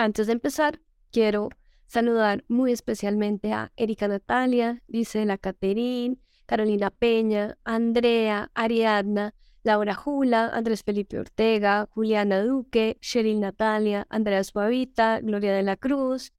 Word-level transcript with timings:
Antes 0.00 0.28
de 0.28 0.32
empezar, 0.32 0.80
quiero 1.12 1.50
saludar 1.86 2.42
muy 2.48 2.72
especialmente 2.72 3.52
a 3.52 3.70
Erika 3.76 4.08
Natalia, 4.08 4.82
Gisela 4.88 5.36
Caterín, 5.36 6.22
Carolina 6.46 6.90
Peña, 6.90 7.58
Andrea, 7.64 8.50
Ariadna, 8.54 9.34
Laura 9.62 9.94
Jula, 9.94 10.48
Andrés 10.54 10.84
Felipe 10.84 11.18
Ortega, 11.18 11.86
Juliana 11.90 12.42
Duque, 12.42 12.96
Cheryl 13.02 13.40
Natalia, 13.40 14.06
Andrea 14.08 14.42
Suavita, 14.42 15.20
Gloria 15.20 15.52
de 15.52 15.64
la 15.64 15.76
Cruz, 15.76 16.32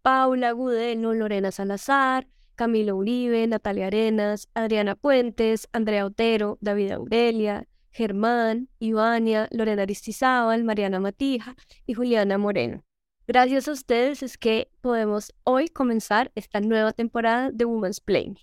Paula 0.00 0.52
Gudelo, 0.52 1.12
Lorena 1.12 1.52
Salazar, 1.52 2.26
Camilo 2.54 2.96
Uribe, 2.96 3.46
Natalia 3.46 3.88
Arenas, 3.88 4.48
Adriana 4.54 4.94
Puentes, 4.94 5.68
Andrea 5.72 6.06
Otero, 6.06 6.56
David 6.62 6.92
Aurelia, 6.92 7.68
Germán, 7.90 8.70
Ivania, 8.78 9.48
Lorena 9.50 9.82
Aristizábal, 9.82 10.64
Mariana 10.64 10.98
Matija 10.98 11.54
y 11.84 11.92
Juliana 11.92 12.38
Moreno. 12.38 12.82
Gracias 13.28 13.68
a 13.68 13.72
ustedes 13.72 14.22
es 14.22 14.36
que 14.36 14.70
podemos 14.80 15.32
hoy 15.44 15.68
comenzar 15.68 16.32
esta 16.34 16.60
nueva 16.60 16.92
temporada 16.92 17.50
de 17.52 17.64
Women's 17.64 18.00
Play. 18.00 18.34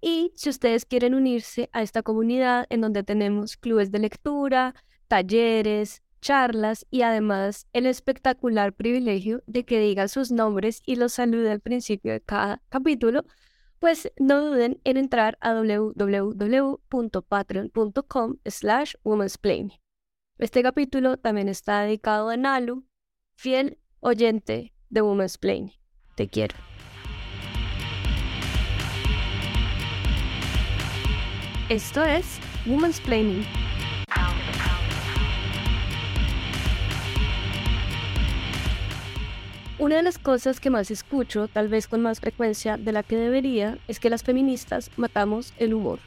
Y 0.00 0.32
si 0.36 0.50
ustedes 0.50 0.84
quieren 0.84 1.14
unirse 1.14 1.68
a 1.72 1.82
esta 1.82 2.02
comunidad 2.02 2.66
en 2.68 2.80
donde 2.80 3.02
tenemos 3.02 3.56
clubes 3.56 3.90
de 3.90 3.98
lectura, 3.98 4.74
talleres, 5.08 6.02
charlas 6.20 6.86
y 6.90 7.02
además 7.02 7.66
el 7.72 7.86
espectacular 7.86 8.72
privilegio 8.72 9.42
de 9.46 9.64
que 9.64 9.80
digan 9.80 10.08
sus 10.08 10.30
nombres 10.30 10.80
y 10.86 10.96
los 10.96 11.14
salude 11.14 11.50
al 11.50 11.60
principio 11.60 12.12
de 12.12 12.20
cada 12.20 12.62
capítulo, 12.68 13.24
pues 13.78 14.12
no 14.18 14.42
duden 14.42 14.80
en 14.84 14.96
entrar 14.96 15.36
a 15.40 15.54
www.patreon.com 15.54 18.36
slash 18.46 18.94
Este 20.38 20.62
capítulo 20.62 21.16
también 21.16 21.48
está 21.48 21.82
dedicado 21.82 22.28
a 22.28 22.36
Nalu, 22.36 22.86
fiel 23.34 23.78
oyente 24.04 24.74
de 24.90 25.00
Women's 25.00 25.38
Plane. 25.38 25.72
Te 26.14 26.28
quiero. 26.28 26.54
Esto 31.70 32.04
es 32.04 32.38
Women's 32.66 33.00
Planning. 33.00 33.42
Una 39.78 39.96
de 39.96 40.02
las 40.02 40.18
cosas 40.18 40.60
que 40.60 40.68
más 40.68 40.90
escucho, 40.90 41.48
tal 41.48 41.68
vez 41.68 41.88
con 41.88 42.02
más 42.02 42.20
frecuencia 42.20 42.76
de 42.76 42.92
la 42.92 43.02
que 43.02 43.16
debería, 43.16 43.78
es 43.88 44.00
que 44.00 44.10
las 44.10 44.22
feministas 44.22 44.90
matamos 44.96 45.54
el 45.56 45.72
humor. 45.72 45.98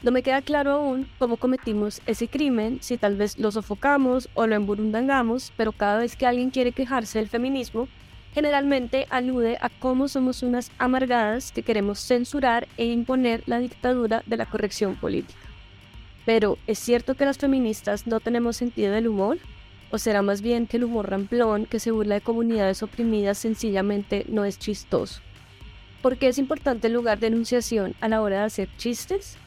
No 0.00 0.12
me 0.12 0.22
queda 0.22 0.42
claro 0.42 0.72
aún 0.72 1.08
cómo 1.18 1.38
cometimos 1.38 2.00
ese 2.06 2.28
crimen, 2.28 2.78
si 2.80 2.98
tal 2.98 3.16
vez 3.16 3.36
lo 3.36 3.50
sofocamos 3.50 4.28
o 4.34 4.46
lo 4.46 4.54
emburundangamos, 4.54 5.52
pero 5.56 5.72
cada 5.72 5.98
vez 5.98 6.14
que 6.14 6.24
alguien 6.24 6.50
quiere 6.50 6.70
quejarse 6.70 7.18
del 7.18 7.28
feminismo, 7.28 7.88
generalmente 8.32 9.08
alude 9.10 9.58
a 9.60 9.68
cómo 9.68 10.06
somos 10.06 10.44
unas 10.44 10.70
amargadas 10.78 11.50
que 11.50 11.64
queremos 11.64 11.98
censurar 11.98 12.68
e 12.76 12.86
imponer 12.86 13.42
la 13.46 13.58
dictadura 13.58 14.22
de 14.26 14.36
la 14.36 14.46
corrección 14.46 14.94
política. 14.94 15.40
Pero, 16.24 16.58
¿es 16.68 16.78
cierto 16.78 17.16
que 17.16 17.24
las 17.24 17.38
feministas 17.38 18.06
no 18.06 18.20
tenemos 18.20 18.56
sentido 18.56 18.92
del 18.92 19.08
humor? 19.08 19.38
¿O 19.90 19.98
será 19.98 20.22
más 20.22 20.42
bien 20.42 20.68
que 20.68 20.76
el 20.76 20.84
humor 20.84 21.10
ramplón 21.10 21.66
que 21.66 21.80
se 21.80 21.90
burla 21.90 22.16
de 22.16 22.20
comunidades 22.20 22.84
oprimidas 22.84 23.38
sencillamente 23.38 24.26
no 24.28 24.44
es 24.44 24.60
chistoso? 24.60 25.22
¿Por 26.02 26.18
qué 26.18 26.28
es 26.28 26.38
importante 26.38 26.86
el 26.86 26.92
lugar 26.92 27.18
de 27.18 27.28
enunciación 27.28 27.96
a 28.00 28.08
la 28.08 28.22
hora 28.22 28.40
de 28.40 28.44
hacer 28.44 28.68
chistes? 28.76 29.38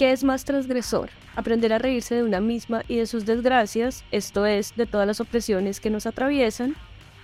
¿Qué 0.00 0.12
es 0.12 0.24
más 0.24 0.46
transgresor? 0.46 1.10
Aprender 1.36 1.74
a 1.74 1.78
reírse 1.78 2.14
de 2.14 2.22
una 2.22 2.40
misma 2.40 2.84
y 2.88 2.96
de 2.96 3.04
sus 3.04 3.26
desgracias, 3.26 4.02
esto 4.10 4.46
es, 4.46 4.74
de 4.74 4.86
todas 4.86 5.06
las 5.06 5.20
opresiones 5.20 5.78
que 5.78 5.90
nos 5.90 6.06
atraviesan, 6.06 6.74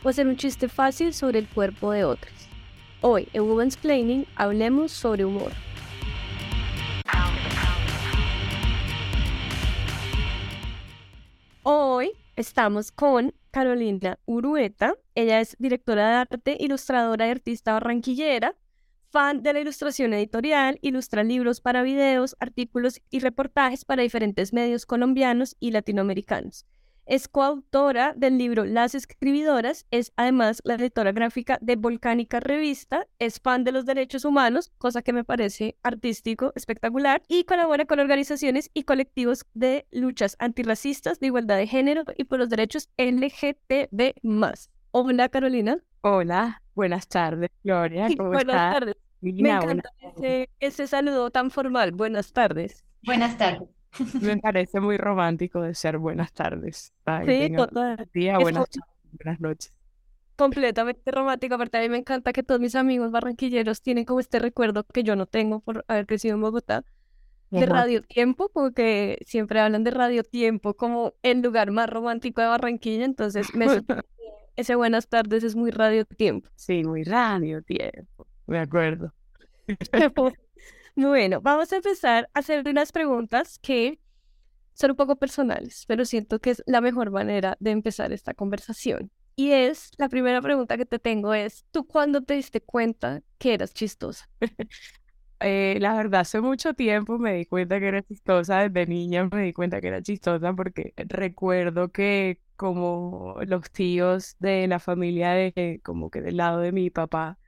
o 0.03 0.11
hacer 0.11 0.27
un 0.27 0.37
chiste 0.37 0.69
fácil 0.69 1.15
sobre 1.15 1.39
el 1.39 1.49
cuerpo 1.49 1.93
de 1.93 2.05
otros. 2.05 2.35
Hoy 3.01 3.31
en 3.33 3.45
Women's 3.45 3.79
Planning 3.79 4.27
hablemos 4.35 4.93
sobre 4.93 5.25
humor. 5.25 5.53
Hoy 11.63 12.13
estamos 12.37 12.93
con 12.93 13.33
Carolina 13.53 14.19
Urueta. 14.27 14.97
Ella 15.15 15.41
es 15.41 15.57
directora 15.59 16.11
de 16.11 16.15
arte, 16.17 16.57
ilustradora 16.61 17.27
y 17.27 17.31
artista 17.31 17.73
barranquillera, 17.73 18.55
fan 19.11 19.43
de 19.43 19.53
la 19.53 19.61
ilustración 19.61 20.15
editorial, 20.15 20.79
ilustra 20.83 21.25
libros 21.25 21.61
para 21.61 21.83
videos, 21.83 22.37
artículos 22.41 23.01
y 23.11 23.21
reportajes 23.21 23.85
para 23.85 24.03
diferentes 24.03 24.53
medios 24.53 24.87
colombianos 24.87 25.57
y 25.61 25.71
latinoamericanos. 25.71 26.67
Es 27.07 27.29
coautora 27.29 28.15
del 28.17 28.37
libro 28.37 28.65
Las 28.65 28.97
Escribidoras, 28.97 29.87
es 29.93 30.13
además 30.17 30.61
la 30.65 30.75
editora 30.75 31.13
gráfica 31.13 31.57
de 31.61 31.77
Volcánica 31.77 32.41
Revista, 32.41 33.07
es 33.21 33.39
fan 33.39 33.63
de 33.63 33.71
los 33.71 33.87
derechos 33.87 34.25
humanos, 34.25 34.73
cosa 34.79 35.03
que 35.03 35.13
me 35.13 35.23
parece 35.23 35.77
artístico, 35.85 36.53
espectacular, 36.57 37.23
y 37.29 37.45
colabora 37.45 37.85
con 37.85 38.01
organizaciones 38.01 38.71
y 38.75 38.83
colectivos 38.83 39.47
de 39.55 39.87
luchas 39.93 40.35
antirracistas, 40.41 41.21
de 41.21 41.29
igualdad 41.29 41.59
de 41.59 41.69
género 41.69 42.03
y 42.17 42.25
por 42.25 42.41
los 42.41 42.49
derechos 42.49 42.89
LGTB. 42.99 44.15
Hola 44.91 45.29
Carolina. 45.29 45.79
Hola, 46.01 46.61
buenas 46.77 47.09
tardes, 47.09 47.51
Gloria. 47.65 48.07
¿Cómo 48.17 48.29
buenas 48.29 48.55
tardes. 48.55 48.97
me 49.21 49.51
encanta 49.51 49.91
ese, 50.17 50.51
ese 50.61 50.87
saludo 50.87 51.31
tan 51.31 51.51
formal. 51.51 51.91
Buenas 51.91 52.33
tardes. 52.33 52.85
Buenas 53.03 53.37
tardes. 53.37 53.69
Me 54.21 54.37
parece 54.39 54.79
muy 54.79 54.99
romántico 54.99 55.63
de 55.63 55.75
ser 55.75 55.99
buenas 55.99 56.33
tardes. 56.33 56.93
sí, 57.25 57.53
total. 57.57 58.09
Día, 58.13 58.39
buenas, 58.39 58.67
buenas 59.13 59.41
noches. 59.41 59.73
Completamente 60.37 61.11
romántico. 61.11 61.55
Aparte, 61.55 61.79
a 61.79 61.81
mí 61.81 61.89
me 61.89 61.97
encanta 61.97 62.33
que 62.33 62.43
todos 62.43 62.61
mis 62.61 62.75
amigos 62.75 63.11
barranquilleros 63.11 63.81
tienen 63.81 64.05
como 64.05 64.21
este 64.21 64.39
recuerdo 64.39 64.85
que 64.85 65.03
yo 65.03 65.17
no 65.17 65.27
tengo 65.27 65.61
por 65.61 65.85
haber 65.89 66.07
crecido 66.07 66.35
en 66.35 66.43
Bogotá. 66.43 66.85
De 67.49 67.65
Radio 67.65 68.03
Tiempo, 68.03 68.51
porque 68.53 69.19
siempre 69.25 69.61
hablan 69.61 69.85
de 69.85 69.93
Radio 69.93 70.25
Tiempo 70.25 70.75
como 70.75 71.15
el 71.23 71.43
lugar 71.43 71.71
más 71.71 71.89
romántico 71.89 72.41
de 72.41 72.49
Barranquilla, 72.49 73.05
entonces 73.05 73.55
me 73.55 73.67
ese 74.57 74.75
buenas 74.75 75.09
tardes 75.09 75.45
es 75.45 75.55
muy 75.55 75.71
Radio 75.71 76.05
Tiempo. 76.05 76.49
Sí, 76.57 76.83
muy 76.83 77.05
Radio 77.05 77.63
Tiempo, 77.63 78.27
me 78.47 78.59
acuerdo. 78.59 79.13
Bueno, 80.99 81.43
vamos 81.43 81.71
a 81.75 81.77
empezar 81.77 82.31
a 82.33 82.39
hacer 82.39 82.67
unas 82.67 82.91
preguntas 82.91 83.59
que 83.59 84.01
son 84.73 84.93
un 84.93 84.97
poco 84.97 85.17
personales, 85.17 85.85
pero 85.87 86.07
siento 86.07 86.39
que 86.39 86.51
es 86.51 86.63
la 86.67 86.81
mejor 86.81 87.11
manera 87.11 87.57
de 87.61 87.73
empezar 87.73 88.13
esta 88.13 88.33
conversación. 88.33 89.11
Y 89.37 89.51
es, 89.51 89.91
la 89.99 90.09
primera 90.09 90.41
pregunta 90.41 90.79
que 90.79 90.87
te 90.87 90.99
tengo 90.99 91.35
es, 91.35 91.67
¿tú 91.71 91.87
cuándo 91.87 92.23
te 92.23 92.35
diste 92.35 92.63
cuenta 92.63 93.23
que 93.39 93.53
eras 93.53 93.75
chistosa? 93.75 94.27
Eh, 95.41 95.77
la 95.81 95.95
verdad, 95.95 96.23
hace 96.23 96.41
mucho 96.41 96.73
tiempo 96.75 97.19
me 97.19 97.35
di 97.35 97.45
cuenta 97.47 97.79
que 97.79 97.89
era 97.89 98.03
chistosa, 98.03 98.69
desde 98.69 98.87
niña 98.91 99.29
me 99.31 99.43
di 99.43 99.53
cuenta 99.53 99.81
que 99.83 99.89
era 99.89 100.01
chistosa 100.03 100.55
porque 100.55 100.95
recuerdo 100.97 101.91
que 101.93 102.41
como 102.57 103.37
los 103.47 103.71
tíos 103.71 104.37
de 104.39 104.67
la 104.67 104.79
familia 104.81 105.33
de, 105.33 105.81
como 105.85 106.11
que 106.11 106.23
del 106.23 106.39
lado 106.39 106.61
de 106.61 106.73
mi 106.73 106.89
papá, 106.91 107.39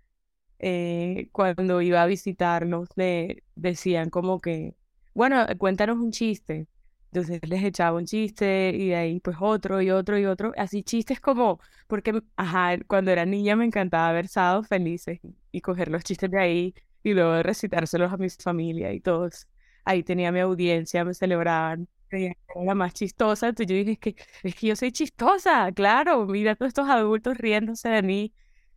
eh, 0.61 1.29
cuando 1.33 1.83
iba 1.83 2.03
a 2.03 2.07
visitarnos, 2.07 2.89
le 2.97 3.45
decían 3.57 4.11
como 4.11 4.41
que, 4.41 4.75
bueno, 5.15 5.47
cuéntanos 5.59 5.99
un 5.99 6.13
chiste. 6.13 6.69
Entonces 7.13 7.41
les 7.49 7.65
echaba 7.65 7.97
un 7.99 8.05
chiste 8.07 8.71
y 8.75 8.89
de 8.89 8.97
ahí 8.97 9.21
pues 9.21 9.37
otro 9.41 9.81
y 9.83 9.91
otro 9.91 10.19
y 10.19 10.27
otro. 10.27 10.53
Así 10.57 10.83
chistes 10.83 11.21
como, 11.21 11.61
porque, 11.87 12.23
ajá, 12.37 12.77
cuando 12.87 13.11
era 13.11 13.25
niña 13.27 13.57
me 13.57 13.65
encantaba 13.65 14.13
ver 14.13 14.29
sábados 14.29 14.69
felices 14.69 15.21
y 15.53 15.61
coger 15.63 15.89
los 15.91 16.05
chistes 16.05 16.31
de 16.31 16.39
ahí 16.39 16.75
y 17.11 17.15
luego 17.15 17.43
recitárselos 17.43 18.13
a 18.13 18.17
mi 18.17 18.29
familia 18.31 18.93
y 18.93 19.01
todos. 19.01 19.47
Ahí 19.85 20.03
tenía 20.03 20.33
mi 20.33 20.41
audiencia, 20.41 21.05
me 21.05 21.15
celebraban. 21.15 21.89
Era 22.11 22.75
más 22.75 22.95
chistosa, 22.95 23.49
entonces 23.49 23.67
yo 23.71 23.77
dije, 23.77 23.93
es 23.93 23.99
que, 23.99 24.17
es 24.43 24.55
que 24.55 24.67
yo 24.69 24.77
soy 24.77 24.93
chistosa, 24.93 25.71
claro, 25.73 26.27
mira 26.27 26.57
todos 26.57 26.69
estos 26.69 26.89
adultos 26.89 27.37
riéndose 27.37 27.89
de 27.91 28.03
mí 28.03 28.33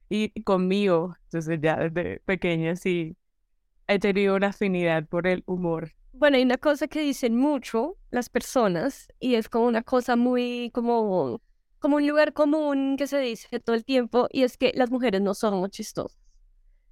y 0.09 0.43
conmigo. 0.43 1.15
Entonces 1.25 1.59
ya 1.61 1.77
desde 1.77 2.19
pequeña 2.21 2.75
sí 2.75 3.15
he 3.87 3.99
tenido 3.99 4.35
una 4.35 4.47
afinidad 4.47 5.05
por 5.07 5.27
el 5.27 5.43
humor. 5.45 5.93
Bueno, 6.13 6.37
hay 6.37 6.43
una 6.43 6.57
cosa 6.57 6.87
que 6.87 7.01
dicen 7.01 7.35
mucho 7.37 7.97
las 8.09 8.29
personas 8.29 9.07
y 9.19 9.35
es 9.35 9.49
como 9.49 9.65
una 9.65 9.83
cosa 9.83 10.15
muy 10.15 10.71
como 10.73 11.41
como 11.79 11.95
un 11.95 12.07
lugar 12.07 12.33
común 12.33 12.95
que 12.95 13.07
se 13.07 13.19
dice 13.19 13.59
todo 13.59 13.75
el 13.75 13.83
tiempo 13.83 14.27
y 14.31 14.43
es 14.43 14.57
que 14.57 14.71
las 14.75 14.91
mujeres 14.91 15.21
no 15.21 15.33
somos 15.33 15.69
chistosas. 15.71 16.17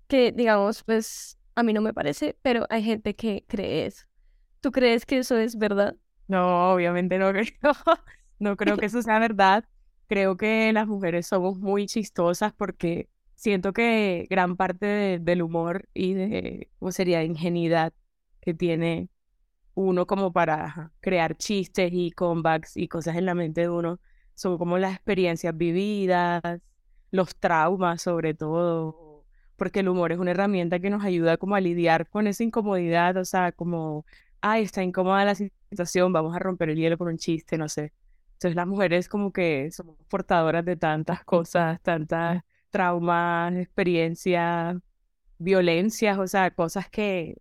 Que 0.08 0.32
digamos, 0.32 0.84
pues 0.84 1.39
a 1.60 1.64
mí 1.64 1.74
no 1.74 1.82
me 1.82 1.94
parece, 1.94 2.38
pero 2.42 2.66
hay 2.70 2.84
gente 2.84 3.16
que 3.16 3.46
cree 3.48 3.86
eso. 3.86 4.06
¿Tú 4.62 4.72
crees 4.72 5.06
que 5.06 5.20
eso 5.20 5.38
es 5.38 5.58
verdad? 5.58 5.96
No, 6.28 6.74
obviamente 6.74 7.18
no 7.18 7.32
creo. 7.34 7.74
No 8.40 8.56
creo 8.56 8.78
que 8.78 8.86
eso 8.86 9.02
sea 9.02 9.20
verdad 9.20 9.66
creo 10.10 10.38
que 10.38 10.74
las 10.74 10.88
mujeres 10.88 11.28
somos 11.28 11.60
muy 11.60 11.86
chistosas 11.86 12.52
porque 12.54 13.10
siento 13.36 13.74
que 13.74 14.28
gran 14.30 14.58
parte 14.58 15.20
del 15.22 15.42
humor 15.44 15.88
y 15.94 16.14
de, 16.16 16.70
¿cómo 16.80 16.92
sería?, 16.92 17.24
ingenuidad 17.24 17.94
que 18.42 18.54
tiene 18.54 19.10
uno 19.76 20.08
como 20.08 20.34
para 20.34 20.92
crear 21.02 21.38
chistes 21.38 21.92
y 21.94 22.12
comebacks 22.12 22.76
y 22.76 22.88
cosas 22.88 23.18
en 23.18 23.26
la 23.28 23.36
mente 23.36 23.62
de 23.62 23.70
uno 23.70 24.00
son 24.36 24.58
como 24.58 24.78
las 24.80 24.96
experiencias 24.96 25.56
vividas, 25.56 26.42
los 27.12 27.36
traumas 27.36 28.02
sobre 28.02 28.34
todo, 28.34 29.09
porque 29.60 29.82
el 29.82 29.90
humor 29.90 30.12
es 30.12 30.18
una 30.20 30.32
herramienta 30.32 30.80
que 30.80 30.90
nos 30.90 31.04
ayuda 31.04 31.38
como 31.38 31.56
a 31.56 31.62
lidiar 31.62 32.10
con 32.10 32.26
esa 32.28 32.44
incomodidad, 32.44 33.18
o 33.18 33.26
sea, 33.26 33.52
como, 33.52 34.06
ay, 34.42 34.64
está 34.64 34.82
incómoda 34.84 35.26
la 35.26 35.36
situación, 35.36 36.14
vamos 36.14 36.36
a 36.36 36.40
romper 36.40 36.70
el 36.70 36.78
hielo 36.78 36.98
con 36.98 37.10
un 37.10 37.18
chiste, 37.18 37.58
no 37.60 37.70
sé. 37.70 37.94
Entonces 38.34 38.56
las 38.56 38.68
mujeres 38.68 39.10
como 39.10 39.32
que 39.34 39.70
somos 39.72 39.98
portadoras 40.08 40.66
de 40.66 40.78
tantas 40.78 41.24
cosas, 41.26 41.82
tantas 41.82 42.44
traumas, 42.72 43.56
experiencias, 43.56 44.78
violencias, 45.38 46.18
o 46.18 46.28
sea, 46.28 46.52
cosas 46.52 46.90
que, 46.90 47.38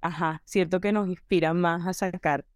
ajá, 0.00 0.42
cierto 0.46 0.80
que 0.80 0.92
nos 0.92 1.08
inspiran 1.08 1.60
más 1.60 1.86
a 1.86 1.92
sacar 1.92 2.46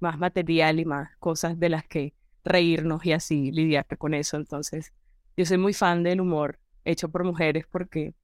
más 0.00 0.18
material 0.18 0.80
y 0.80 0.84
más 0.84 1.16
cosas 1.18 1.58
de 1.58 1.68
las 1.68 1.84
que 1.86 2.14
reírnos 2.44 3.04
y 3.06 3.12
así 3.12 3.52
lidiar 3.52 3.86
con 3.98 4.14
eso. 4.14 4.36
Entonces, 4.36 4.92
yo 5.36 5.46
soy 5.46 5.58
muy 5.58 5.72
fan 5.72 6.02
del 6.02 6.20
humor 6.20 6.60
hecho 6.84 7.08
por 7.08 7.24
mujeres 7.24 7.66
porque 7.70 8.14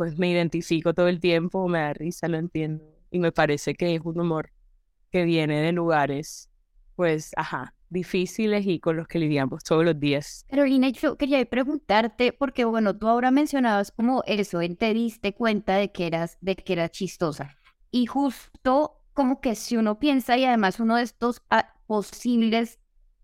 pues 0.00 0.16
me 0.16 0.30
identifico 0.30 0.94
todo 0.94 1.08
el 1.08 1.20
tiempo, 1.20 1.68
me 1.68 1.80
da 1.80 1.92
risa, 1.92 2.26
lo 2.26 2.38
entiendo 2.38 2.82
y 3.10 3.18
me 3.18 3.32
parece 3.32 3.74
que 3.74 3.94
es 3.94 4.00
un 4.02 4.18
humor 4.18 4.50
que 5.10 5.24
viene 5.24 5.60
de 5.60 5.72
lugares 5.72 6.48
pues, 6.96 7.32
ajá, 7.36 7.74
difíciles 7.90 8.64
y 8.66 8.80
con 8.80 8.96
los 8.96 9.06
que 9.06 9.18
lidiamos 9.18 9.62
todos 9.62 9.84
los 9.84 10.00
días. 10.00 10.46
Carolina, 10.48 10.88
yo 10.88 11.18
quería 11.18 11.44
preguntarte, 11.44 12.32
porque 12.32 12.64
bueno, 12.64 12.96
tú 12.96 13.08
ahora 13.08 13.30
mencionabas 13.30 13.92
como 13.92 14.22
eso, 14.26 14.60
te 14.78 14.94
diste 14.94 15.34
cuenta 15.34 15.76
de 15.76 15.92
que 15.92 16.06
eras, 16.06 16.38
de 16.40 16.56
que 16.56 16.72
eras 16.72 16.92
chistosa. 16.92 17.58
Y 17.90 18.06
justo 18.06 19.02
como 19.12 19.42
que 19.42 19.54
si 19.54 19.76
uno 19.76 19.98
piensa, 19.98 20.38
y 20.38 20.46
además 20.46 20.80
uno 20.80 20.96
de 20.96 21.02
estos 21.02 21.42
ah, 21.50 21.74
posibles 21.86 22.78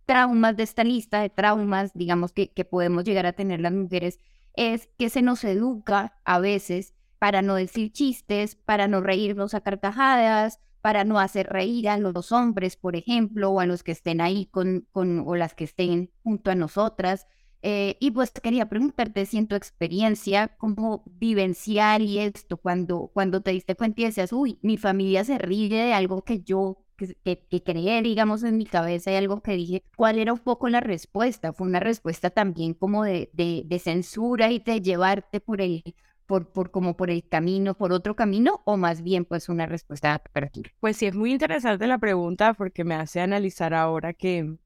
traumas 0.05 0.55
de 0.59 0.65
esta 0.65 0.85
lista 0.85 1.23
de 1.23 1.31
traumas, 1.31 1.93
digamos, 1.95 2.33
que, 2.33 2.53
que 2.53 2.67
podemos 2.67 3.05
llegar 3.05 3.25
a 3.25 3.33
tener 3.33 3.61
las 3.61 3.73
mujeres, 3.73 4.21
es 4.57 4.89
que 4.99 5.11
se 5.11 5.23
nos 5.23 5.45
educa 5.45 6.19
a 6.25 6.39
veces 6.41 6.95
para 7.19 7.43
no 7.43 7.55
decir 7.55 7.93
chistes, 7.93 8.57
para 8.57 8.89
no 8.89 9.01
reírnos 9.01 9.55
a 9.55 9.61
carcajadas, 9.61 10.61
para 10.81 11.05
no 11.05 11.19
hacer 11.19 11.49
reír 11.49 11.89
a 11.89 11.99
los 11.99 12.33
hombres, 12.33 12.77
por 12.77 12.97
ejemplo, 12.97 13.51
o 13.51 13.61
a 13.61 13.67
los 13.67 13.83
que 13.83 13.93
estén 13.93 14.21
ahí 14.21 14.47
con, 14.47 14.87
con 14.93 15.25
o 15.27 15.35
las 15.35 15.55
que 15.55 15.65
estén 15.65 16.13
junto 16.23 16.51
a 16.51 16.55
nosotras. 16.55 17.27
Eh, 17.63 17.97
y 18.01 18.13
pues 18.13 18.31
quería 18.31 18.69
preguntarte 18.69 19.27
si 19.27 19.39
en 19.39 19.49
tu 19.49 19.57
experiencia, 19.57 20.57
cómo 20.57 21.03
vivenciar 21.07 22.03
y 22.03 22.19
esto, 22.21 22.59
cuando, 22.59 23.11
cuando 23.13 23.41
te 23.41 23.51
diste 23.51 23.75
cuenta 23.75 24.03
y 24.03 24.05
decías, 24.05 24.33
uy, 24.33 24.59
mi 24.63 24.77
familia 24.77 25.25
se 25.25 25.39
ríe 25.39 25.69
de 25.69 25.93
algo 25.93 26.23
que 26.23 26.43
yo, 26.43 26.86
que, 26.97 27.15
que, 27.49 28.03
digamos, 28.03 28.43
en 28.43 28.57
mi 28.57 28.67
cabeza 28.67 29.13
y 29.13 29.17
algo 29.17 29.43
que 29.43 29.53
dije, 29.53 29.83
¿cuál 29.97 30.19
era 30.19 30.33
un 30.33 30.39
poco 30.39 30.69
la 30.69 30.81
respuesta? 30.81 31.53
Fue 31.53 31.67
una 31.67 31.81
respuesta 31.81 32.31
también 32.31 32.75
como 32.75 33.05
de, 33.05 33.31
de, 33.33 33.79
censura 33.79 34.51
y 34.51 34.59
de 34.59 34.81
llevarte 34.81 35.41
por 35.41 35.61
el, 35.61 35.83
por, 36.27 36.53
por 36.53 36.71
como 36.71 36.97
por 36.97 37.11
el 37.11 37.29
camino, 37.29 37.75
por 37.75 37.93
otro 37.93 38.17
camino, 38.17 38.63
o 38.65 38.77
más 38.77 39.03
bien 39.03 39.25
pues 39.25 39.49
una 39.49 39.67
respuesta 39.67 40.15
apertura? 40.15 40.71
Pues 40.81 40.97
sí, 40.97 41.07
es 41.07 41.15
muy 41.15 41.33
interesante 41.33 41.87
la 41.87 41.99
pregunta 41.99 42.55
porque 42.55 42.85
me 42.85 42.95
hace 42.95 43.21
analizar 43.21 43.75
ahora 43.75 44.13
que 44.13 44.57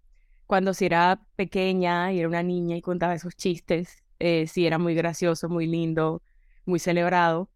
cuando 0.46 0.74
si 0.74 0.86
era 0.86 1.22
pequeña 1.36 2.12
y 2.12 2.20
era 2.20 2.28
una 2.28 2.42
niña 2.42 2.76
y 2.76 2.82
contaba 2.82 3.14
esos 3.14 3.36
chistes, 3.36 4.02
eh, 4.18 4.46
sí 4.46 4.66
era 4.66 4.78
muy 4.78 4.94
gracioso, 4.94 5.48
muy 5.48 5.66
lindo, 5.66 6.22
muy 6.64 6.78
celebrado, 6.78 7.50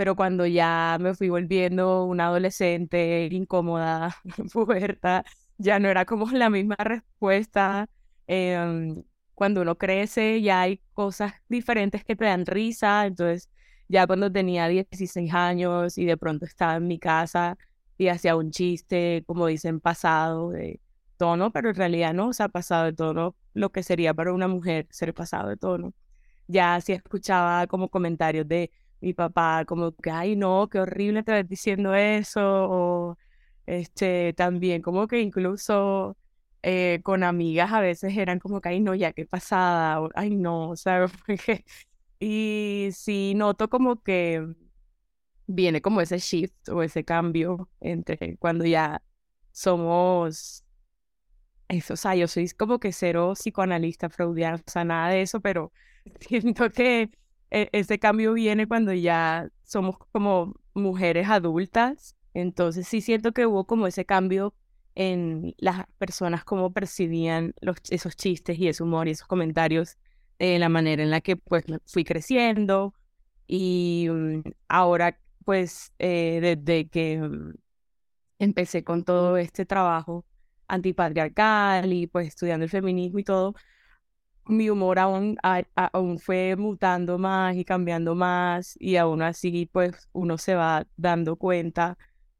pero 0.00 0.16
cuando 0.16 0.46
ya 0.46 0.96
me 0.98 1.14
fui 1.14 1.28
volviendo 1.28 2.06
una 2.06 2.28
adolescente 2.28 3.28
incómoda, 3.30 4.16
puberta, 4.54 5.26
ya 5.58 5.78
no 5.78 5.88
era 5.90 6.06
como 6.06 6.30
la 6.30 6.48
misma 6.48 6.76
respuesta. 6.76 7.86
Em, 8.26 9.02
cuando 9.34 9.60
uno 9.60 9.76
crece 9.76 10.40
ya 10.40 10.62
hay 10.62 10.80
cosas 10.94 11.34
diferentes 11.50 12.02
que 12.02 12.16
te 12.16 12.24
dan 12.24 12.46
risa, 12.46 13.04
entonces 13.04 13.50
ya 13.88 14.06
cuando 14.06 14.32
tenía 14.32 14.68
16 14.68 15.34
años 15.34 15.98
y 15.98 16.06
de 16.06 16.16
pronto 16.16 16.46
estaba 16.46 16.76
en 16.76 16.86
mi 16.88 16.98
casa 16.98 17.58
y 17.98 18.08
hacía 18.08 18.36
un 18.36 18.52
chiste, 18.52 19.22
como 19.26 19.48
dicen, 19.48 19.80
pasado 19.80 20.48
de 20.50 20.80
tono, 21.18 21.52
pero 21.52 21.68
en 21.68 21.74
realidad 21.76 22.14
no, 22.14 22.28
o 22.28 22.32
sea, 22.32 22.48
pasado 22.48 22.86
de 22.86 22.94
tono, 22.94 23.36
lo 23.52 23.70
que 23.70 23.82
sería 23.82 24.14
para 24.14 24.32
una 24.32 24.48
mujer 24.48 24.86
ser 24.90 25.12
pasado 25.12 25.50
de 25.50 25.58
tono. 25.58 25.92
Ya 26.46 26.80
si 26.80 26.92
escuchaba 26.94 27.66
como 27.66 27.90
comentarios 27.90 28.48
de 28.48 28.72
mi 29.00 29.14
papá, 29.14 29.64
como 29.66 29.92
que, 29.96 30.10
ay, 30.10 30.36
no, 30.36 30.68
qué 30.70 30.80
horrible 30.80 31.22
te 31.22 31.32
ves 31.32 31.48
diciendo 31.48 31.94
eso, 31.94 32.40
o 32.42 33.18
este, 33.66 34.32
también 34.34 34.82
como 34.82 35.06
que 35.08 35.20
incluso 35.20 36.16
eh, 36.62 37.00
con 37.02 37.22
amigas 37.24 37.72
a 37.72 37.80
veces 37.80 38.16
eran 38.16 38.38
como 38.38 38.60
que, 38.60 38.70
ay, 38.70 38.80
no, 38.80 38.94
ya 38.94 39.12
qué 39.12 39.26
pasada, 39.26 40.00
o, 40.02 40.10
ay, 40.14 40.36
no, 40.36 40.76
¿sabes? 40.76 41.12
y 42.20 42.90
sí 42.92 43.34
noto 43.36 43.68
como 43.70 44.02
que 44.02 44.46
viene 45.46 45.82
como 45.82 46.00
ese 46.00 46.18
shift 46.18 46.68
o 46.68 46.82
ese 46.82 47.04
cambio 47.04 47.68
entre 47.80 48.36
cuando 48.38 48.64
ya 48.66 49.02
somos 49.52 50.64
eso, 51.68 51.94
o 51.94 51.96
sea, 51.96 52.14
yo 52.16 52.26
soy 52.28 52.48
como 52.50 52.78
que 52.80 52.92
cero 52.92 53.32
psicoanalista 53.34 54.08
freudiano, 54.10 54.56
o 54.66 54.70
sea, 54.70 54.84
nada 54.84 55.10
de 55.10 55.22
eso, 55.22 55.40
pero 55.40 55.72
siento 56.20 56.70
que 56.70 57.10
e, 57.50 57.68
ese 57.72 57.98
cambio 57.98 58.32
viene 58.32 58.66
cuando 58.66 58.92
ya 58.92 59.50
somos 59.64 59.96
como 60.12 60.54
mujeres 60.74 61.28
adultas, 61.28 62.16
entonces 62.34 62.86
sí 62.88 63.00
siento 63.00 63.32
que 63.32 63.46
hubo 63.46 63.66
como 63.66 63.86
ese 63.86 64.04
cambio 64.04 64.54
en 64.94 65.54
las 65.58 65.86
personas 65.98 66.44
cómo 66.44 66.72
percibían 66.72 67.54
esos 67.90 68.16
chistes 68.16 68.58
y 68.58 68.68
ese 68.68 68.82
humor 68.82 69.08
y 69.08 69.12
esos 69.12 69.26
comentarios, 69.26 69.98
de 70.38 70.58
la 70.58 70.68
manera 70.68 71.02
en 71.02 71.10
la 71.10 71.20
que 71.20 71.36
pues 71.36 71.64
fui 71.86 72.04
creciendo 72.04 72.94
y 73.46 74.08
mm, 74.10 74.42
ahora 74.68 75.18
pues 75.44 75.92
eh, 75.98 76.38
desde 76.42 76.88
que 76.88 77.18
mm, 77.18 77.54
empecé 78.38 78.84
con 78.84 79.04
todo 79.04 79.36
este 79.36 79.66
trabajo 79.66 80.24
antipatriarcal 80.68 81.92
y 81.92 82.06
pues 82.06 82.28
estudiando 82.28 82.64
el 82.64 82.70
feminismo 82.70 83.18
y 83.18 83.24
todo, 83.24 83.54
mi 84.50 84.70
humor 84.70 84.98
aún, 84.98 85.36
aún 85.74 86.18
fue 86.18 86.56
mutando 86.56 87.18
más 87.18 87.56
y 87.56 87.64
cambiando 87.64 88.14
más 88.14 88.76
y 88.78 88.96
aún 88.96 89.22
así 89.22 89.68
pues 89.72 90.08
uno 90.12 90.38
se 90.38 90.54
va 90.54 90.86
dando 90.96 91.36
cuenta 91.36 91.96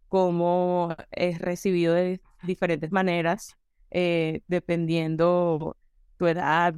cómo 0.08 0.94
es 1.10 1.38
recibido 1.38 1.94
de 1.94 2.20
diferentes 2.42 2.90
maneras, 2.92 3.56
eh, 3.90 4.42
dependiendo 4.48 5.76
tu 6.16 6.26
edad, 6.26 6.74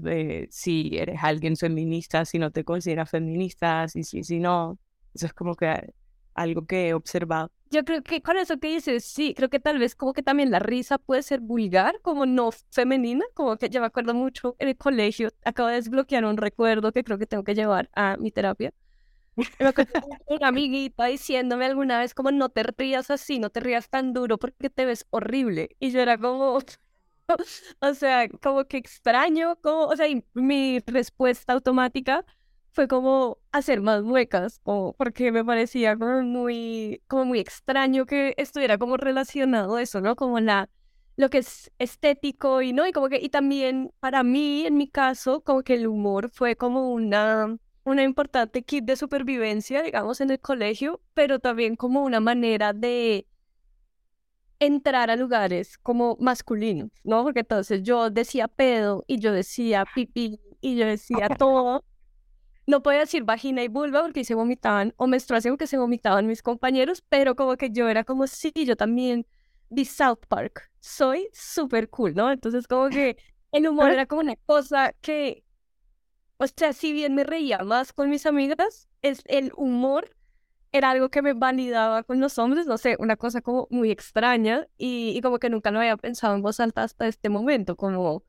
si 0.50 0.96
eres 0.96 1.18
alguien 1.22 1.56
feminista, 1.56 2.24
si 2.24 2.38
no 2.38 2.50
te 2.52 2.64
consideras 2.64 3.10
feminista, 3.10 3.88
si 3.88 4.04
si, 4.04 4.22
si 4.22 4.38
no. 4.38 4.78
Eso 5.14 5.26
es 5.26 5.34
como 5.34 5.56
que 5.56 5.92
algo 6.34 6.66
que 6.66 6.88
he 6.88 6.94
observado. 6.94 7.50
Yo 7.72 7.84
creo 7.86 8.02
que 8.02 8.20
con 8.22 8.36
eso 8.36 8.58
que 8.58 8.68
dices, 8.68 9.02
sí, 9.04 9.32
creo 9.34 9.48
que 9.48 9.58
tal 9.58 9.78
vez 9.78 9.94
como 9.94 10.12
que 10.12 10.22
también 10.22 10.50
la 10.50 10.58
risa 10.58 10.98
puede 10.98 11.22
ser 11.22 11.40
vulgar, 11.40 11.98
como 12.02 12.26
no 12.26 12.50
femenina, 12.70 13.24
como 13.34 13.56
que 13.56 13.70
yo 13.70 13.80
me 13.80 13.86
acuerdo 13.86 14.12
mucho 14.14 14.56
en 14.58 14.68
el 14.68 14.76
colegio, 14.76 15.30
acabo 15.44 15.70
de 15.70 15.76
desbloquear 15.76 16.26
un 16.26 16.36
recuerdo 16.36 16.92
que 16.92 17.02
creo 17.02 17.16
que 17.18 17.26
tengo 17.26 17.44
que 17.44 17.54
llevar 17.54 17.88
a 17.94 18.18
mi 18.18 18.30
terapia, 18.30 18.72
me 19.60 19.68
acuerdo 19.68 19.92
una 20.28 20.48
amiguita 20.48 21.06
diciéndome 21.06 21.66
alguna 21.66 21.98
vez 22.00 22.14
como 22.14 22.30
no 22.32 22.50
te 22.50 22.64
rías 22.64 23.10
así, 23.10 23.38
no 23.38 23.50
te 23.50 23.60
rías 23.60 23.88
tan 23.90 24.12
duro 24.12 24.38
porque 24.38 24.70
te 24.70 24.84
ves 24.86 25.06
horrible. 25.10 25.76
Y 25.80 25.92
yo 25.92 26.00
era 26.00 26.18
como, 26.18 26.58
o 27.80 27.94
sea, 27.94 28.28
como 28.42 28.64
que 28.66 28.76
extraño, 28.78 29.56
como, 29.62 29.86
o 29.86 29.96
sea, 29.96 30.06
mi 30.34 30.80
respuesta 30.86 31.52
automática 31.54 32.24
fue 32.72 32.88
como 32.88 33.38
hacer 33.52 33.80
más 33.80 34.02
muecas, 34.02 34.60
o 34.64 34.94
porque 34.96 35.30
me 35.30 35.44
parecía 35.44 35.96
como 35.96 36.22
muy, 36.22 37.02
como 37.06 37.26
muy 37.26 37.38
extraño 37.38 38.06
que 38.06 38.34
estuviera 38.36 38.78
como 38.78 38.96
relacionado 38.96 39.78
eso, 39.78 40.00
¿no? 40.00 40.16
Como 40.16 40.40
la, 40.40 40.68
lo 41.16 41.30
que 41.30 41.38
es 41.38 41.70
estético 41.78 42.62
y, 42.62 42.72
¿no? 42.72 42.86
Y 42.86 42.92
como 42.92 43.08
que, 43.08 43.18
y 43.20 43.28
también 43.28 43.92
para 44.00 44.22
mí, 44.22 44.66
en 44.66 44.76
mi 44.76 44.88
caso, 44.88 45.42
como 45.42 45.62
que 45.62 45.74
el 45.74 45.86
humor 45.86 46.30
fue 46.30 46.56
como 46.56 46.90
una 46.92 47.56
una 47.84 48.04
importante 48.04 48.62
kit 48.62 48.84
de 48.84 48.96
supervivencia, 48.96 49.82
digamos, 49.82 50.20
en 50.20 50.30
el 50.30 50.40
colegio, 50.40 51.00
pero 51.14 51.40
también 51.40 51.76
como 51.76 52.04
una 52.04 52.20
manera 52.20 52.72
de 52.72 53.26
entrar 54.60 55.10
a 55.10 55.16
lugares 55.16 55.78
como 55.78 56.16
masculinos, 56.20 56.90
¿no? 57.02 57.24
Porque 57.24 57.40
entonces 57.40 57.82
yo 57.82 58.10
decía 58.10 58.46
pedo 58.46 59.04
y 59.08 59.18
yo 59.18 59.32
decía 59.32 59.84
pipí 59.94 60.40
y 60.60 60.76
yo 60.76 60.86
decía 60.86 61.28
todo. 61.28 61.84
No 62.66 62.82
podía 62.82 63.00
decir 63.00 63.24
vagina 63.24 63.62
y 63.62 63.68
vulva 63.68 64.02
porque 64.02 64.24
se 64.24 64.34
vomitaban, 64.34 64.94
o 64.96 65.06
menstruación 65.06 65.54
porque 65.54 65.66
se 65.66 65.78
vomitaban 65.78 66.26
mis 66.26 66.42
compañeros, 66.42 67.02
pero 67.08 67.34
como 67.34 67.56
que 67.56 67.70
yo 67.70 67.88
era 67.88 68.04
como, 68.04 68.26
sí, 68.26 68.52
yo 68.54 68.76
también 68.76 69.26
vi 69.68 69.84
South 69.84 70.26
Park, 70.28 70.70
soy 70.80 71.28
súper 71.32 71.88
cool, 71.90 72.14
¿no? 72.14 72.30
Entonces 72.30 72.66
como 72.66 72.88
que 72.88 73.16
el 73.52 73.66
humor 73.66 73.90
era 73.90 74.06
como 74.06 74.20
una 74.20 74.36
cosa 74.36 74.92
que 75.00 75.44
o 76.42 76.46
sea, 76.48 76.72
si 76.72 76.92
bien 76.92 77.14
me 77.14 77.22
reía 77.22 77.58
más 77.58 77.92
con 77.92 78.10
mis 78.10 78.26
amigas, 78.26 78.88
es 79.00 79.22
el 79.26 79.52
humor 79.56 80.10
era 80.72 80.90
algo 80.90 81.08
que 81.08 81.22
me 81.22 81.34
validaba 81.34 82.02
con 82.02 82.18
los 82.18 82.36
hombres, 82.36 82.66
no 82.66 82.78
sé, 82.78 82.96
una 82.98 83.16
cosa 83.16 83.42
como 83.42 83.68
muy 83.70 83.92
extraña 83.92 84.66
y, 84.76 85.20
como 85.20 85.38
que 85.38 85.50
nunca 85.50 85.70
lo 85.70 85.78
había 85.78 85.96
pensado 85.96 86.34
en 86.34 86.42
voz 86.42 86.58
alta 86.58 86.82
hasta 86.82 87.06
este 87.06 87.28
momento, 87.28 87.76
como, 87.76 88.24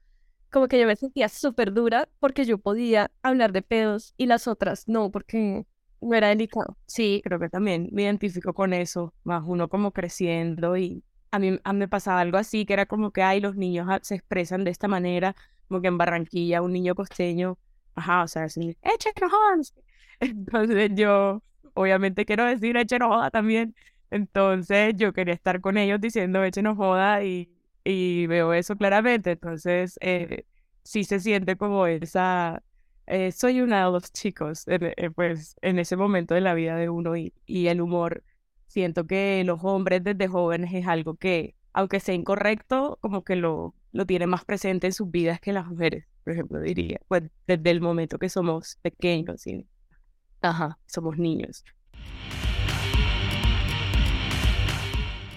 como 0.53 0.67
que 0.67 0.79
yo 0.79 0.85
me 0.85 0.95
sentía 0.95 1.29
súper 1.29 1.73
dura 1.73 2.07
porque 2.19 2.45
yo 2.45 2.59
podía 2.59 3.11
hablar 3.23 3.51
de 3.51 3.63
pedos 3.63 4.13
y 4.17 4.27
las 4.27 4.47
otras 4.47 4.87
no, 4.87 5.09
porque 5.11 5.65
no 5.99 6.13
era 6.15 6.27
delicado. 6.29 6.77
Sí, 6.85 7.21
creo 7.23 7.39
que 7.39 7.49
también 7.49 7.89
me 7.91 8.03
identifico 8.03 8.53
con 8.53 8.71
eso, 8.71 9.13
más 9.23 9.43
uno 9.45 9.67
como 9.67 9.91
creciendo 9.91 10.77
y 10.77 11.03
a 11.31 11.39
mí, 11.39 11.59
a 11.63 11.73
mí 11.73 11.79
me 11.79 11.87
pasaba 11.87 12.21
algo 12.21 12.37
así, 12.37 12.65
que 12.65 12.73
era 12.73 12.85
como 12.85 13.09
que, 13.11 13.23
ay, 13.23 13.39
los 13.41 13.55
niños 13.55 13.87
se 14.03 14.13
expresan 14.13 14.63
de 14.63 14.69
esta 14.69 14.87
manera, 14.87 15.35
como 15.67 15.81
que 15.81 15.87
en 15.87 15.97
Barranquilla 15.97 16.61
un 16.61 16.71
niño 16.73 16.93
costeño, 16.93 17.57
ajá, 17.95 18.21
o 18.23 18.27
sea, 18.27 18.43
así, 18.43 18.77
échenos 18.83 19.31
jodas. 19.31 19.73
Entonces 20.19 20.91
yo, 20.93 21.41
obviamente 21.73 22.25
quiero 22.25 22.45
decir 22.45 22.77
échenos 22.77 23.09
joda 23.09 23.31
también, 23.31 23.75
entonces 24.11 24.93
yo 24.97 25.13
quería 25.13 25.33
estar 25.33 25.59
con 25.61 25.77
ellos 25.77 25.99
diciendo 25.99 26.43
échenos 26.43 26.77
joda 26.77 27.23
y, 27.23 27.49
y 27.83 28.27
veo 28.27 28.53
eso 28.53 28.75
claramente, 28.75 29.31
entonces 29.31 29.97
eh, 30.01 30.45
sí 30.83 31.03
se 31.03 31.19
siente 31.19 31.57
como 31.57 31.87
esa, 31.87 32.63
eh, 33.07 33.31
soy 33.31 33.61
una 33.61 33.85
de 33.85 33.91
los 33.91 34.11
chicos, 34.13 34.63
eh, 34.67 35.09
pues 35.15 35.55
en 35.61 35.79
ese 35.79 35.95
momento 35.95 36.33
de 36.33 36.41
la 36.41 36.53
vida 36.53 36.75
de 36.75 36.89
uno 36.89 37.15
y, 37.17 37.33
y 37.45 37.67
el 37.67 37.81
humor 37.81 38.23
Siento 38.73 39.05
que 39.05 39.43
los 39.45 39.63
hombres 39.63 40.03
desde 40.03 40.27
jóvenes 40.27 40.73
es 40.73 40.87
algo 40.87 41.13
que, 41.13 41.53
aunque 41.73 41.99
sea 41.99 42.15
incorrecto, 42.15 42.97
como 43.01 43.23
que 43.23 43.35
lo, 43.35 43.75
lo 43.91 44.07
tienen 44.07 44.29
más 44.29 44.45
presente 44.45 44.87
en 44.87 44.93
sus 44.93 45.11
vidas 45.11 45.39
que 45.39 45.53
las 45.53 45.67
mujeres, 45.67 46.07
por 46.23 46.33
ejemplo, 46.33 46.59
diría. 46.59 46.99
Pues 47.07 47.21
desde 47.45 47.69
el 47.69 47.81
momento 47.81 48.17
que 48.17 48.29
somos 48.29 48.79
pequeños, 48.81 49.45
y, 49.45 49.67
ajá, 50.41 50.79
somos 50.87 51.19
niños. 51.19 51.63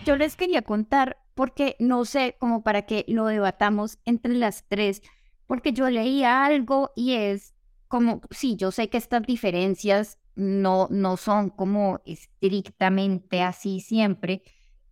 Yo 0.06 0.16
les 0.16 0.34
quería 0.34 0.62
contar, 0.62 1.18
porque 1.36 1.76
no 1.78 2.06
sé, 2.06 2.34
como 2.40 2.62
para 2.62 2.86
que 2.86 3.04
lo 3.08 3.26
debatamos 3.26 3.98
entre 4.06 4.32
las 4.32 4.64
tres, 4.68 5.02
porque 5.46 5.74
yo 5.74 5.90
leía 5.90 6.46
algo 6.46 6.92
y 6.96 7.12
es 7.12 7.54
como, 7.88 8.22
sí, 8.30 8.56
yo 8.56 8.72
sé 8.72 8.88
que 8.88 8.96
estas 8.96 9.22
diferencias 9.22 10.18
no, 10.34 10.88
no 10.90 11.18
son 11.18 11.50
como 11.50 12.00
estrictamente 12.06 13.42
así 13.42 13.80
siempre, 13.80 14.44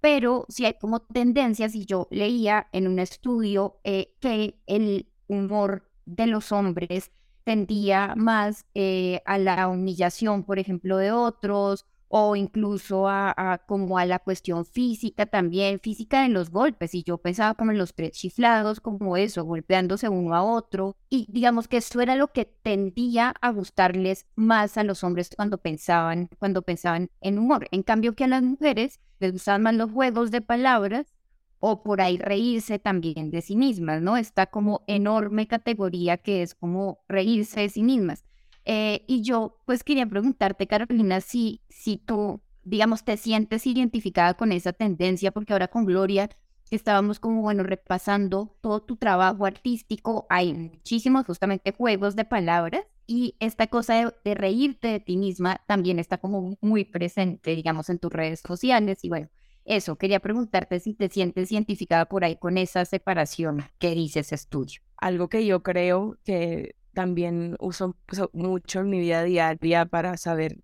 pero 0.03 0.45
sí 0.51 0.67
hay 0.67 0.75
como 0.75 1.01
tendencias 1.01 1.75
y 1.75 1.87
yo 1.87 2.09
leía 2.11 2.69
en 2.73 2.89
un 2.89 2.99
estudio 2.99 3.81
eh, 3.83 4.15
que 4.21 4.61
el 4.67 5.09
humor 5.27 5.91
de 6.05 6.27
los 6.27 6.53
hombres 6.53 7.11
tendía 7.45 8.13
más 8.19 8.67
eh, 8.75 9.23
a 9.25 9.39
la 9.39 9.67
humillación, 9.69 10.45
por 10.45 10.59
ejemplo, 10.59 10.99
de 10.99 11.11
otros 11.11 11.87
o 12.17 12.37
incluso 12.37 13.09
a, 13.09 13.61
como 13.67 13.99
a 13.99 14.07
la 14.07 14.21
cuestión 14.21 14.65
física 14.65 15.27
también, 15.27 15.81
física 15.81 16.23
de 16.23 16.29
los 16.29 16.51
golpes. 16.51 16.95
Y 16.95 17.03
yo 17.03 17.19
pensaba 17.19 17.55
como 17.55 17.73
en 17.73 17.79
los 17.79 17.93
tres 17.93 18.13
chiflados, 18.13 18.79
como 18.79 19.17
eso, 19.17 19.43
golpeándose 19.43 20.09
uno 20.09 20.33
a 20.33 20.45
otro. 20.45 20.97
Y 21.11 21.27
digamos 21.29 21.67
que 21.67 21.79
eso 21.79 22.01
era 22.01 22.15
lo 22.15 22.29
que 22.29 22.45
tendía 22.45 23.35
a 23.41 23.51
gustarles 23.51 24.27
más 24.37 24.79
a 24.79 24.85
los 24.85 25.03
hombres 25.03 25.31
cuando 25.35 25.59
pensaban, 25.59 26.29
cuando 26.39 26.63
pensaban 26.63 27.11
en 27.21 27.37
humor. 27.37 27.67
En 27.73 27.83
cambio 27.83 28.15
que 28.15 28.23
a 28.23 28.29
las 28.29 28.45
mujeres 28.45 29.01
les 29.19 29.33
gustaban 29.33 29.63
más 29.63 29.75
los 29.75 29.91
juegos 29.91 30.31
de 30.31 30.41
palabras 30.41 31.13
o 31.59 31.83
por 31.83 32.01
ahí 32.01 32.17
reírse 32.19 32.79
también 32.79 33.33
de 33.33 33.43
sí 33.43 33.57
mismas, 33.57 34.03
¿no? 34.03 34.17
Esta 34.17 34.47
como 34.47 34.85
enorme 34.87 35.49
categoría 35.49 36.17
que 36.19 36.43
es 36.43 36.55
como 36.55 37.01
reírse 37.09 37.63
de 37.63 37.71
sí 37.71 37.83
mismas. 37.83 38.25
Eh, 38.65 39.05
y 39.07 39.23
yo 39.23 39.61
pues 39.67 39.85
quería 39.85 40.07
preguntarte, 40.07 40.67
Carolina, 40.67 41.21
si, 41.21 41.61
si 41.69 41.99
tú, 41.99 42.41
digamos, 42.63 43.05
te 43.05 43.17
sientes 43.17 43.67
identificada 43.67 44.35
con 44.35 44.53
esa 44.53 44.73
tendencia, 44.73 45.33
porque 45.33 45.53
ahora 45.53 45.69
con 45.69 45.85
Gloria 45.85 46.31
estábamos 46.71 47.21
como, 47.21 47.43
bueno, 47.43 47.63
repasando 47.63 48.57
todo 48.61 48.83
tu 48.83 48.97
trabajo 48.97 49.47
artístico, 49.47 50.27
hay 50.29 50.55
muchísimos 50.55 51.27
justamente 51.27 51.73
juegos 51.73 52.17
de 52.17 52.25
palabras 52.25 52.85
y 53.07 53.37
esta 53.39 53.67
cosa 53.67 54.13
de, 54.25 54.35
reírte 54.35 54.89
de 54.89 55.01
ti 55.01 55.17
misma 55.17 55.61
también 55.67 55.99
está 55.99 56.19
como 56.19 56.57
muy 56.61 56.85
presente, 56.85 57.55
digamos, 57.55 57.91
en 57.91 57.99
tus 57.99 58.13
redes 58.13 58.41
sociales 58.41 58.99
y 59.03 59.09
bueno. 59.09 59.29
Eso, 59.67 59.97
quería 59.97 60.21
preguntarte 60.21 60.79
si 60.79 60.93
te 60.93 61.09
sientes 61.09 61.51
identificada 61.51 62.05
por 62.05 62.23
ahí 62.23 62.37
con 62.37 62.59
esa 62.59 62.85
separación 62.85 63.65
que 63.79 63.95
dice 63.95 64.21
ese 64.21 64.35
estudio. 64.35 64.83
Algo 64.99 65.31
que 65.31 65.47
yo 65.47 65.63
creo 65.63 66.19
que 66.23 66.77
también 66.95 67.57
uso 67.61 67.97
mucho 68.33 68.81
en 68.81 68.91
mi 68.91 69.01
vida 69.01 69.23
diaria 69.25 69.87
para 69.87 70.17
saber 70.17 70.61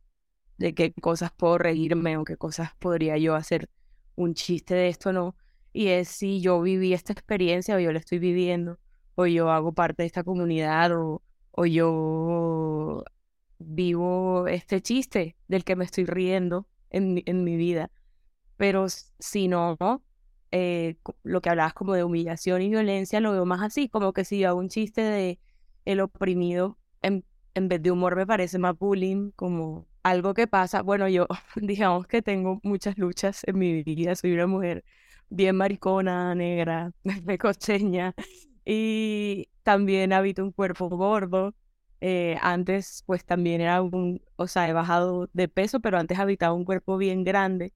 de 0.59 0.75
qué 0.75 0.93
cosas 0.93 1.33
puedo 1.33 1.59
reírme 1.59 2.17
o 2.17 2.25
qué 2.25 2.37
cosas 2.37 2.71
podría 2.79 3.19
yo 3.19 3.35
hacer 3.35 3.69
un 4.17 4.35
chiste 4.35 4.75
de 4.75 4.89
esto 4.89 5.13
no. 5.13 5.37
Y 5.73 5.89
es 5.89 6.09
si 6.09 6.41
yo 6.41 6.61
viví 6.63 6.93
esta 6.95 7.13
experiencia 7.13 7.77
o 7.77 7.79
yo 7.81 7.93
la 7.93 7.99
estoy 7.99 8.19
viviendo 8.19 8.79
o 9.15 9.27
yo 9.27 9.51
hago 9.51 9.73
parte 9.73 10.03
de 10.03 10.07
esta 10.07 10.25
comunidad 10.25 10.93
o, 10.97 11.23
o 11.53 11.67
yo 11.67 13.05
vivo 13.59 14.47
este 14.49 14.81
chiste 14.81 15.37
del 15.49 15.65
que 15.65 15.77
me 15.77 15.85
estoy 15.85 16.07
riendo 16.07 16.67
en, 16.91 17.23
en 17.27 17.45
mi 17.45 17.57
vida. 17.57 17.91
Pero 18.57 18.87
si 18.89 19.49
no, 19.49 19.79
eh, 20.51 20.97
lo 21.23 21.41
que 21.41 21.51
hablabas 21.51 21.75
como 21.75 21.95
de 21.95 22.05
humillación 22.05 22.63
y 22.63 22.69
violencia, 22.69 23.21
lo 23.21 23.33
veo 23.33 23.47
más 23.47 23.63
así, 23.63 23.89
como 23.89 24.13
que 24.13 24.25
si 24.25 24.41
yo 24.41 24.49
hago 24.49 24.59
un 24.59 24.69
chiste 24.69 25.01
de 25.01 25.39
el 25.85 26.01
oprimido 26.01 26.79
en, 27.03 27.25
en 27.55 27.69
vez 27.69 27.83
de 27.83 27.91
humor 27.91 28.17
me 28.17 28.27
parece 28.27 28.59
más 28.59 28.79
bullying, 28.79 29.31
como 29.37 29.87
algo 30.03 30.35
que 30.35 30.47
pasa. 30.47 30.83
Bueno, 30.83 31.09
yo 31.09 31.27
digamos 31.57 32.07
que 32.07 32.23
tengo 32.23 32.61
muchas 32.63 32.99
luchas 32.99 33.43
en 33.47 33.59
mi 33.59 33.83
vida, 33.83 34.15
soy 34.17 34.33
una 34.33 34.47
mujer 34.47 34.85
bien 35.29 35.57
maricona, 35.57 36.35
negra, 36.35 36.93
costeña 37.41 38.15
y 38.65 39.49
también 39.63 40.13
habito 40.13 40.43
un 40.45 40.53
cuerpo 40.53 40.89
gordo. 40.89 41.55
Eh, 42.03 42.39
antes, 42.41 43.03
pues 43.07 43.25
también 43.27 43.61
era 43.61 43.83
un, 43.83 44.23
o 44.37 44.47
sea, 44.47 44.67
he 44.69 44.73
bajado 44.73 45.29
de 45.35 45.49
peso, 45.49 45.81
pero 45.81 45.99
antes 45.99 46.19
habitaba 46.19 46.55
un 46.55 46.65
cuerpo 46.65 46.97
bien 46.97 47.25
grande 47.25 47.75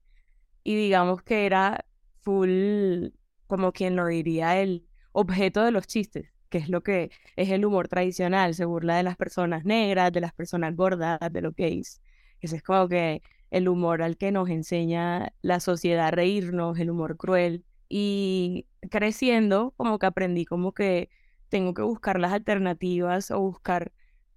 y 0.63 0.75
digamos 0.75 1.23
que 1.23 1.45
era 1.45 1.85
full, 2.21 3.09
como 3.47 3.71
quien 3.73 3.95
lo 3.95 4.07
diría, 4.07 4.61
el 4.61 4.87
objeto 5.13 5.63
de 5.63 5.71
los 5.71 5.87
chistes 5.87 6.34
que 6.55 6.59
es 6.59 6.69
lo 6.69 6.83
que 6.83 7.11
es 7.35 7.49
el 7.49 7.65
humor 7.65 7.89
tradicional, 7.89 8.55
se 8.55 8.63
burla 8.63 8.95
de 8.95 9.03
las 9.03 9.17
personas 9.17 9.65
negras, 9.65 10.13
de 10.13 10.21
las 10.21 10.31
personas 10.33 10.73
gordas, 10.73 11.19
de 11.29 11.41
los 11.41 11.53
gays. 11.53 12.01
Ese 12.39 12.55
es 12.55 12.63
como 12.63 12.87
que 12.87 13.21
el 13.51 13.67
humor 13.67 14.01
al 14.01 14.15
que 14.15 14.31
nos 14.31 14.49
enseña 14.49 15.33
la 15.41 15.59
sociedad 15.59 16.07
a 16.07 16.11
reírnos, 16.11 16.79
el 16.79 16.91
humor 16.91 17.17
cruel. 17.17 17.65
Y 17.89 18.67
creciendo, 18.89 19.73
como 19.75 19.99
que 19.99 20.05
aprendí 20.05 20.45
como 20.45 20.71
que 20.73 21.09
tengo 21.49 21.73
que 21.73 21.81
buscar 21.81 22.21
las 22.21 22.31
alternativas 22.31 23.31
o 23.31 23.41
buscar 23.41 23.91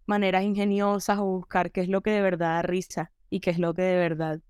maneras 0.07 0.43
ingeniosas 0.43 1.19
o 1.21 1.25
buscar 1.25 1.71
qué 1.71 1.83
es 1.83 1.89
lo 1.89 2.01
que 2.01 2.11
de 2.11 2.23
verdad 2.23 2.57
da 2.57 2.63
risa 2.63 3.13
y 3.31 3.39
qué 3.39 3.51
es 3.51 3.61
lo 3.61 3.75
que 3.75 3.83
de 3.83 3.97
verdad 3.97 4.41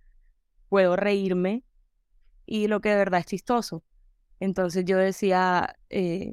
puedo 0.71 0.97
reírme 0.97 1.65
y 2.47 2.69
lo 2.69 2.81
que 2.81 2.89
de 2.89 2.97
verdad 2.97 3.21
es 3.21 3.27
chistoso. 3.27 3.85
Entonces 4.41 4.87
yo 4.87 4.97
decía, 4.97 5.77
eh, 5.91 6.33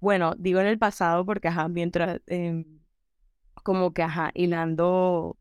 bueno, 0.00 0.34
digo 0.38 0.60
en 0.60 0.66
el 0.66 0.78
pasado 0.78 1.24
porque, 1.26 1.48
ajá, 1.48 1.68
mientras, 1.68 2.20
em, 2.26 2.64
como 3.64 3.92
que, 3.92 4.02
ajá, 4.02 4.30
hilando 4.34 5.38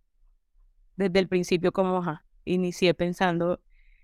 desde 0.98 1.20
el 1.20 1.28
principio, 1.28 1.72
como, 1.74 1.98
ajá, 1.98 2.26
inicié 2.46 2.94
pensando 2.94 3.62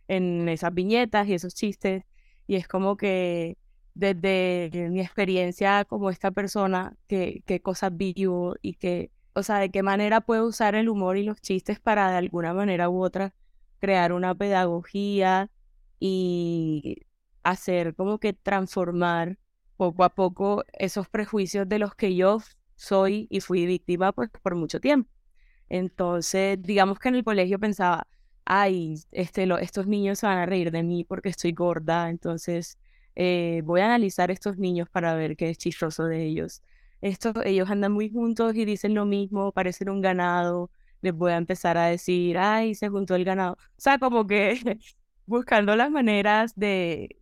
en 0.08 0.50
esas 0.50 0.74
viñetas 0.74 1.28
y 1.28 1.34
esos 1.34 1.56
chistes, 1.56 2.04
y 2.48 2.56
es 2.56 2.68
como 2.68 2.98
que 2.98 3.58
desde 3.94 4.70
mi 4.90 5.02
experiencia 5.02 5.86
como 5.86 6.10
esta 6.10 6.32
persona, 6.32 6.96
que, 7.08 7.44
qué 7.46 7.62
cosas 7.62 7.96
vivo 7.96 8.56
y 8.62 8.74
que, 8.76 9.12
o 9.34 9.44
sea, 9.44 9.58
de 9.60 9.72
qué 9.72 9.84
manera 9.84 10.22
puedo 10.22 10.48
usar 10.48 10.76
el 10.76 10.90
humor 10.90 11.18
y 11.18 11.24
los 11.24 11.42
chistes 11.42 11.80
para 11.80 12.12
de 12.12 12.18
alguna 12.18 12.54
manera 12.54 12.90
u 12.90 13.02
otra 13.04 13.34
crear 13.80 14.14
una 14.14 14.36
pedagogía 14.36 15.50
y 16.00 16.98
hacer 17.44 17.96
como 17.96 18.20
que 18.20 18.34
transformar 18.34 19.38
poco 19.82 20.04
a 20.04 20.10
poco 20.10 20.64
esos 20.74 21.10
prejuicios 21.10 21.68
de 21.68 21.80
los 21.80 21.96
que 21.96 22.16
yo 22.16 22.38
soy 22.76 23.26
y 23.32 23.42
fui 23.42 23.66
víctima 23.66 24.12
pues, 24.12 24.30
por 24.44 24.54
mucho 24.54 24.80
tiempo. 24.80 25.10
Entonces, 25.70 26.62
digamos 26.62 27.00
que 27.00 27.10
en 27.10 27.16
el 27.16 27.24
colegio 27.24 27.58
pensaba, 27.58 28.06
ay, 28.46 29.04
este, 29.12 29.48
lo, 29.48 29.58
estos 29.58 29.88
niños 29.88 30.20
se 30.20 30.28
van 30.28 30.38
a 30.38 30.46
reír 30.46 30.70
de 30.70 30.84
mí 30.84 31.04
porque 31.04 31.30
estoy 31.30 31.54
gorda, 31.54 32.12
entonces 32.12 32.78
eh, 33.16 33.64
voy 33.66 33.82
a 33.82 33.86
analizar 33.86 34.30
estos 34.30 34.60
niños 34.60 34.88
para 34.88 35.16
ver 35.16 35.36
qué 35.36 35.50
es 35.50 35.58
chistoso 35.58 36.06
de 36.06 36.26
ellos. 36.26 36.62
Estos, 37.02 37.34
ellos 37.44 37.68
andan 37.72 37.92
muy 37.92 38.12
juntos 38.12 38.54
y 38.56 38.66
dicen 38.66 38.94
lo 38.94 39.06
mismo, 39.06 39.52
parecen 39.52 39.90
un 39.90 40.02
ganado, 40.02 40.70
les 41.02 41.14
voy 41.16 41.32
a 41.32 41.38
empezar 41.38 41.78
a 41.80 41.88
decir, 41.88 42.38
ay, 42.38 42.76
se 42.76 42.90
juntó 42.90 43.16
el 43.16 43.26
ganado. 43.26 43.54
O 43.54 43.82
sea, 43.82 43.98
como 43.98 44.28
que 44.28 44.78
buscando 45.26 45.76
las 45.76 45.90
maneras 45.90 46.54
de, 46.56 47.21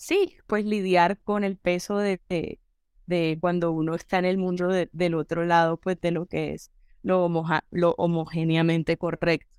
sí, 0.00 0.36
pues 0.46 0.64
lidiar 0.64 1.20
con 1.20 1.44
el 1.44 1.58
peso 1.58 1.98
de, 1.98 2.20
de, 3.06 3.38
cuando 3.38 3.70
uno 3.70 3.94
está 3.94 4.18
en 4.18 4.24
el 4.24 4.38
mundo 4.38 4.68
del 4.68 5.14
otro 5.14 5.44
lado, 5.44 5.76
pues 5.76 6.00
de 6.00 6.10
lo 6.10 6.24
que 6.24 6.54
es 6.54 6.72
lo, 7.02 7.30
lo 7.70 7.90
homogéneamente 7.98 8.96
correcto. 8.96 9.58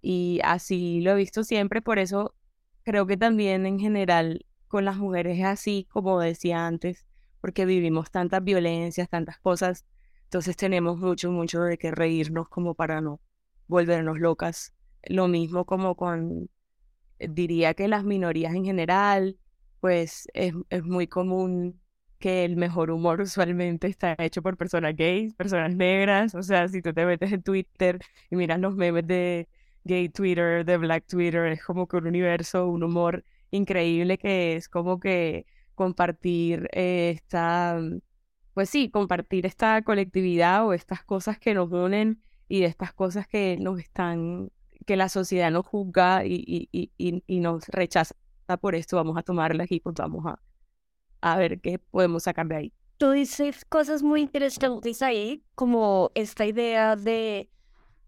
Y 0.00 0.40
así 0.44 1.02
lo 1.02 1.12
he 1.12 1.16
visto 1.16 1.44
siempre, 1.44 1.82
por 1.82 1.98
eso 1.98 2.34
creo 2.84 3.06
que 3.06 3.18
también 3.18 3.66
en 3.66 3.78
general 3.78 4.46
con 4.66 4.86
las 4.86 4.96
mujeres 4.96 5.38
es 5.38 5.44
así, 5.44 5.86
como 5.90 6.18
decía 6.20 6.66
antes, 6.66 7.04
porque 7.42 7.66
vivimos 7.66 8.10
tantas 8.10 8.42
violencias, 8.42 9.10
tantas 9.10 9.38
cosas, 9.40 9.84
entonces 10.24 10.56
tenemos 10.56 10.98
mucho, 10.98 11.30
mucho 11.30 11.60
de 11.60 11.76
qué 11.76 11.90
reírnos 11.90 12.48
como 12.48 12.74
para 12.74 13.02
no 13.02 13.20
volvernos 13.66 14.18
locas. 14.18 14.72
Lo 15.04 15.28
mismo 15.28 15.66
como 15.66 15.96
con, 15.96 16.48
diría 17.18 17.74
que 17.74 17.88
las 17.88 18.04
minorías 18.04 18.54
en 18.54 18.64
general, 18.64 19.36
pues 19.82 20.28
es, 20.34 20.54
es 20.70 20.84
muy 20.84 21.08
común 21.08 21.80
que 22.20 22.44
el 22.44 22.56
mejor 22.56 22.92
humor 22.92 23.20
usualmente 23.20 23.88
está 23.88 24.14
hecho 24.18 24.40
por 24.40 24.56
personas 24.56 24.94
gays, 24.96 25.34
personas 25.34 25.74
negras, 25.74 26.36
o 26.36 26.42
sea, 26.44 26.68
si 26.68 26.80
tú 26.82 26.92
te 26.94 27.04
metes 27.04 27.32
en 27.32 27.42
Twitter 27.42 27.98
y 28.30 28.36
miras 28.36 28.60
los 28.60 28.76
memes 28.76 29.08
de 29.08 29.48
gay 29.82 30.08
Twitter, 30.08 30.64
de 30.64 30.76
black 30.76 31.06
Twitter, 31.08 31.46
es 31.46 31.64
como 31.64 31.88
que 31.88 31.96
un 31.96 32.06
universo, 32.06 32.68
un 32.68 32.84
humor 32.84 33.24
increíble 33.50 34.18
que 34.18 34.54
es 34.54 34.68
como 34.68 35.00
que 35.00 35.46
compartir 35.74 36.68
eh, 36.72 37.10
esta, 37.16 37.80
pues 38.54 38.70
sí, 38.70 38.88
compartir 38.88 39.46
esta 39.46 39.82
colectividad 39.82 40.64
o 40.64 40.74
estas 40.74 41.02
cosas 41.02 41.40
que 41.40 41.54
nos 41.54 41.72
unen 41.72 42.22
y 42.48 42.60
de 42.60 42.66
estas 42.66 42.92
cosas 42.92 43.26
que 43.26 43.56
nos 43.58 43.80
están, 43.80 44.52
que 44.86 44.96
la 44.96 45.08
sociedad 45.08 45.50
nos 45.50 45.66
juzga 45.66 46.24
y, 46.24 46.68
y, 46.70 46.92
y, 46.98 47.24
y 47.26 47.40
nos 47.40 47.66
rechaza 47.66 48.14
por 48.56 48.74
esto, 48.74 48.96
vamos 48.96 49.16
a 49.16 49.22
tomarlas 49.22 49.70
y 49.70 49.80
pues 49.80 49.94
vamos 49.94 50.24
a, 50.26 50.40
a 51.20 51.36
ver 51.38 51.60
qué 51.60 51.78
podemos 51.78 52.24
sacar 52.24 52.46
de 52.46 52.56
ahí. 52.56 52.72
Tú 52.98 53.10
dices 53.10 53.64
cosas 53.64 54.02
muy 54.02 54.20
interesantes 54.20 55.02
ahí, 55.02 55.42
como 55.54 56.10
esta 56.14 56.46
idea 56.46 56.94
de, 56.96 57.50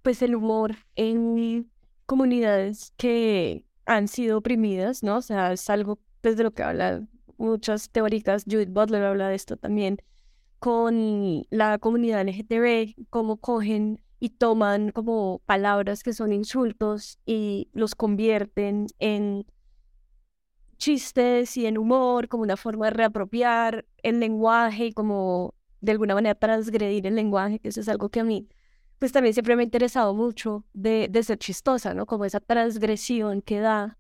pues, 0.03 0.23
el 0.23 0.37
humor 0.37 0.77
en 0.95 1.71
comunidades 2.07 2.93
que 2.97 3.65
han 3.87 4.09
sido 4.09 4.39
oprimidas, 4.39 5.03
¿no? 5.03 5.17
O 5.17 5.23
sea, 5.23 5.53
es 5.53 5.69
algo 5.69 5.99
desde 6.23 6.45
lo 6.45 6.53
que 6.53 6.63
hablan 6.63 7.09
muchas 7.37 7.91
teóricas, 7.91 8.45
Judith 8.45 8.71
Butler 8.71 9.05
habla 9.05 9.29
de 9.29 9.35
esto 9.35 9.57
también, 9.57 9.99
con 10.59 11.45
la 11.51 11.79
comunidad 11.79 12.23
LGTB, 12.27 13.07
cómo 13.11 13.37
cogen 13.37 14.01
y 14.19 14.31
toman 14.31 14.91
como 14.91 15.43
palabras 15.45 16.03
que 16.03 16.15
son 16.15 16.33
insultos 16.33 17.19
y 17.27 17.69
los 17.73 17.95
convierten 17.95 18.87
en 18.99 19.45
chistes 20.85 21.57
y 21.57 21.64
en 21.67 21.79
humor, 21.79 22.29
como 22.29 22.43
una 22.43 22.59
forma 22.59 22.87
de 22.87 22.91
reapropiar 22.91 23.87
el 24.03 24.21
lenguaje 24.21 24.87
y 24.87 24.93
como 24.93 25.55
de 25.81 25.93
alguna 25.93 26.14
manera 26.14 26.35
transgredir 26.35 27.07
el 27.07 27.14
lenguaje, 27.14 27.59
que 27.59 27.69
eso 27.71 27.81
es 27.81 27.88
algo 27.88 28.11
que 28.11 28.21
a 28.21 28.25
mí 28.25 28.49
pues 28.99 29.12
también 29.12 29.33
siempre 29.35 29.57
me 29.57 29.62
ha 29.62 29.64
interesado 29.64 30.14
mucho 30.14 30.64
de, 30.73 31.11
ser 31.23 31.38
chistosa, 31.38 31.95
¿no? 31.95 32.07
Como 32.07 32.25
esa 32.26 32.41
transgresión 32.41 33.41
que 33.43 33.61
da 33.61 33.99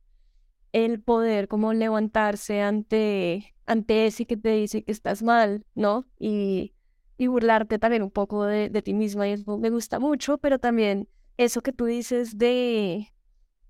el 0.72 1.00
poder 1.00 1.48
como 1.48 1.72
levantarse 1.72 2.60
ante, 2.60 3.54
ante 3.66 4.06
ese 4.06 4.26
que 4.26 4.36
te 4.36 4.50
dice 4.50 4.84
que 4.84 4.92
estás 4.92 5.22
mal, 5.22 5.64
¿no? 5.74 6.06
Y, 6.18 6.74
y 7.16 7.28
burlarte 7.28 7.78
también 7.78 8.02
un 8.02 8.10
poco 8.10 8.44
de, 8.44 8.68
de, 8.68 8.82
ti 8.82 8.92
misma 8.94 9.26
y 9.28 9.32
eso 9.32 9.58
me 9.58 9.70
gusta 9.70 9.98
mucho, 9.98 10.38
pero 10.38 10.58
también 10.58 11.08
eso 11.38 11.62
que 11.62 11.72
tú 11.72 11.86
dices 11.86 12.36
de 12.36 13.10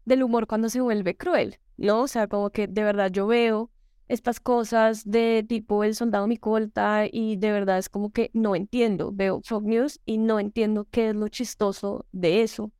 del 0.05 0.23
humor 0.23 0.47
cuando 0.47 0.69
se 0.69 0.81
vuelve 0.81 1.17
cruel, 1.17 1.59
¿no? 1.77 2.03
O 2.03 2.09
sea, 2.09 2.27
como 2.29 2.51
que 2.51 2.67
de 2.67 2.83
verdad 2.83 3.11
yo 3.11 3.27
veo 3.27 3.71
estas 4.09 4.41
cosas 4.41 5.11
de 5.11 5.45
tipo 5.49 5.85
El 5.85 5.95
Soldado 5.95 6.27
Micolta 6.27 7.05
y 7.11 7.37
de 7.37 7.53
verdad 7.53 7.79
es 7.79 7.89
como 7.89 8.11
que 8.11 8.31
no 8.35 8.55
entiendo, 8.55 9.11
veo 9.13 9.41
Fox 9.45 9.65
News 9.67 10.01
y 10.05 10.19
no 10.19 10.39
entiendo 10.41 10.87
qué 10.91 11.11
es 11.11 11.17
lo 11.17 11.29
chistoso 11.29 12.07
de 12.13 12.43
eso. 12.43 12.71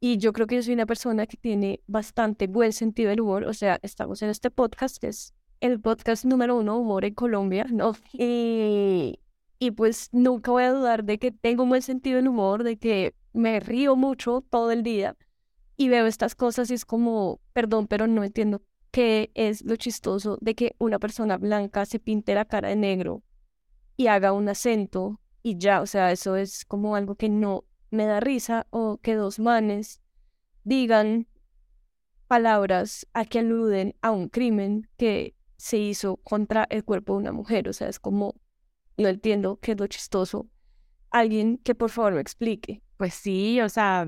Y 0.00 0.18
yo 0.18 0.32
creo 0.32 0.46
que 0.46 0.56
yo 0.56 0.62
soy 0.62 0.74
una 0.74 0.86
persona 0.86 1.26
que 1.26 1.36
tiene 1.36 1.80
bastante 1.86 2.46
buen 2.46 2.72
sentido 2.72 3.10
del 3.10 3.20
humor, 3.20 3.44
o 3.44 3.54
sea, 3.54 3.78
estamos 3.82 4.22
en 4.22 4.30
este 4.30 4.50
podcast 4.50 4.98
que 4.98 5.08
es 5.08 5.34
el 5.60 5.80
podcast 5.80 6.24
número 6.24 6.56
uno, 6.56 6.78
humor 6.78 7.04
en 7.04 7.14
Colombia, 7.14 7.66
¿no? 7.70 7.96
Y, 8.12 9.20
y 9.58 9.70
pues 9.70 10.08
nunca 10.12 10.50
voy 10.50 10.64
a 10.64 10.72
dudar 10.72 11.04
de 11.04 11.18
que 11.18 11.30
tengo 11.30 11.62
un 11.62 11.70
buen 11.70 11.82
sentido 11.82 12.16
del 12.16 12.28
humor, 12.28 12.64
de 12.64 12.76
que 12.76 13.14
me 13.32 13.60
río 13.60 13.96
mucho 13.96 14.44
todo 14.50 14.70
el 14.70 14.82
día 14.82 15.16
y 15.76 15.88
veo 15.88 16.06
estas 16.06 16.34
cosas 16.34 16.70
y 16.70 16.74
es 16.74 16.84
como, 16.84 17.40
perdón, 17.52 17.86
pero 17.86 18.06
no 18.06 18.24
entiendo 18.24 18.62
qué 18.90 19.30
es 19.34 19.62
lo 19.62 19.76
chistoso 19.76 20.38
de 20.40 20.54
que 20.54 20.74
una 20.78 20.98
persona 20.98 21.36
blanca 21.36 21.84
se 21.84 21.98
pinte 21.98 22.34
la 22.34 22.46
cara 22.46 22.68
de 22.68 22.76
negro 22.76 23.22
y 23.96 24.06
haga 24.06 24.32
un 24.32 24.48
acento 24.48 25.20
y 25.42 25.58
ya, 25.58 25.80
o 25.80 25.86
sea, 25.86 26.12
eso 26.12 26.36
es 26.36 26.64
como 26.64 26.96
algo 26.96 27.14
que 27.14 27.28
no 27.28 27.64
me 27.90 28.06
da 28.06 28.20
risa 28.20 28.66
o 28.70 28.98
que 28.98 29.14
dos 29.14 29.38
manes 29.38 30.00
digan 30.64 31.28
palabras 32.26 33.06
a 33.12 33.24
que 33.24 33.38
aluden 33.38 33.94
a 34.02 34.10
un 34.10 34.28
crimen 34.28 34.88
que 34.96 35.36
se 35.56 35.78
hizo 35.78 36.16
contra 36.18 36.66
el 36.70 36.84
cuerpo 36.84 37.14
de 37.14 37.18
una 37.20 37.32
mujer, 37.32 37.68
o 37.68 37.72
sea, 37.72 37.88
es 37.88 38.00
como, 38.00 38.34
no 38.96 39.08
entiendo 39.08 39.58
qué 39.60 39.72
es 39.72 39.78
lo 39.78 39.86
chistoso. 39.86 40.48
Alguien 41.10 41.58
que 41.58 41.74
por 41.74 41.90
favor 41.90 42.14
me 42.14 42.20
explique. 42.20 42.82
Pues 42.96 43.14
sí, 43.14 43.60
o 43.60 43.68
sea, 43.68 44.06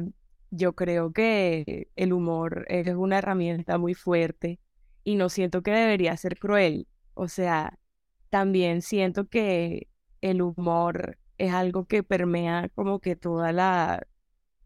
yo 0.50 0.74
creo 0.74 1.12
que 1.12 1.88
el 1.96 2.12
humor 2.12 2.64
es 2.68 2.88
una 2.94 3.18
herramienta 3.18 3.78
muy 3.78 3.94
fuerte 3.94 4.60
y 5.04 5.16
no 5.16 5.28
siento 5.28 5.62
que 5.62 5.70
debería 5.70 6.16
ser 6.16 6.38
cruel. 6.38 6.86
O 7.14 7.28
sea, 7.28 7.78
también 8.30 8.82
siento 8.82 9.26
que 9.28 9.88
el 10.20 10.42
humor 10.42 11.18
es 11.38 11.52
algo 11.52 11.86
que 11.86 12.02
permea 12.02 12.68
como 12.74 13.00
que 13.00 13.16
toda 13.16 13.52
la, 13.52 14.06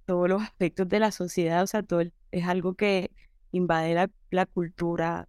todos 0.07 0.29
los 0.29 0.43
aspectos 0.43 0.89
de 0.89 1.01
la 1.01 1.13
sociedad, 1.13 1.63
o 1.63 1.67
sea, 1.67 1.83
todo 1.83 2.03
es 2.31 2.47
algo 2.47 2.75
que 2.75 3.11
invade 3.53 3.95
la, 3.95 4.11
la, 4.31 4.47
cultura 4.47 5.29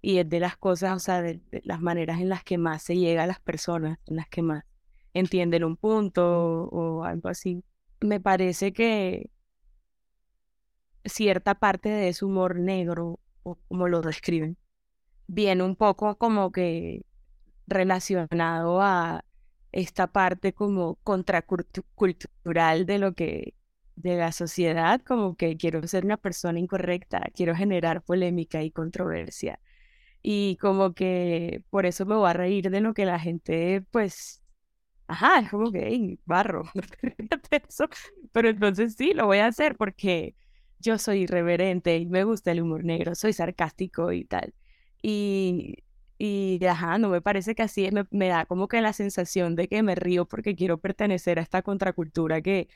y 0.00 0.18
es 0.18 0.28
de 0.28 0.40
las 0.40 0.56
cosas, 0.56 0.96
o 0.96 0.98
sea, 0.98 1.22
de, 1.22 1.40
de, 1.50 1.62
las 1.64 1.80
maneras 1.80 2.20
en 2.20 2.28
las 2.28 2.42
que 2.44 2.58
más 2.58 2.82
se 2.82 2.96
llega 2.96 3.22
a 3.24 3.26
las 3.26 3.40
personas, 3.40 3.98
en 4.06 4.16
las 4.16 4.28
que 4.28 4.42
más 4.42 4.64
entienden 5.14 5.64
un 5.64 5.76
punto 5.76 6.64
o 6.64 7.04
algo 7.04 7.28
así. 7.28 7.64
Me 8.00 8.20
parece 8.20 8.72
que 8.72 9.30
cierta 11.04 11.54
parte 11.54 11.88
de 11.88 12.08
ese 12.08 12.24
humor 12.24 12.58
negro, 12.58 13.20
o 13.42 13.56
como 13.68 13.88
lo 13.88 14.02
describen, 14.02 14.56
viene 15.26 15.64
un 15.64 15.76
poco 15.76 16.16
como 16.18 16.52
que 16.52 17.04
relacionado 17.66 18.82
a 18.82 19.24
esta 19.72 20.06
parte 20.08 20.52
como 20.52 20.96
contracultural 21.04 22.86
de 22.86 22.98
lo 22.98 23.14
que 23.14 23.54
de 23.96 24.16
la 24.16 24.32
sociedad, 24.32 25.00
como 25.02 25.36
que 25.36 25.56
quiero 25.56 25.86
ser 25.86 26.04
una 26.04 26.16
persona 26.16 26.58
incorrecta, 26.58 27.20
quiero 27.34 27.54
generar 27.54 28.02
polémica 28.02 28.62
y 28.62 28.70
controversia. 28.70 29.60
Y 30.22 30.56
como 30.58 30.94
que 30.94 31.64
por 31.70 31.86
eso 31.86 32.06
me 32.06 32.16
voy 32.16 32.30
a 32.30 32.32
reír 32.34 32.70
de 32.70 32.80
lo 32.80 32.94
que 32.94 33.06
la 33.06 33.18
gente, 33.18 33.82
pues, 33.90 34.42
ajá, 35.08 35.40
es 35.40 35.50
como 35.50 35.72
que, 35.72 35.86
hey, 35.88 36.20
barro, 36.26 36.64
eso. 37.50 37.88
Pero 38.32 38.48
entonces 38.50 38.94
sí, 38.96 39.14
lo 39.14 39.26
voy 39.26 39.38
a 39.38 39.46
hacer 39.46 39.76
porque 39.76 40.34
yo 40.82 40.98
soy 40.98 41.22
irreverente 41.22 41.96
y 41.98 42.06
me 42.06 42.24
gusta 42.24 42.52
el 42.52 42.62
humor 42.62 42.84
negro, 42.84 43.14
soy 43.14 43.32
sarcástico 43.32 44.12
y 44.12 44.24
tal. 44.24 44.54
Y, 45.02 45.76
y 46.18 46.64
ajá, 46.66 46.98
no 46.98 47.08
me 47.08 47.22
parece 47.22 47.54
que 47.54 47.62
así 47.62 47.90
me, 47.92 48.06
me, 48.10 48.28
da 48.28 48.46
como 48.46 48.68
que 48.68 48.80
la 48.80 48.92
sensación 48.92 49.56
de 49.56 49.68
que 49.68 49.82
me 49.82 49.94
río 49.94 50.26
porque 50.26 50.54
quiero 50.56 50.78
pertenecer 50.78 51.38
a 51.38 51.42
esta 51.42 51.62
contracultura 51.62 52.42
que 52.42 52.68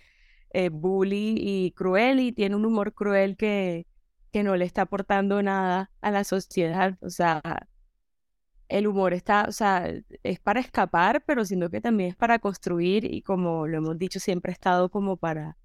es 0.50 0.70
bully 0.70 1.34
y 1.38 1.72
cruel 1.72 2.20
y 2.20 2.32
tiene 2.32 2.56
un 2.56 2.64
humor 2.66 2.94
cruel 2.94 3.36
que, 3.36 3.86
que 4.32 4.42
no 4.42 4.56
le 4.56 4.64
está 4.64 4.82
aportando 4.82 5.42
nada 5.42 5.90
a 6.00 6.10
la 6.10 6.24
sociedad. 6.24 6.98
O 7.02 7.10
sea, 7.10 7.42
el 8.68 8.86
humor 8.86 9.14
está, 9.14 9.46
o 9.48 9.52
sea, 9.52 9.92
es 10.22 10.40
para 10.40 10.60
escapar, 10.60 11.24
pero 11.26 11.44
siento 11.44 11.70
que 11.70 11.80
también 11.80 12.10
es 12.10 12.16
para 12.16 12.38
construir 12.38 13.04
y 13.04 13.22
como 13.22 13.66
lo 13.66 13.78
hemos 13.78 13.98
dicho, 13.98 14.20
siempre 14.20 14.50
ha 14.52 14.54
estado 14.54 14.90
como 14.90 15.16
para 15.16 15.56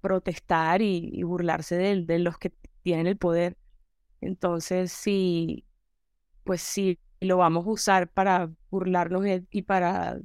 protestar 0.00 0.82
y, 0.82 1.22
burlarse 1.22 1.76
de, 1.76 2.04
de, 2.04 2.18
los 2.18 2.38
que 2.38 2.52
tienen 2.82 3.06
el 3.06 3.16
poder. 3.16 3.56
Entonces, 4.20 4.92
sí, 4.92 5.66
pues 6.44 6.62
sí, 6.62 6.98
lo 7.20 7.38
vamos 7.38 7.66
a 7.66 7.70
usar 7.70 8.08
para 8.10 8.50
burlarnos 8.70 9.24
y 9.50 9.62
para 9.62 10.20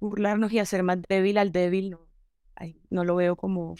burlarnos 0.00 0.52
y 0.52 0.58
hacer 0.58 0.82
más 0.82 0.98
débil 1.08 1.38
al 1.38 1.52
débil, 1.52 1.90
no, 1.90 2.08
no 2.90 3.04
lo 3.04 3.16
veo 3.16 3.36
como 3.36 3.74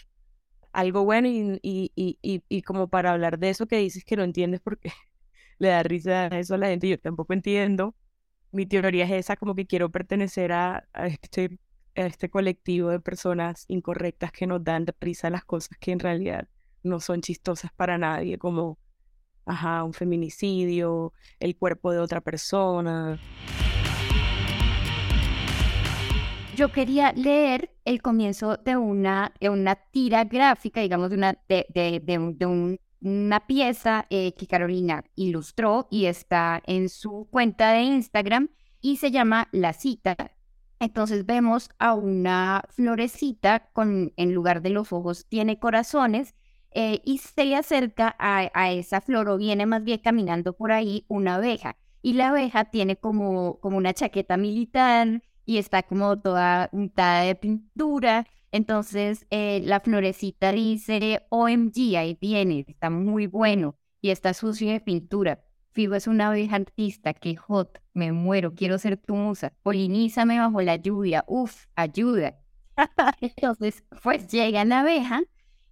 algo 0.72 1.04
bueno 1.04 1.28
y, 1.28 1.58
y, 1.62 1.92
y, 2.22 2.42
y, 2.48 2.62
como 2.62 2.88
para 2.88 3.12
hablar 3.12 3.38
de 3.38 3.50
eso 3.50 3.66
que 3.66 3.78
dices 3.78 4.04
que 4.04 4.16
no 4.16 4.24
entiendes 4.24 4.60
porque 4.60 4.92
le 5.58 5.68
da 5.68 5.82
risa 5.82 6.26
a 6.26 6.38
eso 6.38 6.54
a 6.54 6.58
la 6.58 6.68
gente, 6.68 6.88
yo 6.88 6.98
tampoco 7.00 7.32
entiendo. 7.32 7.94
Mi 8.52 8.66
teoría 8.66 9.04
es 9.06 9.12
esa, 9.12 9.36
como 9.36 9.54
que 9.54 9.66
quiero 9.66 9.90
pertenecer 9.90 10.52
a, 10.52 10.88
a 10.92 11.06
este 11.08 11.58
este 11.96 12.28
colectivo 12.28 12.90
de 12.90 13.00
personas 13.00 13.64
incorrectas 13.68 14.32
que 14.32 14.46
nos 14.46 14.62
dan 14.62 14.86
prisa 14.98 15.30
las 15.30 15.44
cosas 15.44 15.78
que 15.78 15.92
en 15.92 15.98
realidad 15.98 16.48
no 16.82 17.00
son 17.00 17.20
chistosas 17.20 17.72
para 17.72 17.98
nadie, 17.98 18.38
como 18.38 18.78
ajá, 19.46 19.84
un 19.84 19.92
feminicidio, 19.92 21.12
el 21.40 21.56
cuerpo 21.56 21.92
de 21.92 21.98
otra 22.00 22.20
persona. 22.20 23.18
Yo 26.56 26.72
quería 26.72 27.12
leer 27.12 27.70
el 27.84 28.00
comienzo 28.00 28.56
de 28.56 28.76
una, 28.76 29.32
de 29.40 29.50
una 29.50 29.74
tira 29.74 30.24
gráfica, 30.24 30.80
digamos, 30.80 31.10
de 31.10 31.16
una, 31.16 31.38
de, 31.48 31.66
de, 31.68 32.00
de, 32.00 32.34
de 32.34 32.46
un, 32.46 32.78
una 33.00 33.46
pieza 33.46 34.06
eh, 34.10 34.32
que 34.32 34.46
Carolina 34.46 35.04
ilustró 35.14 35.86
y 35.90 36.06
está 36.06 36.62
en 36.66 36.88
su 36.88 37.28
cuenta 37.30 37.72
de 37.72 37.82
Instagram 37.82 38.48
y 38.80 38.96
se 38.96 39.10
llama 39.10 39.48
La 39.52 39.72
Cita. 39.72 40.35
Entonces 40.78 41.24
vemos 41.24 41.70
a 41.78 41.94
una 41.94 42.62
florecita 42.70 43.70
con, 43.72 44.12
en 44.16 44.34
lugar 44.34 44.62
de 44.62 44.70
los 44.70 44.92
ojos, 44.92 45.26
tiene 45.28 45.58
corazones 45.58 46.34
eh, 46.72 47.00
y 47.04 47.18
se 47.18 47.46
le 47.46 47.56
acerca 47.56 48.14
a, 48.18 48.50
a, 48.52 48.72
esa 48.72 49.00
flor 49.00 49.28
o 49.30 49.38
viene 49.38 49.64
más 49.64 49.82
bien 49.82 50.00
caminando 50.00 50.52
por 50.52 50.72
ahí 50.72 51.06
una 51.08 51.36
abeja. 51.36 51.76
Y 52.02 52.12
la 52.12 52.28
abeja 52.28 52.66
tiene 52.66 52.96
como, 52.96 53.58
como 53.60 53.78
una 53.78 53.94
chaqueta 53.94 54.36
militar 54.36 55.22
y 55.46 55.58
está 55.58 55.82
como 55.82 56.18
toda 56.20 56.68
untada 56.72 57.22
de 57.22 57.34
pintura. 57.34 58.26
Entonces 58.52 59.26
eh, 59.30 59.62
la 59.64 59.80
florecita 59.80 60.52
dice, 60.52 61.22
OMG, 61.30 61.96
ahí 61.96 62.18
viene, 62.20 62.64
está 62.68 62.90
muy 62.90 63.26
bueno 63.26 63.76
y 64.02 64.10
está 64.10 64.34
sucio 64.34 64.70
de 64.70 64.80
pintura. 64.80 65.45
Figo 65.76 65.94
es 65.94 66.06
una 66.06 66.28
abeja 66.28 66.56
artista, 66.56 67.12
que 67.12 67.36
hot, 67.36 67.82
me 67.92 68.10
muero, 68.10 68.54
quiero 68.54 68.78
ser 68.78 68.96
tu 68.96 69.14
musa. 69.14 69.52
Polinízame 69.62 70.38
bajo 70.38 70.62
la 70.62 70.76
lluvia, 70.76 71.22
uf, 71.28 71.66
ayuda. 71.74 72.38
Entonces, 73.20 73.84
pues 74.02 74.26
llega 74.28 74.64
la 74.64 74.80
abeja 74.80 75.20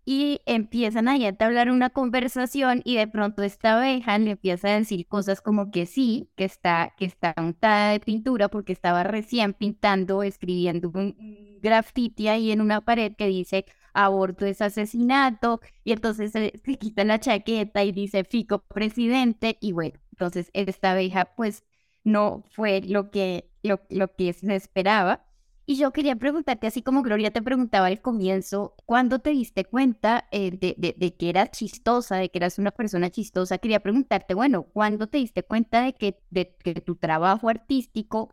y 0.05 0.40
empiezan 0.45 1.09
ahí 1.09 1.25
a 1.25 1.31
entablar 1.31 1.71
una 1.71 1.88
conversación 1.88 2.83
y 2.85 2.97
de 2.97 3.09
pronto 3.09 3.43
esta 3.43 3.79
abeja 3.79 4.19
le 4.19 4.33
empieza 4.33 4.69
a 4.69 4.79
decir 4.79 5.07
cosas 5.07 5.40
como 5.40 5.71
que 5.71 5.87
sí, 5.87 6.29
que 6.37 6.45
está, 6.45 6.93
que 6.99 7.07
está 7.07 7.33
untada 7.38 7.93
de 7.93 8.01
pintura 8.01 8.51
porque 8.51 8.75
estaba 8.75 9.05
recién 9.05 9.55
pintando, 9.55 10.23
escribiendo 10.23 10.90
un 10.95 11.17
graffiti 11.62 12.29
ahí 12.29 12.51
en 12.51 12.61
una 12.61 12.83
pared 12.83 13.14
que 13.17 13.29
dice 13.29 13.64
aborto 13.95 14.47
es 14.47 14.61
asesinato 14.61 15.61
y 15.85 15.93
entonces 15.93 16.33
se, 16.33 16.53
se 16.65 16.77
quita 16.79 17.05
la 17.05 17.21
chaqueta 17.21 17.85
y 17.85 17.93
dice 17.93 18.25
fico 18.25 18.61
presidente 18.69 19.57
y 19.61 19.73
bueno, 19.73 19.99
entonces 20.13 20.51
esta 20.53 20.93
abeja 20.93 21.27
pues 21.37 21.65
no 22.05 22.45
fue 22.51 22.83
lo 22.83 23.11
que, 23.11 23.51
lo, 23.63 23.81
lo 23.91 24.15
que 24.15 24.33
se 24.33 24.55
esperaba 24.55 25.25
y 25.67 25.77
yo 25.77 25.93
quería 25.93 26.17
preguntarte, 26.17 26.67
así 26.67 26.83
como 26.83 27.03
Gloria 27.03 27.31
te 27.31 27.41
preguntaba 27.41 27.87
al 27.87 28.03
comienzo, 28.03 28.75
¿cuándo 28.85 29.21
te 29.21 29.31
diste 29.31 29.65
cuenta 29.65 30.29
eh, 30.31 30.51
de, 30.51 30.95
de, 30.99 31.17
que 31.17 31.31
eras 31.31 31.53
chistosa, 31.53 32.17
de 32.17 32.29
que 32.29 32.39
eras 32.39 32.59
una 32.59 32.71
persona 32.71 33.09
chistosa? 33.11 33.57
Quería 33.57 33.81
preguntarte, 33.81 34.35
bueno, 34.35 34.65
¿cuándo 34.65 35.07
te 35.07 35.19
diste 35.19 35.43
cuenta 35.43 35.83
de 35.83 35.95
que, 35.95 36.21
de, 36.31 36.55
que 36.63 36.75
tu 36.75 36.97
trabajo 36.97 37.49
artístico 37.49 38.31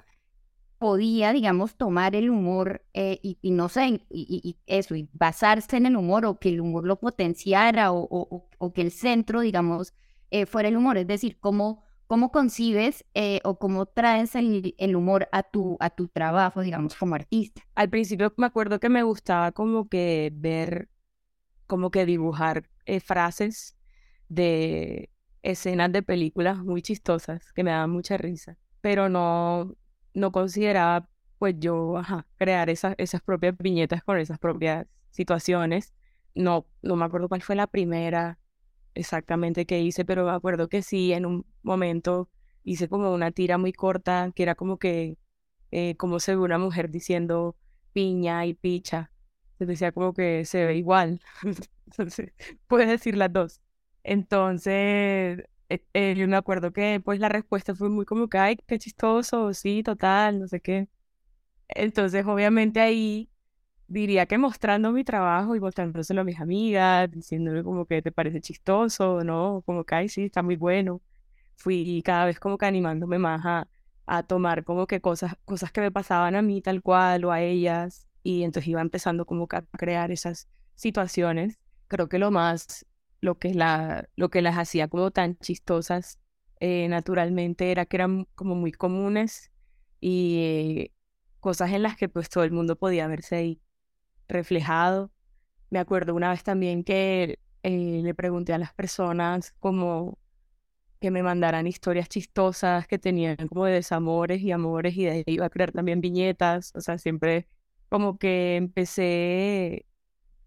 podía, 0.82 1.32
digamos, 1.32 1.76
tomar 1.76 2.16
el 2.16 2.32
humor 2.32 2.84
eh, 2.96 3.20
y, 3.22 3.52
no 3.52 3.70
sé, 3.70 4.02
y, 4.10 4.58
eso, 4.66 4.96
y 4.96 5.08
basarse 5.14 5.78
en 5.78 5.86
el 5.86 5.96
humor 5.96 6.26
o 6.26 6.40
que 6.40 6.50
el 6.50 6.60
humor 6.60 6.88
lo 6.88 7.00
potenciara 7.00 7.92
o, 7.92 8.50
que 8.74 8.82
el 8.82 8.90
centro, 8.90 9.42
digamos, 9.42 9.94
eh, 10.32 10.48
fuera 10.48 10.70
el 10.70 10.78
humor? 10.78 10.98
Es 10.98 11.06
decir, 11.06 11.38
¿cómo 11.40 11.84
¿Cómo 12.08 12.30
concibes 12.30 13.06
eh, 13.14 13.40
o 13.46 13.58
cómo 13.58 13.86
traes 13.86 14.36
el, 14.36 14.96
humor 14.98 15.30
a 15.32 15.44
tu, 15.44 15.78
a 15.80 15.90
tu 15.92 16.10
trabajo, 16.10 16.60
digamos, 16.60 16.94
como 16.96 17.16
artista? 17.16 17.62
Al 17.74 17.90
principio 17.90 18.34
me 18.36 18.48
acuerdo 18.48 18.82
que 18.82 18.90
me 18.90 19.04
gustaba 19.04 19.54
como 19.54 19.88
que 19.88 20.30
ver, 20.34 20.90
como 21.68 21.90
que 21.90 22.06
dibujar 22.06 22.68
frases 23.06 23.78
de 24.28 25.10
escenas 25.42 25.94
de 25.94 26.04
películas 26.04 26.58
muy 26.58 26.82
chistosas 26.82 27.54
que 27.54 27.64
me 27.64 27.72
daban 27.72 27.92
mucha 27.92 28.18
risa, 28.18 28.58
pero 28.82 29.08
no, 29.08 29.78
no 30.14 30.32
consideraba 30.32 31.08
pues 31.40 31.56
yo 31.60 31.96
crear 32.38 32.70
esas, 32.70 32.96
esas 32.98 33.22
propias 33.22 33.58
viñetas 33.58 34.04
con 34.04 34.18
esas 34.20 34.40
propias 34.40 34.88
situaciones. 35.12 35.94
No, 36.36 36.68
no 36.82 36.96
me 36.96 37.06
acuerdo 37.06 37.30
cuál 37.30 37.42
fue 37.42 37.56
la 37.56 37.68
primera 37.68 38.40
exactamente 38.94 39.66
qué 39.66 39.82
hice, 39.82 40.06
pero 40.06 40.26
me 40.26 40.32
acuerdo 40.32 40.70
que 40.70 40.82
sí, 40.82 41.14
en 41.14 41.26
un 41.26 41.46
momento 41.64 42.30
hice 42.64 42.88
como 42.90 43.14
una 43.14 43.32
tira 43.32 43.58
muy 43.58 43.74
corta, 43.74 44.32
que 44.36 44.44
era 44.44 44.56
como 44.56 44.78
que, 44.78 45.18
eh, 45.72 45.96
como 45.98 46.20
se 46.20 46.38
una 46.38 46.58
mujer 46.58 46.90
diciendo 46.92 47.56
piña 47.94 48.46
y 48.46 48.54
picha. 48.54 49.12
Se 49.58 49.66
decía 49.66 49.92
como 49.92 50.14
que 50.14 50.46
se 50.46 50.66
ve 50.66 50.76
igual. 50.78 51.22
Entonces, 51.86 52.34
puedes 52.68 52.90
decir 52.90 53.18
las 53.18 53.32
dos. 53.32 53.62
Entonces, 54.04 55.44
eh, 55.76 55.86
eh, 55.94 56.16
yo 56.18 56.28
me 56.28 56.36
acuerdo 56.38 56.72
que 56.74 57.00
pues 57.04 57.20
la 57.20 57.30
respuesta 57.30 57.76
fue 57.76 57.90
muy 57.90 58.06
como 58.06 58.28
que, 58.30 58.38
ay, 58.38 58.58
qué 58.68 58.80
chistoso, 58.80 59.54
sí, 59.54 59.84
total, 59.84 60.40
no 60.40 60.48
sé 60.48 60.62
qué. 60.62 60.88
Entonces, 61.70 62.26
obviamente 62.26 62.82
ahí 62.82 63.30
diría 63.88 64.26
que 64.28 64.38
mostrando 64.38 64.92
mi 64.92 65.04
trabajo 65.04 65.56
y 65.56 65.60
mostrándoselo 65.60 66.22
a 66.22 66.24
mis 66.26 66.40
amigas, 66.40 67.12
diciéndole 67.12 67.64
como 67.64 67.86
que 67.86 68.02
te 68.02 68.12
parece 68.12 68.42
chistoso, 68.42 69.24
¿no? 69.24 69.64
Como 69.66 69.84
que, 69.86 69.96
ay, 69.96 70.10
sí, 70.10 70.26
está 70.26 70.44
muy 70.44 70.56
bueno. 70.58 71.02
Fui 71.58 72.02
cada 72.06 72.26
vez 72.26 72.40
como 72.40 72.58
que 72.58 72.66
animándome 72.66 73.20
más 73.20 73.46
a, 73.46 73.68
a 74.08 74.24
tomar 74.24 74.64
como 74.64 74.88
que 74.88 75.02
cosas, 75.02 75.36
cosas 75.46 75.72
que 75.72 75.82
me 75.82 75.92
pasaban 75.92 76.36
a 76.36 76.42
mí 76.42 76.62
tal 76.62 76.82
cual 76.82 77.26
o 77.26 77.32
a 77.32 77.42
ellas. 77.42 78.08
Y 78.24 78.44
entonces 78.44 78.70
iba 78.70 78.82
empezando 78.82 79.26
como 79.26 79.48
que 79.48 79.58
a 79.58 79.64
crear 79.78 80.12
esas 80.12 80.50
situaciones. 80.76 81.60
Creo 81.88 82.10
que 82.10 82.20
lo 82.20 82.32
más, 82.32 82.86
lo 83.22 83.38
que, 83.40 83.54
la, 83.54 84.10
lo 84.16 84.30
que 84.30 84.42
las 84.42 84.58
hacía 84.58 84.88
como 84.88 85.12
tan 85.12 85.38
chistosas 85.38 86.20
eh, 86.60 86.88
naturalmente 86.90 87.72
era 87.72 87.86
que 87.86 87.98
eran 87.98 88.28
como 88.36 88.56
muy 88.56 88.72
comunes 88.72 89.52
y 90.02 90.92
cosas 91.40 91.72
en 91.72 91.84
las 91.84 91.98
que 91.98 92.10
pues 92.10 92.30
todo 92.30 92.44
el 92.44 92.52
mundo 92.52 92.76
podía 92.78 93.08
verse 93.08 93.36
ahí 93.36 93.62
reflejado. 94.28 95.12
Me 95.70 95.80
acuerdo 95.80 96.16
una 96.16 96.32
vez 96.32 96.44
también 96.44 96.84
que 96.84 97.40
eh, 97.64 98.02
le 98.04 98.14
pregunté 98.16 98.54
a 98.54 98.58
las 98.60 98.74
personas 98.74 99.54
como 99.60 100.20
que 101.00 101.12
me 101.12 101.24
mandaran 101.24 101.68
historias 101.68 102.10
chistosas 102.10 102.88
que 102.88 103.00
tenían 103.00 103.36
como 103.48 103.66
de 103.66 103.74
desamores 103.74 104.42
y 104.42 104.52
amores 104.52 104.96
y 104.98 105.06
de 105.06 105.12
ahí 105.12 105.24
iba 105.28 105.48
a 105.48 105.50
crear 105.50 105.72
también 105.72 106.02
viñetas. 106.02 106.74
O 106.76 106.82
sea, 106.82 106.98
siempre 106.98 107.48
como 107.90 108.18
que 108.18 108.56
empecé 108.58 109.86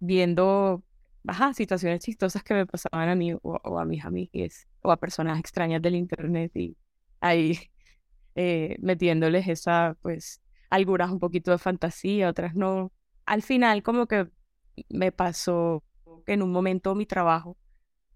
viendo 0.00 0.84
ajá, 1.26 1.54
situaciones 1.54 2.00
chistosas 2.00 2.42
que 2.42 2.54
me 2.54 2.66
pasaban 2.66 3.08
a 3.08 3.14
mí 3.14 3.32
o, 3.42 3.78
a 3.78 3.84
mis 3.84 4.04
amigas 4.04 4.68
o 4.82 4.90
a 4.92 4.96
personas 4.96 5.38
extrañas 5.38 5.82
del 5.82 5.94
internet 5.96 6.52
y 6.54 6.76
ahí 7.20 7.58
eh, 8.34 8.76
metiéndoles 8.80 9.48
esa, 9.48 9.96
pues, 10.02 10.40
algunas 10.70 11.10
un 11.10 11.18
poquito 11.18 11.50
de 11.50 11.58
fantasía, 11.58 12.28
otras 12.28 12.54
no 12.54 12.92
al 13.26 13.42
final 13.42 13.82
como 13.82 14.06
que 14.06 14.28
me 14.88 15.12
pasó 15.12 15.82
que 16.26 16.34
en 16.34 16.42
un 16.42 16.52
momento 16.52 16.94
mi 16.94 17.06
trabajo 17.06 17.56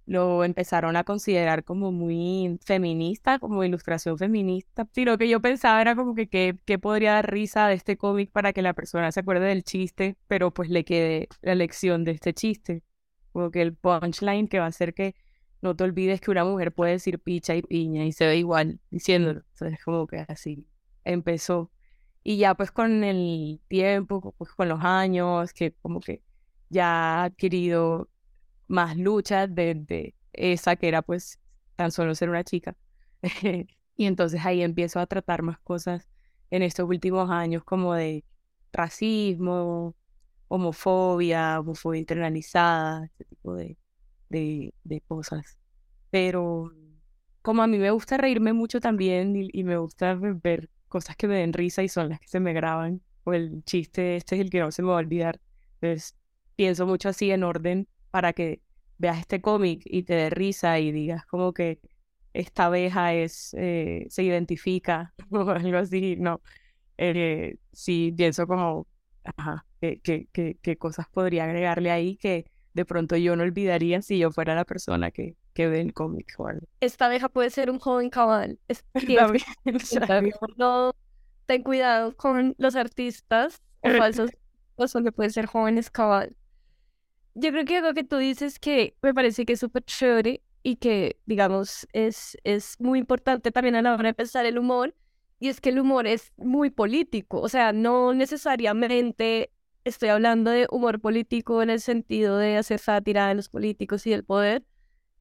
lo 0.06 0.42
empezaron 0.42 0.96
a 0.96 1.04
considerar 1.04 1.64
como 1.64 1.92
muy 1.92 2.58
feminista, 2.64 3.38
como 3.38 3.62
ilustración 3.62 4.16
feminista. 4.16 4.88
Sí, 4.94 5.04
lo 5.04 5.18
que 5.18 5.28
yo 5.28 5.40
pensaba 5.42 5.82
era 5.82 5.94
como 5.94 6.14
que 6.14 6.28
qué 6.28 6.78
podría 6.78 7.12
dar 7.12 7.30
risa 7.30 7.68
de 7.68 7.74
este 7.74 7.98
cómic 7.98 8.30
para 8.32 8.54
que 8.54 8.62
la 8.62 8.72
persona 8.72 9.12
se 9.12 9.20
acuerde 9.20 9.46
del 9.46 9.64
chiste, 9.64 10.16
pero 10.26 10.50
pues 10.50 10.70
le 10.70 10.84
quede 10.84 11.28
la 11.42 11.54
lección 11.54 12.04
de 12.04 12.12
este 12.12 12.32
chiste. 12.32 12.82
Como 13.38 13.52
que 13.52 13.62
el 13.62 13.76
punchline 13.76 14.48
que 14.48 14.58
va 14.58 14.64
a 14.64 14.68
hacer 14.68 14.94
que 14.94 15.14
no 15.62 15.76
te 15.76 15.84
olvides 15.84 16.20
que 16.20 16.32
una 16.32 16.44
mujer 16.44 16.72
puede 16.72 16.90
decir 16.92 17.20
picha 17.20 17.54
y 17.54 17.62
piña 17.62 18.04
y 18.04 18.10
se 18.10 18.26
ve 18.26 18.36
igual 18.36 18.80
diciéndolo. 18.90 19.44
Entonces, 19.52 19.78
como 19.84 20.08
que 20.08 20.24
así 20.26 20.66
empezó. 21.04 21.70
Y 22.24 22.38
ya 22.38 22.56
pues 22.56 22.72
con 22.72 23.04
el 23.04 23.60
tiempo, 23.68 24.34
pues 24.36 24.50
con 24.50 24.68
los 24.68 24.80
años, 24.82 25.52
que 25.52 25.72
como 25.72 26.00
que 26.00 26.24
ya 26.68 27.20
ha 27.20 27.24
adquirido 27.26 28.10
más 28.66 28.96
luchas 28.96 29.54
de, 29.54 30.16
esa 30.32 30.74
que 30.74 30.88
era 30.88 31.02
pues 31.02 31.38
tan 31.76 31.92
solo 31.92 32.16
ser 32.16 32.30
una 32.30 32.42
chica. 32.42 32.76
y 33.96 34.06
entonces 34.06 34.44
ahí 34.44 34.62
empiezo 34.62 34.98
a 34.98 35.06
tratar 35.06 35.42
más 35.42 35.60
cosas 35.60 36.08
en 36.50 36.62
estos 36.64 36.88
últimos 36.88 37.30
años 37.30 37.62
como 37.62 37.94
de 37.94 38.24
racismo, 38.72 39.94
homofobia, 40.48 41.60
homofobia 41.60 42.00
internalizada, 42.00 43.06
ese 43.06 43.24
tipo 43.24 43.54
de, 43.54 43.76
de, 44.28 44.74
de 44.84 45.00
cosas. 45.02 45.58
Pero 46.10 46.72
como 47.42 47.62
a 47.62 47.66
mí 47.66 47.78
me 47.78 47.90
gusta 47.90 48.16
reírme 48.16 48.52
mucho 48.52 48.80
también 48.80 49.36
y, 49.36 49.48
y 49.52 49.64
me 49.64 49.76
gusta 49.78 50.14
ver 50.14 50.70
cosas 50.88 51.16
que 51.16 51.28
me 51.28 51.36
den 51.36 51.52
risa 51.52 51.82
y 51.82 51.88
son 51.88 52.08
las 52.10 52.20
que 52.20 52.28
se 52.28 52.40
me 52.40 52.52
graban, 52.52 53.02
o 53.24 53.32
el 53.34 53.62
chiste 53.64 54.16
este 54.16 54.36
es 54.36 54.40
el 54.42 54.50
que 54.50 54.60
no 54.60 54.70
se 54.72 54.82
me 54.82 54.88
va 54.88 54.94
a 54.96 54.98
olvidar. 54.98 55.40
Entonces, 55.80 56.16
pienso 56.56 56.86
mucho 56.86 57.08
así 57.10 57.30
en 57.30 57.44
orden 57.44 57.88
para 58.10 58.32
que 58.32 58.62
veas 58.98 59.18
este 59.20 59.40
cómic 59.40 59.82
y 59.84 60.02
te 60.04 60.14
dé 60.14 60.30
risa 60.30 60.78
y 60.80 60.92
digas 60.92 61.24
como 61.26 61.52
que 61.52 61.80
esta 62.32 62.66
abeja 62.66 63.14
es, 63.14 63.54
eh, 63.58 64.06
se 64.10 64.22
identifica 64.22 65.14
o 65.30 65.50
algo 65.50 65.78
así, 65.78 66.16
no. 66.16 66.40
Eh, 66.98 67.56
sí, 67.72 68.12
pienso 68.16 68.46
como, 68.46 68.86
ajá, 69.36 69.66
qué, 69.80 70.28
qué, 70.32 70.76
cosas 70.78 71.06
podría 71.08 71.44
agregarle 71.44 71.90
ahí 71.90 72.16
que 72.16 72.50
de 72.74 72.84
pronto 72.84 73.16
yo 73.16 73.36
no 73.36 73.42
olvidaría 73.42 74.02
si 74.02 74.18
yo 74.18 74.30
fuera 74.30 74.54
la 74.54 74.64
persona 74.64 75.10
que, 75.10 75.36
que 75.54 75.68
ve 75.68 75.80
el 75.80 75.92
cómic 75.92 76.36
Esta 76.80 77.06
abeja 77.06 77.28
puede 77.28 77.50
ser 77.50 77.70
un 77.70 77.78
joven 77.78 78.10
cabal. 78.10 78.58
no, 80.56 80.94
ten 81.46 81.62
cuidado 81.62 82.16
con 82.16 82.54
los 82.58 82.76
artistas 82.76 83.62
o 83.80 83.90
falsos 83.98 84.30
que 85.02 85.12
pueden 85.12 85.32
ser 85.32 85.46
jóvenes 85.46 85.90
cabal. 85.90 86.36
Yo 87.34 87.50
creo 87.50 87.64
que 87.64 87.78
algo 87.78 87.94
que 87.94 88.04
tú 88.04 88.16
dices 88.16 88.58
que 88.58 88.96
me 89.02 89.14
parece 89.14 89.44
que 89.44 89.54
es 89.54 89.60
súper 89.60 89.84
chévere 89.84 90.42
y 90.62 90.76
que, 90.76 91.18
digamos, 91.26 91.86
es, 91.92 92.36
es 92.44 92.76
muy 92.80 92.98
importante 92.98 93.50
también 93.52 93.76
a 93.76 93.82
la 93.82 93.94
hora 93.94 94.08
de 94.08 94.14
pensar 94.14 94.44
el 94.44 94.58
humor, 94.58 94.94
y 95.40 95.48
es 95.48 95.60
que 95.60 95.70
el 95.70 95.80
humor 95.80 96.06
es 96.06 96.32
muy 96.36 96.70
político, 96.70 97.40
o 97.40 97.48
sea, 97.48 97.72
no 97.72 98.14
necesariamente 98.14 99.52
estoy 99.84 100.10
hablando 100.10 100.50
de 100.50 100.66
humor 100.70 101.00
político 101.00 101.62
en 101.62 101.70
el 101.70 101.80
sentido 101.80 102.36
de 102.38 102.56
hacer 102.56 102.78
sátira 102.78 103.28
de 103.28 103.34
los 103.34 103.48
políticos 103.48 104.06
y 104.06 104.10
del 104.10 104.24
poder, 104.24 104.64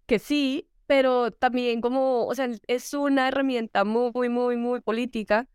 que 0.08 0.19
sí, 0.19 0.69
pero 0.88 1.32
también 1.32 1.82
como, 1.82 2.25
o 2.27 2.36
sea, 2.36 2.49
es 2.67 2.93
una 2.93 3.27
herramienta 3.27 3.84
muy, 3.86 4.30
muy, 4.30 4.58
muy 4.58 4.82
política, 4.82 5.47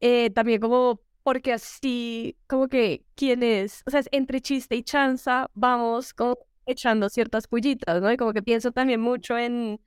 eh, 0.00 0.30
también 0.30 0.60
como 0.60 1.00
porque 1.22 1.52
así, 1.52 2.36
como 2.46 2.68
que 2.68 3.04
quienes, 3.16 3.82
o 3.86 3.90
sea, 3.90 4.02
entre 4.12 4.40
chiste 4.40 4.76
y 4.76 4.84
chanza, 4.84 5.50
vamos 5.54 6.14
como 6.14 6.38
echando 6.66 7.08
ciertas 7.08 7.48
pullitas, 7.48 8.00
¿no? 8.00 8.12
Y 8.12 8.16
como 8.16 8.32
que 8.32 8.42
pienso 8.42 8.70
también 8.72 9.00
mucho 9.00 9.36
en 9.36 9.80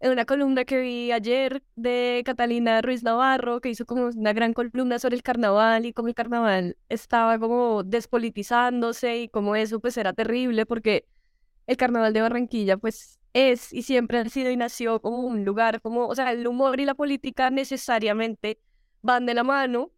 en 0.00 0.12
una 0.12 0.24
columna 0.24 0.64
que 0.64 0.78
vi 0.80 1.12
ayer 1.12 1.62
de 1.74 2.22
Catalina 2.24 2.80
Ruiz 2.82 3.02
Navarro, 3.02 3.60
que 3.60 3.70
hizo 3.70 3.84
como 3.84 4.06
una 4.06 4.32
gran 4.32 4.52
columna 4.52 4.98
sobre 4.98 5.16
el 5.16 5.22
carnaval 5.22 5.86
y 5.86 5.92
cómo 5.92 6.08
el 6.08 6.14
carnaval 6.14 6.76
estaba 6.88 7.38
como 7.38 7.82
despolitizándose 7.82 9.18
y 9.22 9.28
cómo 9.28 9.56
eso 9.56 9.80
pues 9.80 9.96
era 9.96 10.12
terrible 10.12 10.66
porque 10.66 11.06
el 11.66 11.76
carnaval 11.76 12.12
de 12.12 12.22
Barranquilla 12.22 12.76
pues 12.76 13.18
es 13.32 13.72
y 13.72 13.82
siempre 13.82 14.18
ha 14.18 14.28
sido 14.28 14.50
y 14.50 14.56
nació 14.56 15.00
como 15.00 15.18
un 15.18 15.44
lugar 15.44 15.80
como, 15.80 16.06
o 16.06 16.14
sea, 16.14 16.32
el 16.32 16.46
humor 16.46 16.80
y 16.80 16.84
la 16.84 16.94
política 16.94 17.50
necesariamente 17.50 18.60
van 19.02 19.26
de 19.26 19.34
la 19.34 19.42
mano 19.44 19.90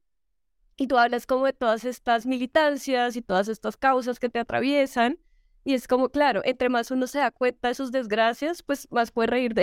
y 0.76 0.86
tú 0.86 0.96
hablas 0.98 1.26
como 1.26 1.44
de 1.44 1.52
todas 1.52 1.84
estas 1.84 2.24
militancias 2.26 3.16
y 3.16 3.22
todas 3.22 3.48
estas 3.48 3.76
causas 3.76 4.18
que 4.18 4.30
te 4.30 4.38
atraviesan 4.38 5.18
y 5.62 5.74
es 5.74 5.86
como, 5.86 6.08
claro, 6.08 6.40
entre 6.44 6.70
más 6.70 6.90
uno 6.90 7.06
se 7.06 7.18
da 7.18 7.30
cuenta 7.30 7.68
de 7.68 7.74
sus 7.74 7.92
desgracias, 7.92 8.62
pues 8.62 8.88
más 8.90 9.10
puede 9.10 9.26
reír 9.26 9.54
de 9.54 9.62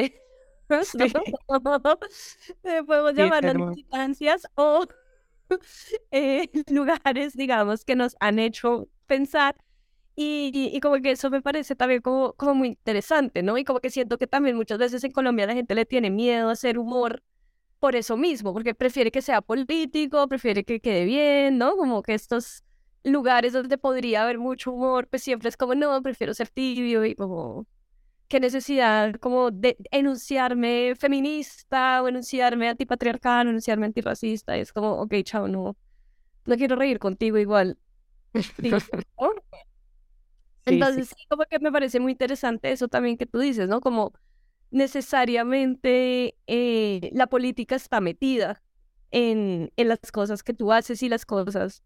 Eh, 2.63 2.83
podemos 2.85 3.13
llamarlas 3.13 3.55
militancias 3.55 4.47
o 4.55 4.85
eh, 6.11 6.49
lugares, 6.69 7.33
digamos, 7.35 7.85
que 7.85 7.95
nos 7.95 8.15
han 8.19 8.39
hecho 8.39 8.87
pensar. 9.05 9.55
Y, 10.15 10.51
y, 10.73 10.79
como 10.79 10.99
que 10.99 11.11
eso 11.11 11.29
me 11.29 11.43
parece 11.43 11.75
también 11.75 12.01
como, 12.01 12.33
como 12.33 12.55
muy 12.55 12.69
interesante, 12.69 13.43
¿no? 13.43 13.55
Y 13.57 13.63
como 13.63 13.79
que 13.79 13.91
siento 13.91 14.17
que 14.17 14.25
también 14.25 14.55
muchas 14.55 14.79
veces 14.79 15.03
en 15.03 15.11
Colombia 15.11 15.45
la 15.45 15.53
gente 15.53 15.75
le 15.75 15.85
tiene 15.85 16.09
miedo 16.09 16.49
a 16.49 16.53
hacer 16.53 16.79
humor 16.79 17.21
por 17.79 17.95
eso 17.95 18.17
mismo, 18.17 18.53
porque 18.53 18.73
prefiere 18.73 19.11
que 19.11 19.21
sea 19.21 19.41
político, 19.41 20.27
prefiere 20.27 20.63
que 20.63 20.79
quede 20.79 21.05
bien, 21.05 21.59
¿no? 21.59 21.77
Como 21.77 22.01
que 22.01 22.15
estos 22.15 22.63
lugares 23.03 23.53
donde 23.53 23.77
podría 23.77 24.23
haber 24.23 24.39
mucho 24.39 24.71
humor, 24.71 25.07
pues 25.07 25.23
siempre 25.23 25.49
es 25.49 25.57
como, 25.57 25.75
no, 25.75 26.01
prefiero 26.01 26.33
ser 26.33 26.49
tibio 26.49 27.05
y 27.05 27.15
como 27.15 27.67
qué 28.27 28.39
necesidad 28.39 29.15
como 29.15 29.51
de 29.51 29.77
enunciarme 29.91 30.95
feminista 30.95 32.01
o 32.01 32.07
enunciarme 32.07 32.69
antipatriarcal 32.69 33.47
o 33.47 33.49
enunciarme 33.49 33.85
antirracista. 33.85 34.57
Es 34.57 34.73
como, 34.73 34.93
ok, 35.01 35.13
chao, 35.23 35.47
no, 35.47 35.77
no 36.45 36.55
quiero 36.55 36.75
reír 36.75 36.99
contigo 36.99 37.37
igual. 37.37 37.77
Entonces, 40.65 41.09
sí. 41.09 41.25
como 41.29 41.45
que 41.45 41.59
me 41.59 41.71
parece 41.71 41.99
muy 41.99 42.11
interesante 42.11 42.71
eso 42.71 42.89
también 42.89 43.17
que 43.17 43.25
tú 43.25 43.39
dices, 43.39 43.69
¿no? 43.69 43.79
Como 43.79 44.11
necesariamente 44.69 46.35
eh, 46.45 47.09
la 47.13 47.27
política 47.27 47.75
está 47.75 48.01
metida 48.01 48.61
en, 49.11 49.71
en 49.77 49.87
las 49.87 50.11
cosas 50.11 50.43
que 50.43 50.53
tú 50.53 50.73
haces 50.73 51.01
y 51.03 51.09
las 51.09 51.25
cosas 51.25 51.83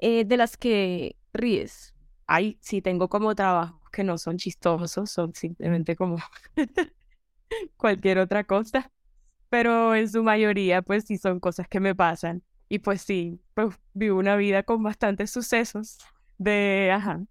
eh, 0.00 0.24
de 0.24 0.36
las 0.36 0.56
que 0.56 1.14
ríes. 1.32 1.94
Ay, 2.26 2.58
sí, 2.60 2.82
tengo 2.82 3.08
como 3.08 3.36
trabajo 3.36 3.80
que 3.96 4.04
no 4.04 4.18
son 4.18 4.36
chistosos, 4.36 5.10
son 5.10 5.32
simplemente 5.34 5.96
como 5.96 6.18
cualquier 7.78 8.18
otra 8.18 8.44
cosa, 8.44 8.92
pero 9.48 9.94
en 9.94 10.10
su 10.10 10.22
mayoría 10.22 10.82
pues 10.82 11.04
sí 11.04 11.16
son 11.16 11.40
cosas 11.40 11.66
que 11.66 11.80
me 11.80 11.94
pasan 11.94 12.42
y 12.68 12.80
pues 12.80 13.00
sí, 13.00 13.40
pues 13.54 13.74
vivo 13.94 14.18
una 14.18 14.36
vida 14.36 14.64
con 14.64 14.82
bastantes 14.82 15.30
sucesos 15.30 15.96
de, 16.36 16.90
ajá, 16.92 17.24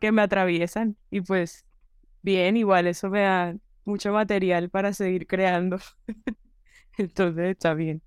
que 0.00 0.12
me 0.12 0.22
atraviesan 0.22 0.96
y 1.10 1.20
pues 1.20 1.66
bien, 2.22 2.56
igual 2.56 2.86
eso 2.86 3.10
me 3.10 3.22
da 3.22 3.56
mucho 3.84 4.12
material 4.12 4.70
para 4.70 4.92
seguir 4.92 5.26
creando. 5.26 5.78
Entonces 6.96 7.50
está 7.50 7.74
bien. 7.74 8.02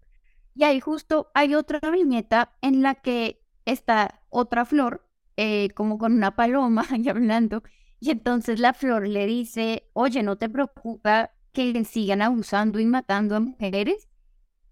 Y 0.55 0.63
ahí 0.63 0.79
justo 0.79 1.29
hay 1.34 1.55
otra 1.55 1.81
viñeta 1.91 2.55
en 2.62 2.81
la 2.81 2.95
que 2.95 3.41
está 3.65 4.21
otra 4.29 4.63
flor 4.63 5.04
eh, 5.37 5.69
como 5.75 5.97
con 5.97 6.13
una 6.13 6.35
paloma 6.35 6.85
y 6.97 7.09
hablando. 7.09 7.63
Y 7.99 8.11
entonces 8.11 8.59
la 8.59 8.73
flor 8.73 9.07
le 9.07 9.25
dice, 9.25 9.89
oye, 9.93 10.23
¿no 10.23 10.37
te 10.37 10.49
preocupa 10.49 11.31
que 11.53 11.83
sigan 11.85 12.21
abusando 12.21 12.79
y 12.79 12.85
matando 12.85 13.35
a 13.35 13.39
mujeres? 13.39 14.09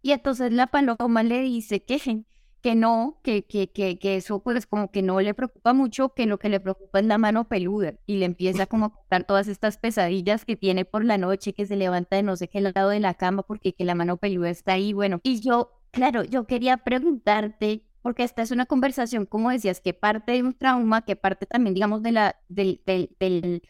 Y 0.02 0.12
entonces 0.12 0.52
la 0.52 0.67
paloma 0.67 1.23
le 1.23 1.41
dice 1.41 1.84
que, 1.84 2.26
que 2.62 2.76
no, 2.76 3.19
que, 3.23 3.45
que, 3.45 3.71
que, 3.71 3.97
que 3.97 4.17
eso 4.17 4.43
pues 4.43 4.67
como 4.67 4.91
que 4.91 5.02
no 5.02 5.19
le 5.21 5.34
preocupa 5.34 5.73
mucho, 5.73 6.13
que 6.13 6.26
lo 6.26 6.39
que 6.39 6.49
le 6.49 6.60
preocupa 6.60 6.99
es 6.99 7.06
la 7.06 7.17
mano 7.17 7.47
peluda. 7.47 7.95
Y 8.06 8.17
le 8.17 8.26
empieza 8.26 8.67
como 8.67 8.86
a 8.86 8.93
contar 8.93 9.26
todas 9.26 9.47
estas 9.47 9.78
pesadillas 9.78 10.45
que 10.45 10.56
tiene 10.56 10.86
por 10.86 11.06
la 11.06 11.17
noche, 11.17 11.54
que 11.54 11.65
se 11.65 11.76
levanta 11.78 12.17
de 12.17 12.23
no 12.23 12.36
sé 12.36 12.49
qué 12.49 12.62
lado 12.62 12.89
de 12.89 12.99
la 12.99 13.15
cama 13.15 13.43
porque 13.43 13.73
que 13.73 13.86
la 13.86 13.95
mano 13.95 14.17
peluda 14.17 14.49
está 14.49 14.73
ahí. 14.73 14.93
Bueno, 14.93 15.19
y 15.23 15.41
yo, 15.41 15.71
claro, 15.91 16.23
yo 16.23 16.45
quería 16.45 16.78
preguntarte 16.78 17.84
porque 18.04 18.24
esta 18.24 18.44
es 18.44 18.52
una 18.52 18.66
conversación, 18.68 19.26
como 19.26 19.50
decías, 19.50 19.82
que 19.82 19.94
parte 19.94 20.34
de 20.34 20.44
un 20.44 20.54
trauma, 20.54 21.04
que 21.04 21.16
parte 21.16 21.46
también, 21.48 21.74
digamos, 21.74 22.04
de 22.04 22.12
la, 22.12 22.36
del, 22.50 22.82
del, 22.86 23.62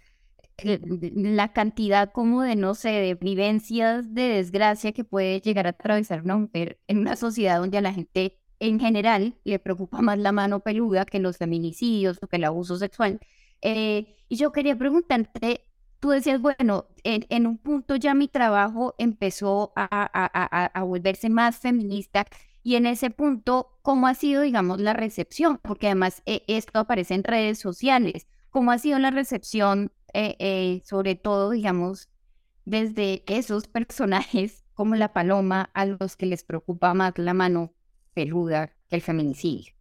la 0.63 1.53
cantidad 1.53 2.11
como 2.11 2.41
de, 2.41 2.55
no 2.55 2.73
sé, 2.73 2.89
de 2.89 3.13
vivencias 3.15 4.13
de 4.13 4.23
desgracia 4.23 4.91
que 4.91 5.03
puede 5.03 5.39
llegar 5.39 5.67
a 5.67 5.69
atravesar 5.71 6.23
una 6.23 6.37
mujer 6.37 6.79
en 6.87 6.97
una 6.99 7.15
sociedad 7.15 7.59
donde 7.59 7.77
a 7.77 7.81
la 7.81 7.93
gente 7.93 8.39
en 8.59 8.79
general 8.79 9.35
le 9.43 9.59
preocupa 9.59 10.01
más 10.01 10.17
la 10.17 10.31
mano 10.31 10.61
peluda 10.61 11.05
que 11.05 11.19
los 11.19 11.37
feminicidios 11.37 12.17
o 12.21 12.27
que 12.27 12.37
el 12.37 12.45
abuso 12.45 12.77
sexual. 12.77 13.19
Eh, 13.61 14.15
y 14.29 14.35
yo 14.37 14.51
quería 14.51 14.75
preguntarte, 14.75 15.65
tú 15.99 16.09
decías, 16.09 16.41
bueno, 16.41 16.87
en, 17.03 17.25
en, 17.29 17.45
un 17.45 17.59
punto 17.59 17.95
ya 17.97 18.15
mi 18.15 18.27
trabajo 18.27 18.95
empezó 18.97 19.73
a 19.75 20.83
volverse 20.83 21.29
más 21.29 21.57
feminista 21.57 22.25
y 22.63 22.75
en 22.75 22.85
ese 22.85 23.09
punto, 23.09 23.77
¿cómo 23.81 24.07
ha 24.07 24.15
sido, 24.15 24.41
digamos, 24.41 24.79
la 24.79 24.93
recepción? 24.93 25.59
Porque 25.61 25.87
además 25.87 26.23
eh, 26.25 26.43
esto 26.47 26.79
aparece 26.79 27.13
en 27.13 27.25
redes 27.25 27.59
sociales. 27.59 28.25
¿Cómo 28.49 28.71
ha 28.71 28.77
sido 28.77 28.99
la 28.99 29.11
recepción, 29.11 29.91
eh, 30.13 30.37
eh, 30.39 30.81
sobre 30.85 31.15
todo, 31.15 31.49
digamos, 31.49 32.09
desde 32.63 33.23
esos 33.27 33.67
personajes 33.67 34.63
como 34.73 34.95
la 34.95 35.11
paloma 35.11 35.69
a 35.73 35.85
los 35.85 36.15
que 36.15 36.25
les 36.25 36.43
preocupa 36.43 36.93
más 36.93 37.17
la 37.17 37.33
mano 37.33 37.73
peluda 38.13 38.71
que 38.89 38.95
el 38.95 39.01
feminicidio? 39.01 39.73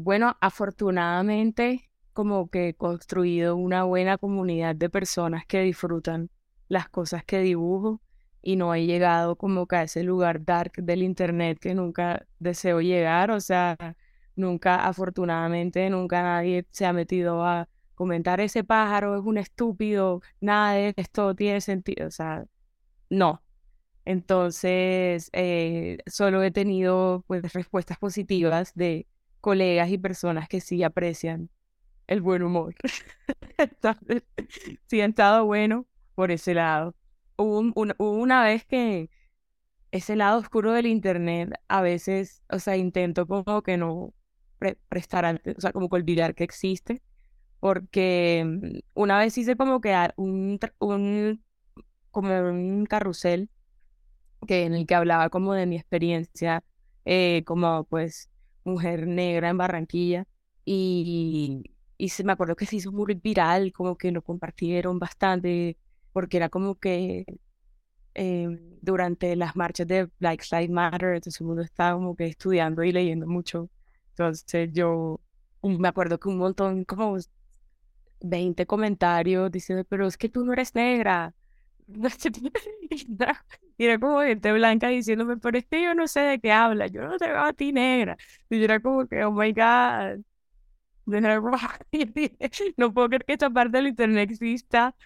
bueno, 0.00 0.36
afortunadamente, 0.40 1.88
como 2.12 2.50
que 2.50 2.70
he 2.70 2.74
construido 2.74 3.54
una 3.54 3.84
buena 3.84 4.18
comunidad 4.18 4.74
de 4.74 4.90
personas 4.90 5.46
que 5.46 5.62
disfrutan 5.62 6.30
las 6.66 6.88
cosas 6.88 7.24
que 7.24 7.38
dibujo 7.38 8.00
y 8.42 8.56
no 8.56 8.74
he 8.74 8.86
llegado 8.86 9.36
como 9.36 9.66
a 9.70 9.82
ese 9.82 10.02
lugar 10.02 10.44
dark 10.44 10.72
del 10.76 11.02
internet 11.02 11.58
que 11.60 11.74
nunca 11.74 12.26
deseo 12.38 12.80
llegar, 12.80 13.30
o 13.30 13.40
sea, 13.40 13.76
nunca, 14.36 14.86
afortunadamente, 14.86 15.88
nunca 15.90 16.22
nadie 16.22 16.66
se 16.70 16.86
ha 16.86 16.92
metido 16.92 17.44
a 17.44 17.68
comentar 17.94 18.40
ese 18.40 18.62
pájaro 18.64 19.18
es 19.18 19.24
un 19.24 19.38
estúpido, 19.38 20.22
nada 20.40 20.74
de 20.74 20.94
esto 20.96 21.34
tiene 21.34 21.60
sentido, 21.60 22.06
o 22.06 22.10
sea, 22.10 22.44
no. 23.10 23.42
Entonces, 24.04 25.30
eh, 25.32 25.98
solo 26.06 26.42
he 26.42 26.50
tenido 26.50 27.24
pues 27.26 27.52
respuestas 27.52 27.98
positivas 27.98 28.72
de 28.74 29.06
colegas 29.40 29.90
y 29.90 29.98
personas 29.98 30.48
que 30.48 30.60
sí 30.60 30.82
aprecian 30.82 31.50
el 32.06 32.20
buen 32.22 32.42
humor. 32.42 32.74
sí 34.86 35.00
han 35.00 35.10
estado 35.10 35.44
bueno 35.46 35.86
por 36.14 36.30
ese 36.30 36.54
lado 36.54 36.94
hubo, 37.38 37.72
una 37.98 38.44
vez 38.44 38.64
que 38.66 39.10
ese 39.92 40.16
lado 40.16 40.38
oscuro 40.40 40.72
del 40.72 40.86
internet 40.86 41.52
a 41.68 41.82
veces, 41.82 42.42
o 42.50 42.58
sea, 42.58 42.76
intento 42.76 43.26
como 43.26 43.62
que 43.62 43.76
no 43.76 44.14
prestar, 44.88 45.40
o 45.56 45.60
sea, 45.60 45.72
como 45.72 45.88
que 45.88 45.96
olvidar 45.96 46.34
que 46.34 46.44
existe, 46.44 47.02
porque 47.60 48.44
mm, 48.46 48.78
una 48.94 49.18
vez 49.18 49.38
hice 49.38 49.56
como 49.56 49.80
que 49.80 49.94
un, 50.16 50.58
un, 50.80 51.44
como 52.10 52.30
un 52.50 52.86
carrusel 52.86 53.50
que 54.46 54.64
en 54.64 54.74
el 54.74 54.86
que 54.86 54.94
hablaba 54.94 55.30
como 55.30 55.54
de 55.54 55.66
mi 55.66 55.76
experiencia 55.76 56.64
eh, 57.04 57.42
como 57.46 57.84
pues 57.84 58.30
mujer 58.64 59.06
negra 59.06 59.48
en 59.50 59.58
Barranquilla 59.58 60.26
y, 60.64 61.62
y 61.96 62.08
se 62.10 62.24
me 62.24 62.32
acuerdo 62.32 62.56
que 62.56 62.66
se 62.66 62.76
hizo 62.76 62.92
muy 62.92 63.14
viral, 63.14 63.72
como 63.72 63.96
que 63.96 64.12
lo 64.12 64.22
compartieron 64.22 64.98
bastante 64.98 65.78
porque 66.18 66.36
era 66.38 66.48
como 66.48 66.74
que 66.74 67.24
em, 68.14 68.58
durante 68.82 69.36
las 69.36 69.54
marchas 69.54 69.86
de 69.86 70.10
Black 70.18 70.42
Lives 70.50 70.70
Matter, 70.70 71.14
entonces 71.14 71.40
el 71.40 71.46
mundo 71.46 71.62
estaba 71.62 71.94
como 71.94 72.16
que 72.16 72.26
estudiando 72.26 72.82
y 72.82 72.90
leyendo 72.90 73.28
mucho. 73.28 73.70
Entonces 74.10 74.72
yo 74.72 75.20
me 75.62 75.86
acuerdo 75.86 76.18
que 76.18 76.28
un 76.28 76.38
montón, 76.38 76.84
como 76.84 77.16
20 78.20 78.66
comentarios 78.66 79.48
diciendo, 79.52 79.84
pero 79.88 80.08
es 80.08 80.16
que 80.16 80.28
tú 80.28 80.44
no 80.44 80.54
eres 80.54 80.74
negra, 80.74 81.32
y 83.78 83.84
era 83.84 83.96
como 84.00 84.20
gente 84.22 84.52
blanca 84.52 84.88
diciéndome, 84.88 85.36
pero 85.36 85.56
este 85.56 85.84
yo 85.84 85.94
no 85.94 86.08
sé 86.08 86.18
de 86.20 86.40
qué 86.40 86.50
habla, 86.50 86.88
yo 86.88 87.02
no 87.02 87.16
te 87.16 87.28
veo 87.28 87.38
a 87.44 87.52
ti 87.52 87.72
negra. 87.72 88.16
Y 88.50 88.58
yo 88.58 88.64
era 88.64 88.80
como 88.80 89.06
que, 89.06 89.24
oh 89.24 89.30
my 89.30 89.52
God. 89.52 90.24
No 92.76 92.92
puedo 92.92 93.08
creer 93.08 93.24
que 93.24 93.34
esta 93.34 93.50
parte 93.50 93.78
del 93.78 93.86
internet 93.86 94.32
exista 94.32 94.96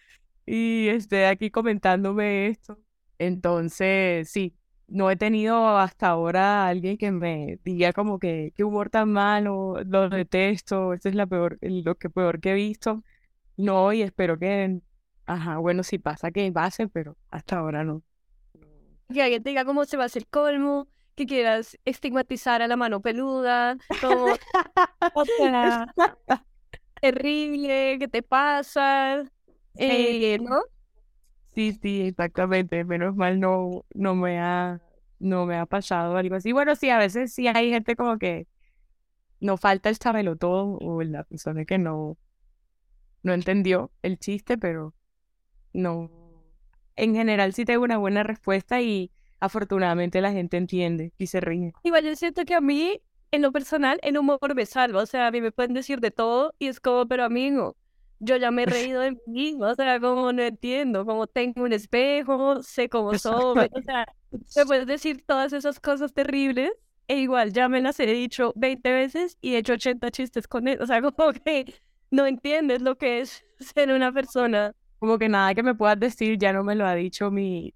y 0.46 0.88
esté 0.88 1.26
aquí 1.26 1.50
comentándome 1.50 2.48
esto. 2.48 2.78
Entonces, 3.18 4.31
sí, 4.31 4.55
no 4.88 5.11
he 5.11 5.16
tenido 5.16 5.78
hasta 5.78 6.09
ahora 6.09 6.66
alguien 6.68 6.98
que 6.98 7.11
me 7.11 7.59
diga 7.64 7.92
como 7.92 8.18
que 8.18 8.52
qué 8.57 8.64
humor 8.64 8.90
tan 8.90 9.11
malo, 9.12 9.76
lo 9.85 10.09
detesto, 10.09 10.92
esto 10.92 11.09
es 11.09 11.14
la 11.14 11.26
peor, 11.26 11.59
lo 11.61 11.94
que 11.96 12.11
peor 12.11 12.40
que 12.40 12.50
he 12.52 12.55
visto. 12.55 13.02
No, 13.57 13.92
y 13.92 14.02
espero 14.02 14.38
que, 14.38 14.81
ajá, 15.26 15.59
bueno, 15.59 15.83
si 15.83 15.98
pasa 15.98 16.31
que 16.31 16.50
pase, 16.52 16.88
pero 16.88 17.16
hasta 17.31 17.59
ahora 17.59 17.85
no. 17.85 18.02
Que 19.12 19.22
alguien 19.22 19.42
te 19.42 19.50
diga 19.50 19.64
cómo 19.64 19.85
se 19.85 19.96
va 19.96 20.05
a 20.05 20.07
hacer 20.07 20.26
colmo, 20.26 20.88
que 21.14 21.26
quieras 21.26 21.78
estigmatizar 21.85 22.62
a 22.62 22.66
la 22.66 22.76
mano 22.76 23.00
peluda, 23.00 23.76
todo. 24.00 24.37
o 25.14 25.24
sea, 25.24 25.87
terrible, 27.00 27.98
¿qué 27.98 28.09
te 28.09 28.22
pasa? 28.22 29.22
Eh, 29.77 30.39
¿No? 30.41 30.61
Sí, 31.55 31.79
sí, 31.81 32.03
exactamente. 32.03 32.85
Menos 32.85 33.15
mal 33.15 33.39
no, 33.41 33.85
no 33.95 34.15
me 34.15 34.39
ha, 34.39 34.81
no 35.19 35.47
me 35.47 35.57
ha 35.57 35.67
pasado 35.67 36.17
algo 36.17 36.35
así. 36.35 36.53
Bueno, 36.53 36.75
sí, 36.77 36.91
a 36.91 36.99
veces 36.99 37.33
sí 37.33 37.49
hay 37.49 37.71
gente 37.71 37.97
como 37.97 38.19
que 38.19 38.47
no 39.41 39.57
falta 39.57 39.91
el 39.91 39.99
todo 40.39 40.79
o 40.81 41.03
la 41.03 41.25
persona 41.25 41.65
que 41.65 41.77
no, 41.77 42.17
no 43.23 43.33
entendió 43.33 43.91
el 44.03 44.19
chiste, 44.19 44.57
pero 44.57 44.95
no. 45.73 46.11
En 46.97 47.15
general 47.15 47.53
sí 47.53 47.65
tengo 47.65 47.85
una 47.85 47.99
buena 47.99 48.23
respuesta 48.23 48.81
y 48.81 49.11
afortunadamente 49.41 50.21
la 50.21 50.33
gente 50.33 50.57
entiende 50.57 51.13
y 51.19 51.27
se 51.27 51.41
ríe. 51.41 51.73
Igual 51.83 52.05
yo 52.05 52.15
siento 52.15 52.45
que 52.45 52.55
a 52.55 52.61
mí, 52.61 53.01
en 53.31 53.43
lo 53.43 53.51
personal, 53.51 53.99
el 54.03 54.17
humor 54.19 54.55
me 54.55 54.67
salva. 54.67 55.03
O 55.03 55.07
sea, 55.07 55.27
a 55.27 55.31
mí 55.31 55.41
me 55.41 55.53
pueden 55.53 55.75
decir 55.75 56.01
de 56.01 56.11
todo 56.11 56.55
y 56.59 56.69
es 56.69 56.81
como, 56.81 57.07
pero 57.09 57.25
amigo, 57.25 57.77
yo 58.23 58.37
ya 58.37 58.51
me 58.51 58.63
he 58.63 58.67
reído 58.95 59.01
de 59.01 59.19
mí, 59.27 59.57
o 59.61 59.75
sea, 59.75 60.01
como 60.01 60.33
no 60.33 60.43
entiendo, 60.43 61.05
como 61.05 61.27
tengo 61.27 61.65
un 61.65 61.73
espejo, 61.73 62.63
sé 62.63 62.89
cómo 62.89 63.19
soy, 63.19 63.69
o 63.73 63.83
sea, 63.83 64.07
me 64.57 64.67
puedes 64.67 64.87
decir 64.87 65.25
todas 65.27 65.53
esas 65.53 65.81
cosas 65.81 66.15
terribles 66.15 66.71
e 67.09 67.19
igual 67.19 67.53
ya 67.53 67.69
me 67.69 67.81
las 67.81 67.99
he 68.01 68.07
dicho 68.07 68.53
20 68.57 68.93
veces 68.93 69.37
y 69.41 69.55
he 69.55 69.59
hecho 69.59 69.75
80 69.75 70.11
chistes 70.11 70.47
con 70.47 70.69
él, 70.69 70.79
o 70.81 70.87
sea, 70.87 71.03
como 71.17 71.33
que 71.33 71.75
no 72.11 72.27
entiendes 72.27 72.81
lo 72.83 72.97
que 72.97 73.21
es 73.21 73.45
ser 73.59 73.91
una 73.91 74.13
persona. 74.13 74.75
Como 74.99 75.19
que 75.19 75.29
nada 75.29 75.55
que 75.55 75.63
me 75.63 75.75
puedas 75.75 75.99
decir 75.99 76.39
ya 76.39 76.53
no 76.53 76.63
me 76.63 76.77
lo 76.77 76.87
ha 76.87 76.95
dicho 76.95 77.31
mi 77.31 77.75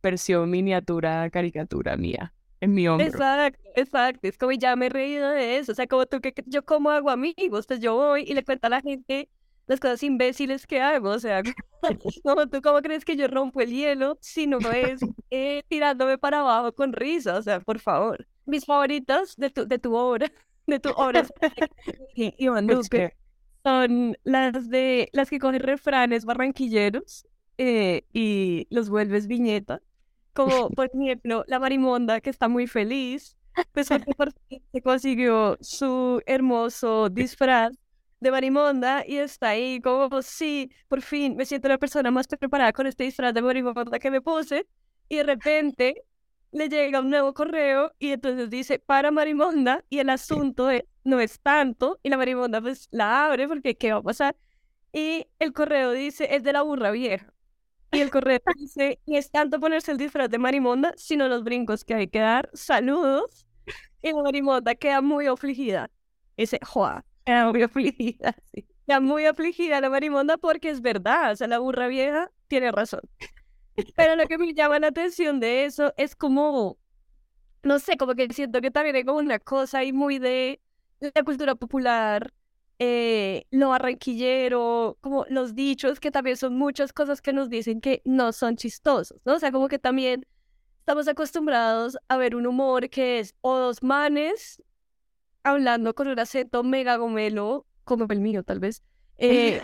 versión 0.00 0.48
miniatura 0.48 1.28
caricatura 1.30 1.96
mía 1.96 2.32
en 2.60 2.72
mi 2.72 2.86
hombro. 2.86 3.06
Exacto, 3.06 3.68
exacto. 3.74 4.28
Es 4.28 4.38
como 4.38 4.52
ya 4.52 4.76
me 4.76 4.86
he 4.86 4.88
reído 4.90 5.30
de 5.30 5.58
eso. 5.58 5.72
O 5.72 5.74
sea, 5.74 5.86
como 5.86 6.06
tú 6.06 6.20
que 6.20 6.32
yo 6.46 6.64
como 6.64 6.90
hago 6.90 7.10
amigos, 7.10 7.66
pues 7.66 7.80
yo 7.80 7.96
voy 7.96 8.22
y 8.22 8.34
le 8.34 8.44
cuento 8.44 8.68
a 8.68 8.70
la 8.70 8.80
gente 8.80 9.28
las 9.68 9.78
cosas 9.78 10.02
imbéciles 10.02 10.66
que 10.66 10.80
hago. 10.80 11.10
O 11.10 11.18
sea, 11.20 11.42
como 12.24 12.48
tú 12.48 12.60
cómo 12.60 12.82
crees 12.82 13.04
que 13.04 13.16
yo 13.16 13.28
rompo 13.28 13.60
el 13.60 13.70
hielo 13.70 14.18
si 14.20 14.46
no 14.46 14.58
es 14.72 15.00
eh, 15.30 15.62
tirándome 15.68 16.18
para 16.18 16.40
abajo 16.40 16.74
con 16.74 16.92
risa. 16.92 17.36
O 17.36 17.42
sea, 17.42 17.60
por 17.60 17.78
favor. 17.78 18.26
Mis 18.46 18.64
favoritas 18.64 19.36
de 19.36 19.50
tu, 19.50 19.68
de 19.68 19.78
tu 19.78 19.94
obra, 19.94 20.32
de 20.66 20.80
tu 20.80 20.90
obra, 20.90 21.26
Iván 22.14 22.66
Duque, 22.66 23.14
son 23.62 24.16
las 24.24 24.70
de 24.70 25.10
las 25.12 25.28
que 25.28 25.38
cogen 25.38 25.60
refranes 25.60 26.24
barranquilleros 26.24 27.26
eh, 27.58 28.04
y 28.12 28.66
los 28.70 28.88
vuelves 28.88 29.26
viñeta. 29.26 29.82
Como, 30.32 30.70
por 30.70 30.90
ejemplo, 30.94 31.44
la 31.46 31.58
marimonda 31.58 32.20
que 32.20 32.30
está 32.30 32.48
muy 32.48 32.66
feliz, 32.68 33.36
pues 33.72 33.88
porque 33.88 34.14
por 34.14 34.32
fin 34.48 34.62
se 34.72 34.80
consiguió 34.80 35.58
su 35.60 36.22
hermoso 36.26 37.10
disfraz 37.10 37.72
de 38.20 38.30
Marimonda 38.30 39.04
y 39.06 39.18
está 39.18 39.50
ahí 39.50 39.80
como, 39.80 40.22
sí, 40.22 40.70
por 40.88 41.02
fin 41.02 41.36
me 41.36 41.46
siento 41.46 41.68
la 41.68 41.78
persona 41.78 42.10
más 42.10 42.26
preparada 42.26 42.72
con 42.72 42.86
este 42.86 43.04
disfraz 43.04 43.34
de 43.34 43.42
Marimonda 43.42 43.98
que 43.98 44.10
me 44.10 44.20
puse 44.20 44.66
y 45.08 45.16
de 45.16 45.22
repente 45.24 46.04
le 46.52 46.68
llega 46.68 47.00
un 47.00 47.10
nuevo 47.10 47.34
correo 47.34 47.92
y 47.98 48.12
entonces 48.12 48.50
dice 48.50 48.78
para 48.78 49.10
Marimonda 49.10 49.84
y 49.90 49.98
el 50.00 50.10
asunto 50.10 50.68
no 51.04 51.20
es 51.20 51.40
tanto 51.40 51.98
y 52.02 52.08
la 52.10 52.16
Marimonda 52.16 52.60
pues 52.60 52.88
la 52.90 53.26
abre 53.26 53.46
porque 53.48 53.76
¿qué 53.76 53.92
va 53.92 53.98
a 53.98 54.02
pasar? 54.02 54.36
Y 54.92 55.26
el 55.38 55.52
correo 55.52 55.92
dice 55.92 56.34
es 56.34 56.42
de 56.42 56.52
la 56.52 56.62
burra 56.62 56.90
vieja. 56.90 57.32
Y 57.92 58.00
el 58.00 58.10
correo 58.10 58.40
dice, 58.58 59.00
y 59.06 59.16
es 59.16 59.30
tanto 59.30 59.60
ponerse 59.60 59.92
el 59.92 59.98
disfraz 59.98 60.28
de 60.30 60.38
Marimonda, 60.38 60.92
sino 60.96 61.26
los 61.28 61.42
brincos 61.42 61.84
que 61.84 61.94
hay 61.94 62.08
que 62.08 62.18
dar. 62.20 62.50
Saludos. 62.52 63.46
Y 64.02 64.12
la 64.12 64.22
Marimonda 64.22 64.74
queda 64.74 65.00
muy 65.00 65.26
afligida. 65.26 65.90
dice, 66.36 66.60
joa, 66.62 67.04
muy 67.28 67.62
afligida, 67.62 68.34
sí. 68.52 68.66
Ya 68.86 69.00
muy 69.00 69.26
afligida 69.26 69.80
la 69.80 69.90
marimonda 69.90 70.38
porque 70.38 70.70
es 70.70 70.80
verdad, 70.80 71.32
o 71.32 71.36
sea, 71.36 71.46
la 71.46 71.58
burra 71.58 71.88
vieja 71.88 72.30
tiene 72.48 72.72
razón. 72.72 73.02
Pero 73.96 74.16
lo 74.16 74.26
que 74.26 74.38
me 74.38 74.54
llama 74.54 74.78
la 74.78 74.88
atención 74.88 75.40
de 75.40 75.64
eso 75.64 75.92
es 75.96 76.16
como, 76.16 76.78
no 77.62 77.78
sé, 77.78 77.96
como 77.96 78.14
que 78.14 78.28
siento 78.32 78.60
que 78.60 78.70
también 78.70 78.96
hay 78.96 79.04
como 79.04 79.18
una 79.18 79.38
cosa 79.38 79.78
ahí 79.78 79.92
muy 79.92 80.18
de 80.18 80.60
la 81.00 81.22
cultura 81.22 81.54
popular, 81.54 82.32
eh, 82.78 83.44
lo 83.50 83.70
barranquillero, 83.70 84.98
como 85.00 85.26
los 85.28 85.54
dichos, 85.54 86.00
que 86.00 86.10
también 86.10 86.36
son 86.36 86.56
muchas 86.56 86.92
cosas 86.92 87.20
que 87.20 87.32
nos 87.32 87.48
dicen 87.50 87.80
que 87.80 88.02
no 88.04 88.32
son 88.32 88.56
chistosos, 88.56 89.20
¿no? 89.24 89.34
O 89.34 89.38
sea, 89.38 89.52
como 89.52 89.68
que 89.68 89.78
también 89.78 90.26
estamos 90.80 91.08
acostumbrados 91.08 91.98
a 92.08 92.16
ver 92.16 92.34
un 92.36 92.46
humor 92.46 92.88
que 92.88 93.18
es 93.20 93.34
o 93.42 93.56
dos 93.58 93.82
manes 93.82 94.62
hablando 95.42 95.94
con 95.94 96.08
un 96.08 96.18
acento 96.18 96.62
mega 96.62 96.96
gomelo, 96.96 97.66
como 97.84 98.06
el 98.08 98.20
mío 98.20 98.42
tal 98.42 98.60
vez, 98.60 98.82
eh, 99.18 99.62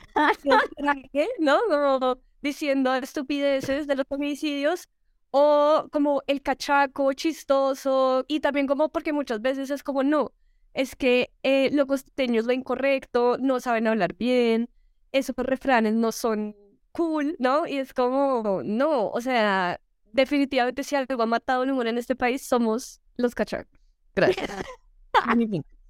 ¿no? 1.39 1.59
Como 1.69 2.19
diciendo 2.43 2.95
estupideces 2.95 3.87
de 3.87 3.97
los 3.97 4.07
homicidios, 4.09 4.89
o 5.31 5.89
como 5.91 6.23
el 6.27 6.43
cachaco 6.43 7.13
chistoso, 7.13 8.25
y 8.29 8.41
también 8.41 8.67
como 8.67 8.89
porque 8.91 9.13
muchas 9.13 9.41
veces 9.41 9.71
es 9.71 9.83
como, 9.83 10.03
no, 10.03 10.33
es 10.75 10.97
que 10.97 11.31
eh, 11.43 11.71
los 11.73 11.87
costeños 11.87 12.47
lo 12.47 12.53
incorrecto, 12.53 13.39
no 13.39 13.61
saben 13.61 13.87
hablar 13.87 14.15
bien, 14.15 14.69
esos 15.13 15.37
refranes 15.37 15.95
no 15.95 16.13
son 16.13 16.57
cool, 16.93 17.37
¿no? 17.39 17.67
Y 17.67 17.79
es 17.79 17.95
como, 17.95 18.63
no, 18.65 19.09
o 19.09 19.21
sea, 19.21 19.81
definitivamente 20.13 20.85
si 20.85 20.97
algo 20.97 21.21
ha 21.23 21.27
matado 21.27 21.63
el 21.65 21.71
humor 21.71 21.87
en 21.87 21.99
este 21.99 22.15
país 22.17 22.47
somos 22.47 23.01
los 23.17 23.35
cachacos. 23.35 23.81
Gracias. 24.15 24.51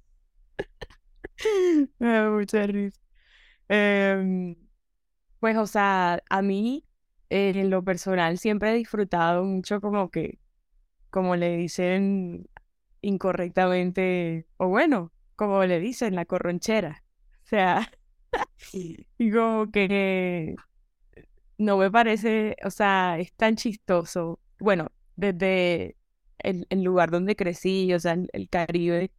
Mucha 1.99 2.67
risa. 2.67 2.99
Em, 3.69 4.55
pues, 5.39 5.57
o 5.57 5.67
sea, 5.67 6.23
a 6.29 6.41
mí, 6.41 6.85
en 7.29 7.69
lo 7.69 7.83
personal, 7.83 8.37
siempre 8.39 8.71
he 8.71 8.75
disfrutado 8.75 9.43
mucho 9.45 9.81
como 9.81 10.09
que, 10.11 10.39
como 11.09 11.35
le 11.35 11.57
dicen 11.57 12.49
incorrectamente, 13.01 14.47
o 14.57 14.69
bueno, 14.69 15.13
como 15.35 15.63
le 15.65 15.79
dicen, 15.79 16.15
la 16.15 16.25
corronchera. 16.25 17.03
O 17.45 17.47
sea, 17.47 17.91
y 19.17 19.31
como 19.31 19.71
que 19.71 20.55
no 21.57 21.77
me 21.77 21.89
parece, 21.91 22.55
o 22.63 22.69
sea, 22.69 23.17
es 23.19 23.33
tan 23.33 23.55
chistoso. 23.55 24.39
Bueno, 24.59 24.91
desde 25.15 25.95
el, 26.39 26.67
el 26.69 26.83
lugar 26.83 27.11
donde 27.11 27.35
crecí, 27.35 27.93
o 27.93 27.99
sea, 27.99 28.17
el 28.33 28.49
Caribe 28.49 29.11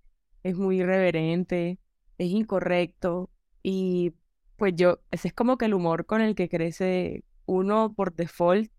es 0.43 0.57
muy 0.57 0.81
irreverente, 0.81 1.79
es 2.19 2.31
incorrecto 2.31 3.31
y 3.63 4.15
pues 4.57 4.75
yo, 4.77 5.01
ese 5.11 5.29
es 5.29 5.35
como 5.35 5.59
que 5.59 5.67
el 5.67 5.75
humor 5.75 6.07
con 6.07 6.21
el 6.21 6.35
que 6.35 6.49
crece 6.49 7.25
uno 7.47 7.93
por 7.95 8.15
default, 8.15 8.71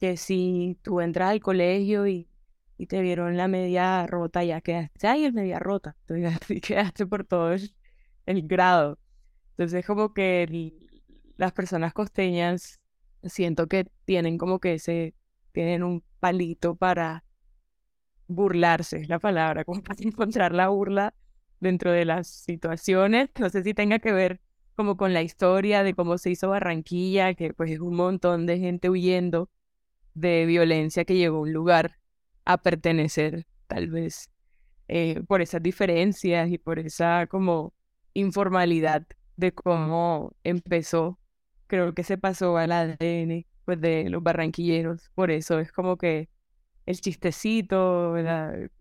que 0.00 0.16
si 0.16 0.78
tú 0.82 1.00
entras 1.00 1.30
al 1.30 1.40
colegio 1.40 2.06
y, 2.06 2.28
y 2.78 2.86
te 2.86 3.00
vieron 3.02 3.36
la 3.36 3.48
media 3.48 4.06
rota, 4.06 4.44
ya 4.44 4.60
quedaste, 4.60 5.06
ay, 5.06 5.24
el 5.24 5.32
media 5.32 5.58
rota, 5.58 5.96
y 6.48 6.60
quedaste 6.60 7.06
por 7.06 7.24
todo 7.24 7.52
el, 7.52 8.42
grado. 8.48 8.98
Entonces 9.50 9.80
es 9.80 9.86
como 9.86 10.14
que 10.14 10.72
las 11.36 11.52
personas 11.52 11.92
costeñas 11.92 12.80
siento 13.22 13.68
que 13.68 13.86
tienen 14.04 14.38
como 14.38 14.58
que 14.58 14.74
ese, 14.74 15.14
tienen 15.52 15.82
un 15.82 16.02
palito 16.18 16.74
para 16.76 17.24
burlarse, 18.28 18.98
es 18.98 19.08
la 19.08 19.18
palabra, 19.18 19.64
como 19.64 19.82
para 19.82 19.96
encontrar 20.02 20.52
la 20.52 20.68
burla 20.68 21.14
dentro 21.60 21.92
de 21.92 22.04
las 22.04 22.28
situaciones. 22.28 23.30
No 23.38 23.50
sé 23.50 23.62
si 23.62 23.74
tenga 23.74 23.98
que 23.98 24.12
ver 24.12 24.40
como 24.76 24.96
con 24.96 25.12
la 25.14 25.22
historia 25.22 25.82
de 25.82 25.94
cómo 25.94 26.18
se 26.18 26.30
hizo 26.30 26.48
Barranquilla, 26.48 27.34
que 27.34 27.54
pues 27.54 27.70
es 27.70 27.80
un 27.80 27.94
montón 27.96 28.46
de 28.46 28.58
gente 28.58 28.90
huyendo 28.90 29.50
de 30.14 30.46
violencia 30.46 31.04
que 31.04 31.16
llegó 31.16 31.38
a 31.38 31.40
un 31.42 31.52
lugar 31.52 31.98
a 32.44 32.58
pertenecer, 32.58 33.46
tal 33.66 33.88
vez, 33.88 34.30
eh, 34.88 35.22
por 35.26 35.42
esas 35.42 35.62
diferencias 35.62 36.50
y 36.50 36.58
por 36.58 36.78
esa 36.78 37.26
como 37.26 37.74
informalidad 38.14 39.06
de 39.36 39.52
cómo 39.52 40.32
empezó. 40.44 41.18
Creo 41.66 41.94
que 41.94 42.04
se 42.04 42.18
pasó 42.18 42.56
al 42.56 42.72
ADN 42.72 43.46
pues 43.64 43.80
de 43.80 44.08
los 44.10 44.22
barranquilleros. 44.22 45.10
Por 45.14 45.30
eso 45.30 45.58
es 45.58 45.72
como 45.72 45.96
que 45.96 46.28
el 46.86 47.00
chistecito, 47.00 48.14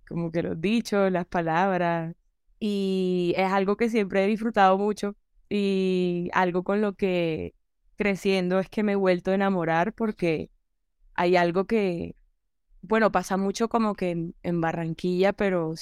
como 0.08 0.32
que 0.32 0.44
los 0.44 0.60
dichos, 0.60 1.12
las 1.12 1.26
palabras. 1.26 2.16
Y 2.60 3.34
es 3.38 3.52
algo 3.52 3.78
que 3.78 3.90
siempre 3.90 4.24
he 4.24 4.28
disfrutado 4.28 4.78
mucho 4.78 5.16
y 5.50 6.30
algo 6.34 6.64
con 6.64 6.82
lo 6.82 6.94
que 6.94 7.56
creciendo 7.96 8.60
es 8.60 8.70
que 8.70 8.84
me 8.84 8.94
he 8.94 8.96
vuelto 8.96 9.32
a 9.32 9.36
enamorar 9.36 9.94
porque 9.94 10.50
hay 11.16 11.36
algo 11.36 11.66
que, 11.66 12.16
bueno, 12.82 13.12
pasa 13.12 13.38
mucho 13.38 13.70
como 13.70 13.96
que 13.96 14.34
en, 14.44 14.62
Barranquilla, 14.62 15.34
pero 15.34 15.74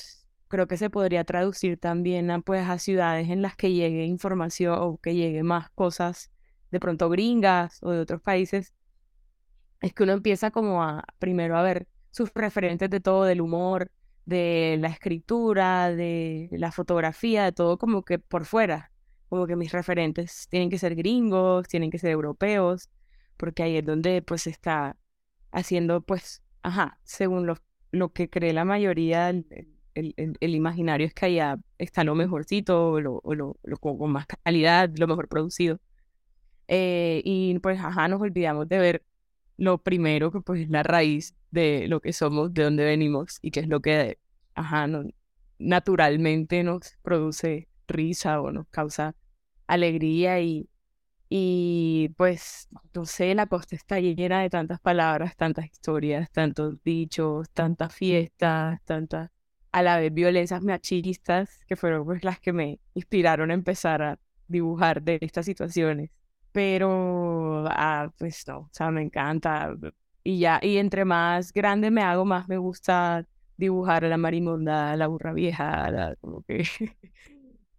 creo 0.48 0.68
que 0.68 0.78
se 0.78 0.90
podría 0.90 1.24
traducir 1.24 1.78
también 1.80 2.32
a, 2.32 2.42
pues, 2.42 2.68
a 2.68 2.80
ciudades 2.80 3.30
en 3.30 3.42
las 3.42 3.56
que 3.56 3.72
llegue 3.74 4.06
información 4.06 4.78
o 4.80 4.98
que 4.98 5.16
llegue 5.16 5.44
más 5.44 5.70
cosas 5.72 6.32
de 6.72 6.80
pronto 6.80 7.10
gringas 7.10 7.82
o 7.84 7.92
de 7.92 8.00
otros 8.02 8.22
países. 8.22 8.74
Es 9.82 9.94
que 9.94 10.04
uno 10.04 10.14
empieza 10.14 10.52
como 10.52 10.84
a 10.84 11.04
primero 11.20 11.58
a 11.58 11.64
ver 11.64 11.88
sus 12.12 12.32
referentes 12.34 12.90
de 12.90 13.00
todo, 13.00 13.24
del 13.24 13.42
humor, 13.42 13.92
de 14.26 14.78
la 14.80 14.90
escritura, 14.90 15.92
de 15.92 16.50
la 16.52 16.72
fotografía, 16.72 17.46
de 17.46 17.52
todo 17.52 17.78
como 17.78 18.04
que 18.04 18.20
por 18.20 18.46
fuera. 18.46 18.92
Como 19.30 19.48
que 19.48 19.56
mis 19.56 19.72
referentes 19.72 20.48
tienen 20.50 20.70
que 20.70 20.78
ser 20.78 20.96
gringos, 20.96 21.68
tienen 21.68 21.90
que 21.90 22.00
ser 22.00 22.12
europeos, 22.12 22.90
porque 23.38 23.64
ahí 23.64 23.78
es 23.78 23.86
donde 23.86 24.22
pues 24.22 24.48
está 24.48 24.98
haciendo 25.52 26.02
pues, 26.02 26.44
ajá, 26.64 27.00
según 27.04 27.48
lo, 27.48 27.58
lo 27.92 28.12
que 28.14 28.30
cree 28.30 28.54
la 28.54 28.66
mayoría, 28.66 29.30
el, 29.30 30.36
el, 30.40 30.56
imaginario 30.56 31.08
es 31.08 31.14
que 31.14 31.26
allá 31.26 31.58
está 31.78 32.04
lo 32.04 32.16
mejorcito, 32.16 33.00
lo, 33.02 33.20
o 33.24 33.36
lo, 33.36 33.58
con 33.80 34.12
más 34.12 34.26
calidad, 34.44 34.90
lo 34.98 35.08
mejor 35.08 35.28
producido. 35.28 35.80
Eh, 36.68 37.22
y 37.26 37.60
pues, 37.60 37.80
ajá, 37.80 38.08
nos 38.08 38.22
olvidamos 38.22 38.68
de 38.70 38.80
ver 38.80 39.04
lo 39.62 39.78
primero 39.78 40.32
que 40.32 40.42
pues 40.42 40.62
es 40.62 40.70
la 40.72 40.82
raíz 40.82 41.36
de 41.52 41.88
lo 41.88 42.00
que 42.02 42.14
somos, 42.14 42.52
de 42.52 42.64
dónde 42.64 42.84
venimos 42.84 43.38
y 43.44 43.52
qué 43.52 43.60
es 43.60 43.68
lo 43.68 43.80
que, 43.80 44.18
ajá, 44.56 44.88
naturalmente 45.60 46.64
nos 46.64 46.98
produce 47.04 47.68
risa 47.88 48.42
o 48.42 48.52
nos 48.52 48.68
causa 48.70 49.16
alegría 49.68 50.42
y, 50.42 50.68
y 51.30 52.10
pues, 52.18 52.70
no 52.96 53.06
sé, 53.06 53.36
la 53.36 53.46
costa 53.46 53.76
está 53.76 54.00
llena 54.00 54.42
de 54.42 54.50
tantas 54.50 54.80
palabras, 54.80 55.38
tantas 55.38 55.66
historias, 55.66 56.32
tantos 56.32 56.82
dichos, 56.84 57.48
tantas 57.52 57.94
fiestas, 57.94 58.84
tantas 58.84 59.30
a 59.72 59.84
la 59.84 60.00
vez 60.00 60.12
violencias 60.12 60.64
machistas 60.64 61.60
que 61.68 61.76
fueron 61.76 62.04
pues 62.04 62.24
las 62.24 62.40
que 62.40 62.52
me 62.52 62.80
inspiraron 62.96 63.52
a 63.52 63.54
empezar 63.54 64.02
a 64.02 64.20
dibujar 64.48 65.04
de 65.04 65.20
estas 65.22 65.46
situaciones. 65.46 66.10
Pero, 66.52 67.66
ah, 67.70 68.12
pues 68.18 68.46
no, 68.48 68.60
o 68.60 68.70
sea, 68.72 68.92
me 68.92 69.02
encanta. 69.02 69.74
Y 70.24 70.40
ya, 70.40 70.60
y 70.62 70.78
entre 70.78 71.06
más 71.06 71.54
grande 71.54 71.92
me 71.92 72.02
hago, 72.04 72.26
más 72.26 72.48
me 72.50 72.58
gusta 72.58 73.26
dibujar 73.58 74.06
a 74.06 74.10
la 74.10 74.18
marimonda, 74.18 74.92
a 74.92 74.98
la 74.98 75.08
burra 75.08 75.34
vieja, 75.34 76.16
como 76.22 76.44
que... 76.44 76.64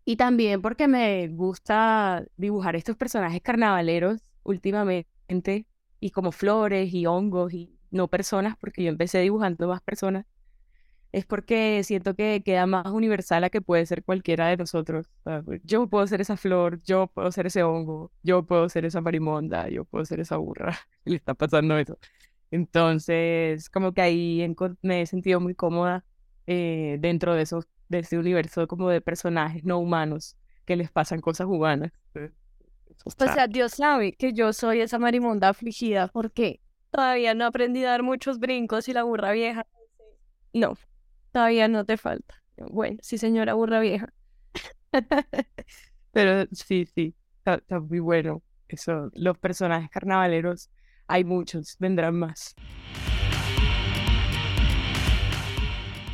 y 0.04 0.16
también 0.16 0.62
porque 0.62 0.88
me 0.88 1.28
gusta 1.28 2.24
dibujar 2.36 2.76
estos 2.76 2.96
personajes 2.96 3.42
carnavaleros 3.42 4.20
últimamente, 4.42 5.66
y 6.00 6.10
como 6.10 6.32
flores 6.32 6.92
y 6.92 7.06
hongos 7.06 7.52
y 7.52 7.78
no 7.90 8.08
personas, 8.08 8.56
porque 8.56 8.82
yo 8.82 8.88
empecé 8.88 9.20
dibujando 9.20 9.68
más 9.68 9.82
personas 9.82 10.26
es 11.12 11.26
porque 11.26 11.82
siento 11.84 12.14
que 12.14 12.42
queda 12.42 12.66
más 12.66 12.86
universal 12.86 13.44
a 13.44 13.50
que 13.50 13.60
puede 13.60 13.84
ser 13.84 14.02
cualquiera 14.02 14.48
de 14.48 14.56
nosotros. 14.56 15.10
Pues, 15.44 15.60
yo 15.62 15.86
puedo 15.86 16.06
ser 16.06 16.22
esa 16.22 16.38
flor, 16.38 16.82
yo 16.84 17.06
puedo 17.08 17.30
ser 17.30 17.46
ese 17.46 17.62
hongo, 17.62 18.10
yo 18.22 18.44
puedo 18.44 18.68
ser 18.70 18.86
esa 18.86 19.02
marimonda, 19.02 19.68
yo 19.68 19.84
puedo 19.84 20.06
ser 20.06 20.20
esa 20.20 20.38
burra. 20.38 20.74
Le 21.04 21.16
está 21.16 21.34
pasando 21.34 21.76
eso. 21.76 21.98
Entonces, 22.50 23.68
como 23.68 23.92
que 23.92 24.00
ahí 24.00 24.54
me 24.80 25.02
he 25.02 25.06
sentido 25.06 25.38
muy 25.38 25.54
cómoda 25.54 26.04
eh, 26.46 26.96
dentro 26.98 27.34
de, 27.34 27.42
esos, 27.42 27.66
de 27.88 28.00
ese 28.00 28.18
universo 28.18 28.66
como 28.66 28.88
de 28.88 29.00
personajes 29.02 29.64
no 29.64 29.78
humanos 29.78 30.36
que 30.64 30.76
les 30.76 30.90
pasan 30.90 31.20
cosas 31.20 31.46
humanas. 31.46 31.92
O 33.04 33.10
sea, 33.10 33.46
Dios 33.48 33.72
sabe 33.72 34.14
que 34.14 34.32
yo 34.32 34.52
soy 34.52 34.80
esa 34.80 34.98
marimonda 34.98 35.50
afligida 35.50 36.08
porque 36.08 36.60
todavía 36.90 37.34
no 37.34 37.46
aprendí 37.46 37.84
a 37.84 37.90
dar 37.90 38.02
muchos 38.02 38.38
brincos 38.38 38.88
y 38.88 38.92
la 38.92 39.02
burra 39.02 39.32
vieja. 39.32 39.66
No, 40.52 40.76
Todavía 41.32 41.66
no 41.66 41.86
te 41.86 41.96
falta. 41.96 42.42
Bueno, 42.58 42.98
sí, 43.00 43.16
señora 43.16 43.54
burra 43.54 43.80
vieja. 43.80 44.12
Pero 46.12 46.46
sí, 46.52 46.86
sí, 46.94 47.14
está, 47.42 47.80
muy 47.80 48.00
bueno. 48.00 48.42
Eso, 48.68 49.10
los 49.14 49.38
personajes 49.38 49.90
carnavaleros, 49.90 50.70
hay 51.06 51.24
muchos, 51.24 51.76
vendrán 51.78 52.16
más. 52.16 52.54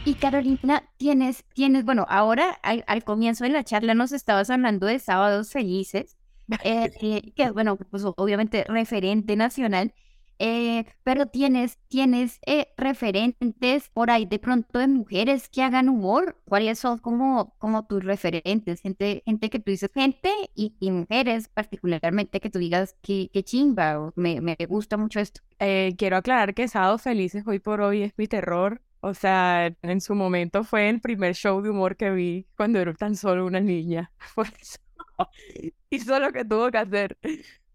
Y 0.05 0.15
Carolina, 0.15 0.89
tienes, 0.97 1.45
tienes, 1.53 1.85
bueno, 1.85 2.07
ahora 2.09 2.53
al, 2.63 3.05
comienzo 3.05 3.45
de 3.45 3.51
la 3.51 3.65
charla 3.65 3.95
nos 3.95 4.13
estabas 4.13 4.51
hablando 4.51 4.87
de 4.87 5.01
Sábados 5.01 5.51
Felices, 5.51 6.17
eh, 6.65 7.33
que 7.35 7.43
es, 7.43 7.53
bueno, 7.53 7.77
pues 7.77 8.05
obviamente 8.05 8.65
referente 8.69 9.35
nacional, 9.35 9.93
eh, 10.39 10.85
pero 11.03 11.27
tienes, 11.27 11.79
tienes 11.89 12.39
eh, 12.47 12.69
referentes 12.77 13.89
por 13.91 14.11
ahí 14.11 14.25
de 14.25 14.39
pronto 14.39 14.79
de 14.79 14.87
mujeres 14.89 15.49
que 15.49 15.63
hagan 15.63 15.89
humor. 15.89 16.37
¿Cuáles 16.45 16.79
son 16.79 16.99
como, 16.99 17.55
como 17.59 17.87
tus 17.87 18.05
referentes? 18.05 18.81
Gente, 18.81 19.23
gente 19.25 19.51
que 19.51 19.59
tú 19.59 19.71
dices, 19.71 19.91
gente 19.93 20.31
y, 20.55 20.75
mujeres 20.91 21.49
particularmente 21.49 22.41
que 22.41 22.51
tú 22.51 22.59
digas 22.59 22.97
que, 23.03 23.31
que 23.33 23.43
chimba, 23.43 24.13
me, 24.17 24.41
me 24.41 24.57
gusta 24.69 24.97
mucho 24.97 25.21
esto. 25.21 25.41
Eh, 25.59 25.95
quiero 25.99 26.17
aclarar 26.17 26.55
que 26.55 26.69
Sábado 26.69 26.99
Felices 26.99 27.45
hoy 27.47 27.59
por 27.59 27.81
hoy 27.81 28.03
es 28.03 28.13
mi 28.17 28.27
terror. 28.29 28.81
O 29.01 29.15
sea, 29.15 29.75
en 29.83 30.01
su 30.01 30.15
momento 30.15 30.65
fue 30.65 30.89
el 30.89 31.01
primer 31.01 31.35
show 31.35 31.63
de 31.63 31.71
humor 31.71 31.97
que 31.97 32.11
vi 32.11 32.47
cuando 32.57 32.79
era 32.81 32.95
tan 32.95 33.17
solo 33.17 33.47
una 33.47 33.61
niña. 33.61 34.13
Hizo 35.91 36.19
lo 36.19 36.33
que 36.33 36.45
tuvo 36.45 36.71
que 36.71 36.79
hacer. 36.79 37.19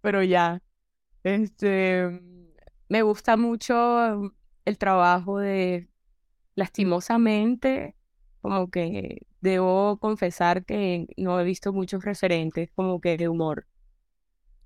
Pero 0.01 0.23
ya. 0.23 0.61
Este 1.23 2.21
me 2.89 3.01
gusta 3.01 3.37
mucho 3.37 4.33
el 4.65 4.77
trabajo 4.77 5.39
de, 5.39 5.89
lastimosamente, 6.55 7.95
como 8.41 8.69
que 8.69 9.25
debo 9.41 9.97
confesar 9.99 10.65
que 10.65 11.07
no 11.17 11.39
he 11.39 11.43
visto 11.43 11.73
muchos 11.73 12.03
referentes 12.05 12.69
como 12.75 13.01
que 13.01 13.17
de 13.17 13.29
humor 13.29 13.67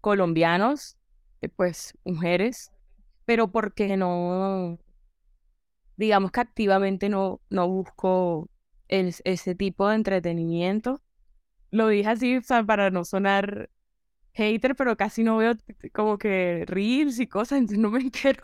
colombianos, 0.01 0.97
eh, 1.41 1.49
pues 1.49 1.97
mujeres, 2.05 2.71
pero 3.25 3.51
porque 3.51 3.97
no, 3.97 4.79
digamos 5.97 6.31
que 6.31 6.39
activamente 6.39 7.09
no, 7.09 7.41
no 7.49 7.67
busco 7.67 8.49
ese 8.87 9.55
tipo 9.55 9.89
de 9.89 9.95
entretenimiento. 9.95 11.01
Lo 11.71 11.89
dije 11.89 12.09
así 12.09 12.39
para 12.65 12.89
no 12.89 13.03
sonar 13.03 13.69
hater, 14.37 14.75
pero 14.75 14.95
casi 14.97 15.23
no 15.23 15.37
veo 15.37 15.55
como 15.93 16.17
que 16.17 16.63
reels 16.67 17.19
y 17.19 17.27
cosas, 17.27 17.59
entonces 17.59 17.79
no 17.79 17.89
me 17.91 17.99
entero 18.01 18.43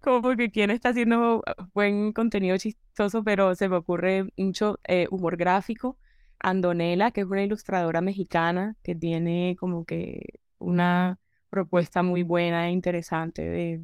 como 0.00 0.36
que 0.36 0.50
quién 0.50 0.70
está 0.70 0.90
haciendo 0.90 1.42
buen 1.74 2.12
contenido 2.12 2.56
chistoso, 2.58 3.24
pero 3.24 3.54
se 3.54 3.68
me 3.68 3.76
ocurre 3.76 4.26
mucho 4.36 4.78
eh, 4.84 5.06
humor 5.10 5.36
gráfico. 5.36 5.98
Andonela, 6.40 7.10
que 7.10 7.22
es 7.22 7.26
una 7.26 7.42
ilustradora 7.42 8.00
mexicana 8.02 8.76
que 8.82 8.94
tiene 8.94 9.56
como 9.58 9.84
que 9.86 10.40
una 10.58 11.18
propuesta 11.48 12.02
muy 12.02 12.22
buena 12.22 12.68
e 12.68 12.72
interesante 12.72 13.42
de 13.48 13.80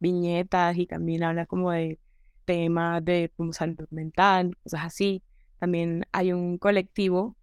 viñetas 0.00 0.76
y 0.78 0.86
también 0.86 1.22
habla 1.24 1.46
como 1.46 1.70
de 1.72 1.98
temas 2.46 3.04
de 3.04 3.30
salud 3.52 3.86
mental, 3.90 4.56
cosas 4.62 4.84
así. 4.86 5.22
También 5.58 6.06
hay 6.12 6.32
un 6.32 6.56
colectivo 6.58 7.36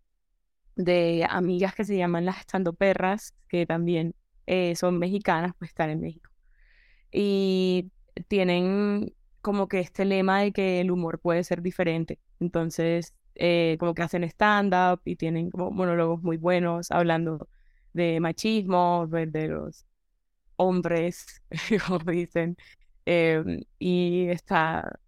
de 0.75 1.25
amigas 1.29 1.75
que 1.75 1.85
se 1.85 1.97
llaman 1.97 2.25
las 2.25 2.39
Estando 2.39 2.73
Perras, 2.73 3.33
que 3.47 3.65
también 3.65 4.15
eh, 4.47 4.75
son 4.75 4.99
mexicanas, 4.99 5.53
pues 5.57 5.69
están 5.71 5.89
en 5.89 6.01
México. 6.01 6.31
Y 7.11 7.91
tienen 8.27 9.13
como 9.41 9.67
que 9.67 9.79
este 9.79 10.05
lema 10.05 10.41
de 10.41 10.51
que 10.51 10.81
el 10.81 10.91
humor 10.91 11.19
puede 11.19 11.43
ser 11.43 11.61
diferente. 11.61 12.19
Entonces, 12.39 13.13
eh, 13.35 13.77
como 13.79 13.93
que 13.93 14.03
hacen 14.03 14.23
stand-up 14.23 15.01
y 15.05 15.15
tienen 15.17 15.51
como 15.51 15.71
monólogos 15.71 16.23
muy 16.23 16.37
buenos 16.37 16.91
hablando 16.91 17.47
de 17.93 18.19
machismo, 18.19 19.07
pues, 19.09 19.31
de, 19.31 19.47
los 19.49 19.85
hombres, 20.57 21.41
como 21.87 21.99
dicen. 21.99 22.57
Em, 23.05 23.61
y 23.79 24.27
está 24.29 24.99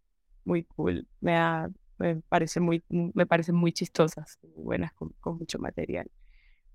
muy 0.46 0.64
cool. 0.66 1.08
Me 1.22 1.34
da 1.34 1.70
me 1.98 2.18
parece 2.18 2.60
muy, 2.60 2.84
me 2.90 3.26
parecen 3.26 3.56
muy 3.56 3.72
chistosas, 3.72 4.40
buenas, 4.56 4.94
con, 4.94 5.14
mucho 5.38 5.60
material. 5.60 6.10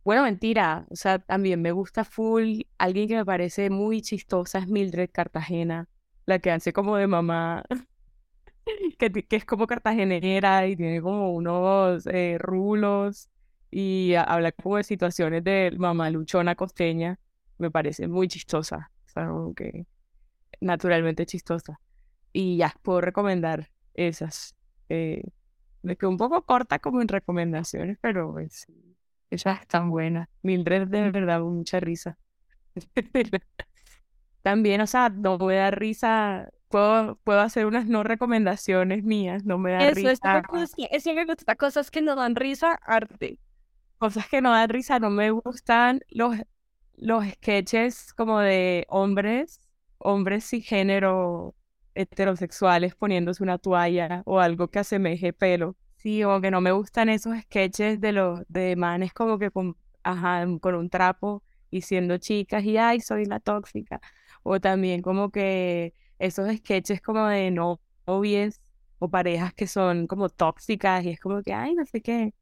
Bueno, 0.05 0.25
mentira, 0.25 0.87
o 0.91 0.97
sea, 0.97 1.21
también 1.21 1.63
me 1.63 1.73
gusta 1.73 2.05
full, 2.05 2.63
alguien 2.79 3.09
que 3.09 3.17
me 3.17 3.25
parece 3.25 3.71
muy 3.71 4.03
chistosa 4.03 4.59
es 4.59 4.69
Mildred 4.69 5.11
Cartagena, 5.13 5.89
la 6.27 6.39
que 6.41 6.51
hace 6.51 6.73
como 6.73 6.97
de 6.97 7.07
mamá, 7.07 7.65
que, 8.99 9.11
que 9.11 9.37
es 9.37 9.45
como 9.45 9.67
cartagenera 9.67 10.67
y 10.67 10.77
tiene 10.77 11.01
como 11.01 11.33
unos 11.33 12.07
eh, 12.07 12.37
rulos 12.39 13.31
y 13.71 14.15
habla 14.15 14.53
como 14.53 14.77
de 14.77 14.85
situaciones 14.85 15.45
de 15.45 15.73
mamá 15.79 16.11
luchona 16.11 16.55
costeña, 16.55 17.19
me 17.59 17.71
parece 17.71 18.09
muy 18.09 18.29
chistosa. 18.29 18.91
sea, 19.07 19.29
como 19.29 19.55
que 19.55 19.87
naturalmente 20.61 21.27
chistosa. 21.27 21.81
Y 22.33 22.57
ya, 22.57 22.75
puedo 22.83 23.01
recomendar 23.01 23.71
esas. 23.95 24.55
Me 25.83 25.97
quedo 25.97 26.11
un 26.11 26.17
poco 26.17 26.43
corta 26.43 26.79
como 26.79 27.03
en 27.03 27.09
recomendaciones, 27.09 27.99
pero 28.01 28.33
pues, 28.33 28.67
esas 29.31 29.61
están 29.61 29.91
buenas. 29.91 30.29
Mildred 30.43 30.89
de 30.89 31.11
verdad 31.11 31.41
mucha 31.41 31.81
risa. 31.81 32.19
También, 34.43 34.81
o 34.81 34.87
sea, 34.87 35.09
no 35.09 35.39
me 35.39 35.57
da 35.57 35.71
risa. 35.71 36.51
Puedo, 36.69 37.17
puedo 37.25 37.41
hacer 37.41 37.67
unas 37.67 37.87
no 37.87 38.03
recomendaciones 38.03 39.05
mías, 39.05 39.45
no 39.45 39.59
me 39.59 39.73
da 39.73 39.89
Eso, 39.89 40.09
es 40.09 40.21
risa. 40.21 40.43
es 40.91 41.05
que 41.05 41.15
me 41.15 41.27
gusta 41.27 41.55
cosas 41.57 41.91
que 41.91 42.01
no 42.01 42.17
dan 42.17 42.35
risa, 42.35 42.75
arte. 42.83 43.39
Cosas 43.99 44.27
que 44.29 44.41
no 44.41 44.51
dan 44.51 44.69
risa, 44.71 44.99
no 44.99 45.11
me 45.11 45.31
gustan 45.31 46.01
los, 46.09 46.37
los 46.97 47.27
sketches 47.27 48.15
como 48.15 48.41
de 48.41 48.87
hombres, 48.89 49.61
hombres 49.99 50.45
sin 50.45 50.63
género 50.63 51.55
heterosexuales 51.95 52.95
poniéndose 52.95 53.43
una 53.43 53.59
toalla 53.59 54.23
o 54.27 54.41
algo 54.41 54.69
que 54.69 54.79
asemeje 54.81 55.33
pelo. 55.33 55.77
Sí, 55.97 56.23
como 56.23 56.41
que 56.41 56.51
no 56.51 56.61
me 56.61 56.73
gustan 56.73 57.09
esos 57.09 57.37
sketches 57.43 58.01
de 58.01 58.13
los 58.13 58.41
de 58.49 58.77
manes 58.77 59.13
como 59.13 59.39
que 59.39 59.51
con, 59.51 59.77
ajá, 60.03 60.45
con 60.61 60.75
un 60.75 60.91
trapo 60.91 61.43
y 61.71 61.83
siendo 61.83 62.19
chicas 62.19 62.65
y 62.65 62.77
ay, 62.77 63.01
soy 63.01 63.25
la 63.27 63.41
tóxica. 63.41 64.01
O 64.43 64.61
también 64.61 65.03
como 65.03 65.31
que 65.31 65.95
esos 66.19 66.49
sketches 66.57 67.01
como 67.01 67.27
de 67.29 67.51
no- 67.51 67.81
novias 68.07 68.61
o 68.99 69.09
parejas 69.11 69.55
que 69.55 69.67
son 69.67 70.07
como 70.07 70.29
tóxicas 70.29 71.05
y 71.05 71.11
es 71.11 71.21
como 71.21 71.43
que, 71.43 71.53
ay, 71.55 71.75
no 71.75 71.85
sé 71.87 72.01
qué, 72.03 72.35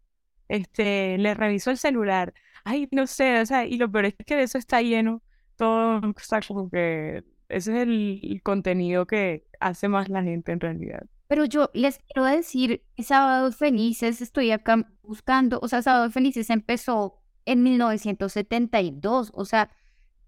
este, 0.48 1.18
le 1.18 1.34
reviso 1.34 1.70
el 1.70 1.78
celular, 1.78 2.34
ay, 2.64 2.88
no 2.92 3.06
sé, 3.06 3.40
o 3.40 3.46
sea, 3.46 3.64
y 3.66 3.76
lo 3.78 3.90
peor 3.90 4.06
es 4.06 4.14
que 4.26 4.36
de 4.36 4.42
eso 4.44 4.58
está 4.58 4.82
lleno 4.82 5.22
todo, 5.56 5.98
o 6.00 6.14
sea, 6.20 6.40
como 6.46 6.70
que 6.70 7.24
ese 7.50 7.72
es 7.72 7.78
el, 7.82 8.40
contenido 8.42 9.06
que 9.06 9.46
hace 9.60 9.88
más 9.88 10.08
la 10.08 10.22
gente 10.22 10.52
en 10.52 10.60
realidad. 10.60 11.06
Pero 11.28 11.44
yo 11.44 11.70
les 11.74 11.98
quiero 11.98 12.24
decir 12.24 12.82
que 12.96 13.02
Sábados 13.02 13.56
Felices, 13.56 14.20
estoy 14.20 14.50
acá 14.50 14.88
buscando, 15.02 15.60
o 15.62 15.68
sea, 15.68 15.82
Sábados 15.82 16.12
Felices 16.12 16.50
empezó 16.50 17.22
en 17.44 17.62
1972, 17.62 19.30
o 19.34 19.44
sea, 19.44 19.70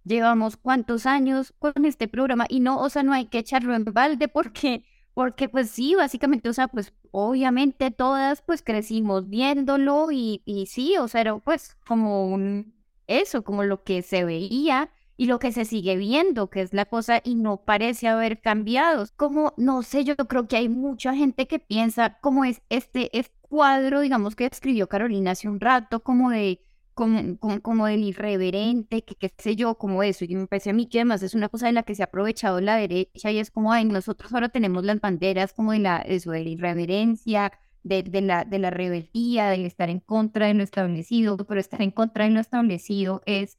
llevamos 0.04 0.56
cuántos 0.56 1.06
años 1.06 1.54
con 1.58 1.84
este 1.84 2.08
programa 2.08 2.46
y 2.48 2.60
no, 2.60 2.80
o 2.80 2.88
sea, 2.88 3.02
no 3.02 3.12
hay 3.12 3.26
que 3.26 3.38
echarlo 3.38 3.74
en 3.74 3.84
balde 3.84 4.28
porque, 4.28 4.84
porque 5.14 5.48
pues 5.48 5.70
sí, 5.70 5.94
básicamente, 5.94 6.48
o 6.48 6.52
sea, 6.52 6.68
pues 6.68 6.92
obviamente 7.10 7.90
todas 7.90 8.42
pues 8.42 8.62
crecimos 8.62 9.28
viéndolo 9.28 10.08
y, 10.10 10.42
y 10.44 10.66
sí, 10.66 10.96
o 10.98 11.08
sea, 11.08 11.20
era 11.20 11.36
pues 11.38 11.76
como 11.86 12.26
un, 12.26 12.74
eso, 13.06 13.42
como 13.42 13.64
lo 13.64 13.82
que 13.84 14.02
se 14.02 14.24
veía 14.24 14.90
y 15.16 15.26
lo 15.26 15.38
que 15.38 15.52
se 15.52 15.64
sigue 15.64 15.96
viendo, 15.96 16.50
que 16.50 16.62
es 16.62 16.72
la 16.72 16.86
cosa, 16.86 17.20
y 17.22 17.34
no 17.34 17.58
parece 17.58 18.08
haber 18.08 18.40
cambiado. 18.40 19.06
Como, 19.16 19.52
no 19.56 19.82
sé, 19.82 20.04
yo 20.04 20.16
creo 20.16 20.48
que 20.48 20.56
hay 20.56 20.68
mucha 20.68 21.14
gente 21.14 21.46
que 21.46 21.58
piensa 21.58 22.18
como 22.20 22.44
es 22.44 22.62
este, 22.70 23.10
cuadro, 23.52 24.00
digamos, 24.00 24.34
que 24.34 24.46
escribió 24.46 24.88
Carolina 24.88 25.32
hace 25.32 25.46
un 25.46 25.60
rato, 25.60 26.02
como 26.02 26.30
de, 26.30 26.64
como, 26.94 27.38
como, 27.38 27.60
como 27.60 27.86
del 27.86 28.02
irreverente, 28.02 29.04
que 29.04 29.14
qué 29.14 29.30
sé 29.36 29.56
yo, 29.56 29.76
como 29.76 30.02
eso. 30.02 30.24
Y 30.24 30.34
me 30.34 30.46
parece 30.46 30.70
a 30.70 30.72
mí 30.72 30.86
que 30.88 31.00
además 31.00 31.22
es 31.22 31.34
una 31.34 31.50
cosa 31.50 31.66
de 31.66 31.72
la 31.72 31.82
que 31.82 31.94
se 31.94 32.02
ha 32.02 32.06
aprovechado 32.06 32.62
la 32.62 32.76
derecha 32.76 33.30
y 33.30 33.38
es 33.38 33.50
como, 33.50 33.70
ay, 33.72 33.84
nosotros 33.84 34.32
ahora 34.32 34.48
tenemos 34.48 34.84
las 34.84 35.00
banderas 35.00 35.52
como 35.52 35.72
de 35.72 35.80
la, 35.80 35.98
eso, 35.98 36.30
de 36.30 36.44
la 36.44 36.48
irreverencia, 36.48 37.52
de, 37.82 38.02
de, 38.02 38.22
la, 38.22 38.44
de 38.44 38.58
la 38.58 38.70
rebeldía, 38.70 39.50
de 39.50 39.66
estar 39.66 39.90
en 39.90 40.00
contra 40.00 40.46
de 40.46 40.54
lo 40.54 40.62
establecido, 40.62 41.36
pero 41.36 41.60
estar 41.60 41.82
en 41.82 41.90
contra 41.90 42.24
de 42.24 42.30
lo 42.30 42.40
establecido 42.40 43.22
es 43.26 43.58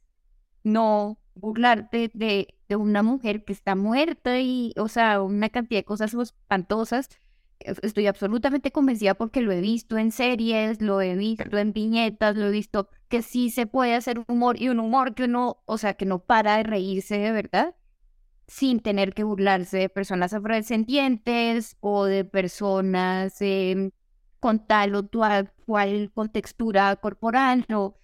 no 0.64 1.18
burlarte 1.34 2.10
de, 2.14 2.54
de 2.68 2.76
una 2.76 3.02
mujer 3.02 3.44
que 3.44 3.52
está 3.52 3.74
muerta 3.74 4.40
y, 4.40 4.72
o 4.78 4.88
sea, 4.88 5.22
una 5.22 5.48
cantidad 5.50 5.80
de 5.80 5.84
cosas 5.84 6.14
espantosas. 6.14 7.08
Es- 7.60 7.78
Estoy 7.82 8.06
absolutamente 8.06 8.72
convencida 8.72 9.14
porque 9.14 9.40
lo 9.42 9.52
he 9.52 9.60
visto 9.60 9.96
en 9.98 10.12
series, 10.12 10.80
lo 10.82 11.00
he 11.00 11.16
visto 11.16 11.56
en 11.58 11.72
viñetas, 11.72 12.36
lo 12.36 12.46
he 12.46 12.50
visto 12.50 12.88
que 13.08 13.22
sí 13.22 13.50
se 13.50 13.66
puede 13.66 13.94
hacer 13.94 14.22
humor 14.28 14.60
y 14.60 14.68
un 14.68 14.80
humor 14.80 15.14
que 15.14 15.24
uno, 15.24 15.62
o 15.66 15.78
sea, 15.78 15.94
que 15.94 16.06
no 16.06 16.20
para 16.20 16.56
de 16.58 16.62
reírse 16.64 17.18
de 17.18 17.32
verdad 17.32 17.74
sin 18.46 18.80
tener 18.80 19.14
que 19.14 19.24
burlarse 19.24 19.78
de 19.78 19.88
personas 19.88 20.34
afrodescendientes 20.34 21.76
o 21.80 22.04
de 22.04 22.24
personas 22.24 23.36
em, 23.40 23.90
con 24.40 24.66
tal 24.66 24.94
o 24.96 25.08
cual, 25.66 26.10
contextura 26.14 26.94
corporal 26.96 27.64
o 27.74 27.94
eh, 27.94 28.03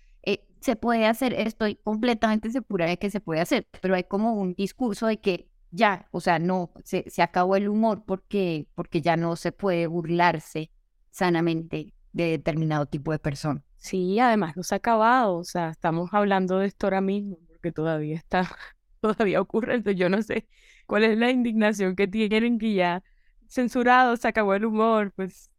se 0.60 0.76
puede 0.76 1.06
hacer, 1.06 1.34
estoy 1.34 1.76
completamente 1.76 2.50
segura 2.50 2.86
de 2.86 2.98
que 2.98 3.10
se 3.10 3.20
puede 3.20 3.40
hacer, 3.40 3.66
pero 3.80 3.94
hay 3.94 4.04
como 4.04 4.34
un 4.34 4.54
discurso 4.54 5.06
de 5.06 5.20
que 5.20 5.48
ya, 5.70 6.08
o 6.10 6.20
sea, 6.20 6.38
no, 6.38 6.70
se, 6.84 7.08
se 7.08 7.22
acabó 7.22 7.56
el 7.56 7.68
humor 7.68 8.04
porque, 8.06 8.66
porque 8.74 9.00
ya 9.00 9.16
no 9.16 9.36
se 9.36 9.52
puede 9.52 9.86
burlarse 9.86 10.70
sanamente 11.10 11.94
de 12.12 12.30
determinado 12.30 12.86
tipo 12.86 13.12
de 13.12 13.18
persona. 13.18 13.62
Sí, 13.76 14.18
además 14.18 14.56
no 14.56 14.62
se 14.62 14.74
ha 14.74 14.78
acabado, 14.78 15.36
o 15.36 15.44
sea, 15.44 15.70
estamos 15.70 16.10
hablando 16.12 16.58
de 16.58 16.66
esto 16.66 16.86
ahora 16.86 17.00
mismo, 17.00 17.38
porque 17.48 17.72
todavía 17.72 18.16
está, 18.16 18.50
todavía 19.00 19.40
ocurre, 19.40 19.76
entonces 19.76 19.98
yo 19.98 20.08
no 20.08 20.22
sé 20.22 20.46
cuál 20.86 21.04
es 21.04 21.16
la 21.16 21.30
indignación 21.30 21.96
que 21.96 22.08
tienen 22.08 22.58
que 22.58 22.74
ya 22.74 23.02
censurado, 23.48 24.16
se 24.16 24.28
acabó 24.28 24.54
el 24.54 24.64
humor, 24.64 25.12
pues 25.16 25.50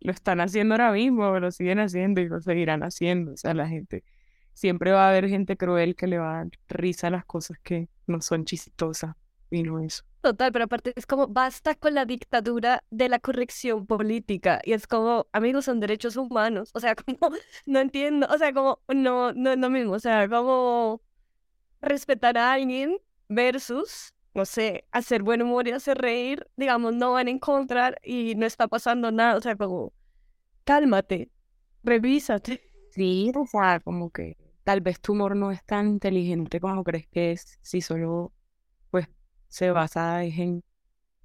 lo 0.00 0.12
están 0.12 0.40
haciendo 0.40 0.74
ahora 0.74 0.92
mismo, 0.92 1.38
lo 1.38 1.50
siguen 1.50 1.78
haciendo 1.78 2.20
y 2.20 2.28
lo 2.28 2.40
seguirán 2.40 2.82
haciendo, 2.82 3.32
o 3.32 3.36
sea, 3.36 3.54
la 3.54 3.68
gente, 3.68 4.04
siempre 4.54 4.92
va 4.92 5.06
a 5.06 5.10
haber 5.10 5.28
gente 5.28 5.56
cruel 5.56 5.96
que 5.96 6.06
le 6.06 6.18
va 6.18 6.32
a 6.32 6.36
dar 6.44 6.50
risa 6.68 7.08
a 7.08 7.10
las 7.10 7.24
cosas 7.24 7.58
que 7.62 7.88
no 8.06 8.20
son 8.20 8.44
chistosas 8.44 9.14
y 9.50 9.62
no 9.62 9.80
eso. 9.80 10.04
Total, 10.22 10.52
pero 10.52 10.66
aparte 10.66 10.92
es 10.94 11.04
como 11.04 11.26
basta 11.26 11.74
con 11.74 11.94
la 11.94 12.04
dictadura 12.04 12.84
de 12.90 13.08
la 13.08 13.18
corrección 13.18 13.86
política 13.86 14.60
y 14.64 14.72
es 14.72 14.86
como, 14.86 15.26
amigos, 15.32 15.64
son 15.64 15.80
derechos 15.80 16.16
humanos, 16.16 16.70
o 16.74 16.80
sea, 16.80 16.94
como, 17.18 17.34
no 17.66 17.80
entiendo, 17.80 18.28
o 18.30 18.38
sea, 18.38 18.52
como, 18.52 18.78
no, 18.88 19.32
no 19.32 19.50
es 19.52 19.58
lo 19.58 19.68
mismo, 19.68 19.94
o 19.94 19.98
sea, 19.98 20.28
como 20.28 21.02
respetar 21.80 22.38
a 22.38 22.52
alguien 22.52 22.98
versus, 23.28 24.14
no 24.34 24.44
sé, 24.44 24.86
hacer 24.92 25.22
buen 25.22 25.42
humor 25.42 25.66
y 25.66 25.72
hacer 25.72 25.98
reír, 25.98 26.46
digamos, 26.56 26.94
no 26.94 27.12
van 27.12 27.26
a 27.26 27.30
encontrar 27.30 28.00
y 28.04 28.34
no 28.36 28.46
está 28.46 28.68
pasando 28.68 29.10
nada, 29.10 29.36
o 29.36 29.40
sea, 29.40 29.56
como, 29.56 29.92
cálmate, 30.64 31.30
revísate. 31.82 32.62
Sí, 32.92 33.32
o 33.34 33.46
sea, 33.46 33.80
como 33.80 34.10
que 34.10 34.36
tal 34.64 34.80
vez 34.80 35.00
tu 35.00 35.12
humor 35.12 35.36
no 35.36 35.50
es 35.50 35.64
tan 35.64 35.88
inteligente 35.88 36.60
como 36.60 36.84
crees 36.84 37.06
que 37.08 37.32
es, 37.32 37.58
si 37.62 37.80
solo 37.80 38.32
pues 38.90 39.08
se 39.48 39.70
basa 39.70 40.24
en 40.24 40.64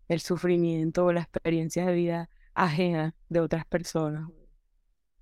el 0.08 0.20
sufrimiento 0.22 1.06
o 1.06 1.14
la 1.14 1.22
experiencia 1.22 1.86
de 1.86 1.94
vida 1.94 2.30
ajena 2.54 3.16
de 3.30 3.40
otras 3.42 3.66
personas 3.66 4.30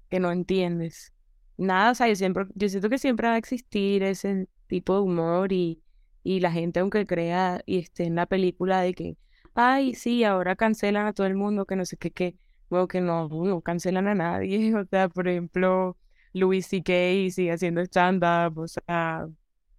que 0.10 0.20
no 0.20 0.32
entiendes. 0.32 1.14
Nada, 1.58 1.92
o 1.92 1.96
sea, 1.96 2.08
yo 2.08 2.16
siempre, 2.16 2.46
yo 2.56 2.70
siento 2.70 2.90
que 2.90 2.98
siempre 2.98 3.28
va 3.28 3.36
a 3.36 3.38
existir 3.38 4.04
ese 4.04 4.48
tipo 4.68 4.96
de 4.96 5.02
humor 5.02 5.52
y, 5.54 5.82
y 6.24 6.40
la 6.40 6.52
gente 6.52 6.80
aunque 6.80 7.06
crea 7.06 7.62
y 7.66 7.80
esté 7.80 8.06
en 8.06 8.16
la 8.16 8.26
película 8.26 8.82
de 8.82 8.94
que, 8.94 9.18
ay, 9.54 9.94
sí, 9.96 10.24
ahora 10.24 10.56
cancelan 10.56 11.08
a 11.08 11.14
todo 11.14 11.28
el 11.28 11.36
mundo, 11.36 11.66
que 11.66 11.76
no 11.76 11.86
sé 11.86 11.98
qué, 11.98 12.12
qué, 12.12 12.38
bueno, 12.70 12.88
que 12.88 13.02
no 13.02 13.62
cancelan 13.64 14.08
a 14.08 14.16
nadie, 14.16 14.76
o 14.76 14.86
sea, 14.86 15.10
por 15.10 15.28
ejemplo, 15.28 15.98
Louis 16.36 16.66
C.K. 16.68 16.94
sigue 17.32 17.52
haciendo 17.54 17.82
stand-up, 17.82 18.58
o 18.60 18.68
sea, 18.68 19.28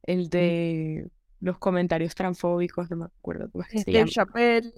el 0.05 0.29
de 0.31 1.09
los 1.41 1.59
comentarios 1.59 2.15
transfóbicos, 2.15 2.91
no 2.91 2.97
me 2.99 3.05
acuerdo 3.07 3.51
cómo 3.53 3.65
es 3.65 3.85
Dave. 3.85 4.07
Chappelle, 4.07 4.73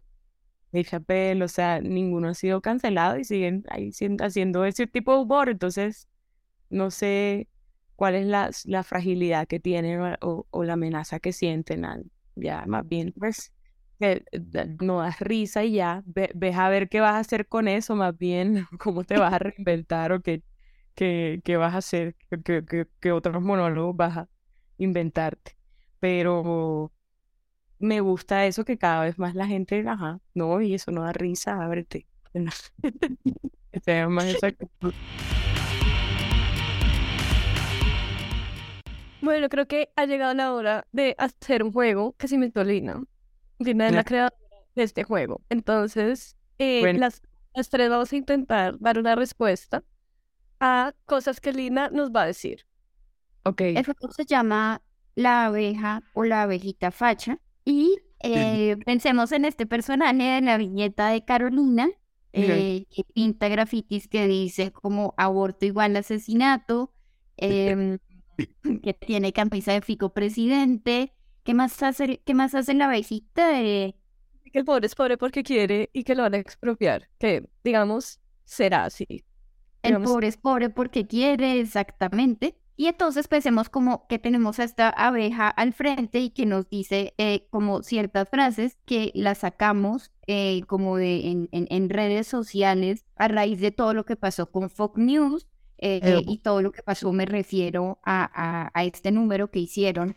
Dave 0.72 0.85
Chappelle, 0.85 1.45
o 1.45 1.49
sea, 1.49 1.81
ninguno 1.81 2.29
ha 2.29 2.35
sido 2.35 2.61
cancelado 2.61 3.18
y 3.18 3.24
siguen 3.24 3.64
ahí 3.70 3.91
haciendo 4.20 4.64
ese 4.66 4.87
tipo 4.87 5.14
de 5.14 5.22
humor, 5.22 5.49
entonces 5.51 6.09
no 6.70 6.91
sé 6.91 7.49
cuál 7.97 8.14
es 8.16 8.26
la, 8.26 8.51
la 8.64 8.83
fragilidad 8.85 9.47
que 9.49 9.61
tienen 9.61 10.01
o, 10.22 10.47
o- 10.51 10.64
la 10.64 10.74
amenaza 10.74 11.20
que 11.20 11.33
sienten, 11.33 11.85
al- 11.85 12.07
ya 12.37 12.64
más 12.66 12.87
bien, 12.89 13.12
pues, 13.18 13.53
que 14.01 14.24
da- 14.33 14.66
no 14.81 15.01
das 15.01 15.20
risa 15.20 15.64
y 15.64 15.72
ya, 15.74 16.03
ve- 16.07 16.31
ves 16.35 16.57
a 16.57 16.68
ver 16.68 16.89
qué 16.89 17.01
vas 17.01 17.14
a 17.14 17.18
hacer 17.20 17.49
con 17.49 17.68
eso, 17.68 17.97
más 17.97 18.16
bien, 18.18 18.66
cómo 18.81 19.05
te 19.05 19.18
vas 19.18 19.33
a 19.35 19.39
reinventar 19.41 20.12
o 20.12 20.20
qué, 20.22 20.43
qué, 20.99 21.40
qué 21.44 21.57
vas 21.57 21.74
a 21.74 21.78
hacer, 21.78 22.16
qué- 22.44 22.64
qué- 22.64 22.88
qué 22.99 23.12
otros 23.12 23.40
monólogos 23.40 23.96
vas 23.96 24.16
a 24.16 24.28
inventarte, 24.78 25.57
pero 26.01 26.90
me 27.78 28.01
gusta 28.01 28.46
eso 28.46 28.64
que 28.64 28.78
cada 28.78 29.05
vez 29.05 29.16
más 29.16 29.36
la 29.36 29.46
gente, 29.46 29.84
ajá, 29.86 30.18
no, 30.34 30.61
y 30.61 30.74
eso 30.74 30.90
no 30.90 31.03
da 31.03 31.12
risa, 31.12 31.62
ábrete. 31.62 32.09
Esa 33.72 34.46
actitud. 34.49 34.92
Bueno, 39.20 39.49
creo 39.49 39.66
que 39.68 39.90
ha 39.94 40.05
llegado 40.07 40.34
la 40.34 40.53
hora 40.53 40.86
de 40.90 41.14
hacer 41.18 41.62
un 41.62 41.72
juego 41.72 42.16
que 42.18 42.26
se 42.26 42.34
inventó 42.34 42.64
Lina. 42.64 43.05
Lina 43.61 43.86
es 43.86 43.92
la 43.94 44.03
creadora 44.05 44.34
de 44.74 44.82
este 44.82 45.05
juego. 45.05 45.42
Entonces, 45.49 46.36
eh, 46.59 46.80
Bueno. 46.80 46.99
las, 46.99 47.22
las 47.55 47.68
tres 47.68 47.88
vamos 47.88 48.12
a 48.12 48.16
intentar 48.16 48.76
dar 48.80 48.99
una 48.99 49.14
respuesta 49.14 49.84
a 50.61 50.95
cosas 51.05 51.41
que 51.41 51.53
Lina 51.53 51.91
nos 51.91 52.11
va 52.11 52.23
a 52.23 52.27
decir. 52.27 52.67
Ok, 53.45 53.61
El 53.61 53.85
juego 53.85 54.11
se 54.11 54.25
llama 54.25 54.83
La 55.15 55.47
abeja 55.47 56.03
o 56.13 56.25
la 56.25 56.43
abejita 56.43 56.91
facha 56.91 57.39
Y 57.65 57.99
eh, 58.21 58.77
pensemos 58.85 59.33
en 59.33 59.45
este 59.45 59.67
personaje 59.67 60.23
de 60.23 60.41
la 60.41 60.59
viñeta 60.59 61.09
de 61.09 61.25
Carolina, 61.25 61.89
eh, 62.33 62.85
que 62.91 63.05
pinta 63.15 63.49
grafitis 63.49 64.09
que 64.09 64.27
dice 64.27 64.73
como 64.73 65.15
aborto 65.17 65.67
igual 65.67 65.97
asesinato, 65.97 66.93
em, 67.37 67.99
que 68.83 68.95
tiene 68.95 69.33
camisa 69.33 69.73
de 69.73 69.81
fico 69.81 70.13
presidente. 70.13 71.15
¿Qué 71.45 71.55
más 71.55 71.83
hace, 71.83 72.21
qué 72.25 72.35
más 72.35 72.55
hace 72.55 72.75
la 72.75 72.87
abejita? 72.87 73.53
que 74.51 74.59
el 74.59 74.65
pobre 74.65 74.87
es 74.87 74.95
pobre 74.95 75.17
porque 75.19 75.43
quiere 75.43 75.91
y 75.93 76.05
que 76.05 76.15
lo 76.15 76.23
van 76.23 76.35
a 76.35 76.39
expropiar. 76.39 77.09
Que, 77.19 77.49
digamos, 77.63 78.21
será 78.45 78.85
así. 78.85 79.25
El 79.97 80.03
pobre 80.03 80.28
es 80.28 80.36
pobre 80.36 80.70
porque 80.70 81.07
quiere, 81.07 81.61
exactamente. 81.61 82.57
Y 82.80 82.86
entonces 82.86 83.26
pensemos 83.26 83.68
como 83.68 84.07
que 84.07 84.20
tenemos 84.20 84.61
a 84.61 84.64
esta 84.64 84.89
abeja 84.89 85.49
al 85.49 85.72
frente 85.72 86.20
y 86.20 86.30
que 86.30 86.47
nos 86.47 86.70
dice 86.70 87.12
eh, 87.18 87.49
como 87.51 87.82
ciertas 87.82 88.28
frases 88.28 88.78
que 88.84 89.11
las 89.16 89.39
sacamos 89.39 90.12
eh, 90.28 90.62
como 90.68 90.97
de 90.97 91.28
en, 91.28 91.49
en, 91.51 91.91
redes 91.91 92.28
sociales 92.28 93.05
a 93.16 93.26
raíz 93.26 93.61
de 93.61 93.72
todo 93.72 93.95
lo 93.95 94.05
que 94.05 94.14
pasó 94.14 94.53
con 94.53 94.70
Fox 94.70 94.97
News 94.97 95.49
eh, 95.78 96.22
y 96.24 96.39
todo 96.39 96.62
lo 96.62 96.70
que 96.70 96.84
pasó 96.84 97.12
me 97.12 97.26
refiero 97.26 97.99
a, 98.05 98.70
a, 98.72 98.84
este 98.84 99.11
número 99.11 99.51
que 99.51 99.59
hicieron 99.59 100.16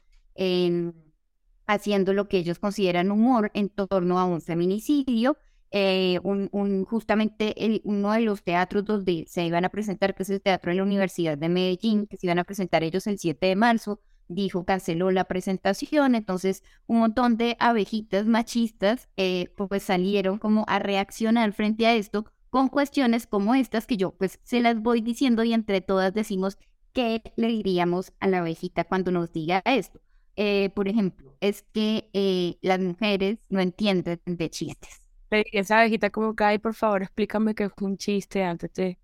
haciendo 1.66 2.14
lo 2.14 2.28
que 2.28 2.38
ellos 2.38 2.60
consideran 2.60 3.10
humor 3.10 3.50
en 3.56 3.70
torno 3.70 4.20
a 4.20 4.26
un 4.26 4.40
feminicidio 4.40 5.36
eh, 5.74 6.20
un, 6.24 6.84
justamente 6.86 7.56
uno 7.86 8.12
de 8.12 8.22
los 8.22 8.44
teatros 8.44 8.84
donde 8.84 9.26
se 9.28 9.46
iban 9.46 9.64
a 9.64 9.70
presentar, 9.70 10.14
que 10.14 10.24
es 10.24 10.30
el 10.30 10.42
Teatro 10.42 10.72
de 10.72 10.78
la 10.78 10.84
Universidad 10.84 11.38
de 11.38 11.48
Medellín, 11.48 12.08
que 12.08 12.18
se 12.18 12.28
iban 12.28 12.40
a 12.40 12.44
presentar 12.44 12.84
ellos 12.84 13.08
el 13.08 13.18
7 13.18 13.48
de 13.48 13.56
marzo, 13.56 14.02
dijo, 14.28 14.66
canceló 14.66 15.12
la 15.12 15.26
presentación, 15.26 16.16
entonces 16.16 16.64
un 16.88 17.00
montón 17.00 17.38
de 17.38 17.56
abejitas 17.60 18.26
machistas 18.26 19.10
eh, 19.18 19.54
pues 19.56 19.84
salieron 19.84 20.40
como 20.40 20.66
a 20.68 20.80
reaccionar 20.80 21.54
frente 21.54 21.86
a 21.86 21.96
esto 21.96 22.26
con 22.50 22.68
cuestiones 22.68 23.26
como 23.28 23.56
estas 23.56 23.88
que 23.88 23.98
yo 23.98 24.12
pues 24.12 24.40
se 24.44 24.60
las 24.60 24.82
voy 24.82 25.02
diciendo 25.02 25.44
y 25.44 25.54
entre 25.54 25.80
todas 25.82 26.14
decimos 26.14 26.58
qué 26.94 27.22
le 27.38 27.48
diríamos 27.48 28.12
a 28.20 28.28
la 28.28 28.40
abejita 28.40 28.84
cuando 28.84 29.12
nos 29.12 29.32
diga 29.32 29.62
esto. 29.66 30.02
Eh, 30.36 30.70
por 30.76 30.88
ejemplo, 30.88 31.38
es 31.42 31.64
que 31.74 32.58
las 32.62 32.80
mujeres 32.80 33.40
no 33.50 33.60
entienden 33.62 34.20
de 34.26 34.50
chistes 34.50 35.01
esa 35.32 35.80
abejita 35.80 36.10
como 36.10 36.36
cae, 36.36 36.60
por 36.60 36.74
favor, 36.74 37.04
explícame 37.04 37.56
que 37.56 37.70
fue 37.70 37.88
un 37.90 37.98
chiste 37.98 38.44
antes 38.44 38.74
de 38.74 39.00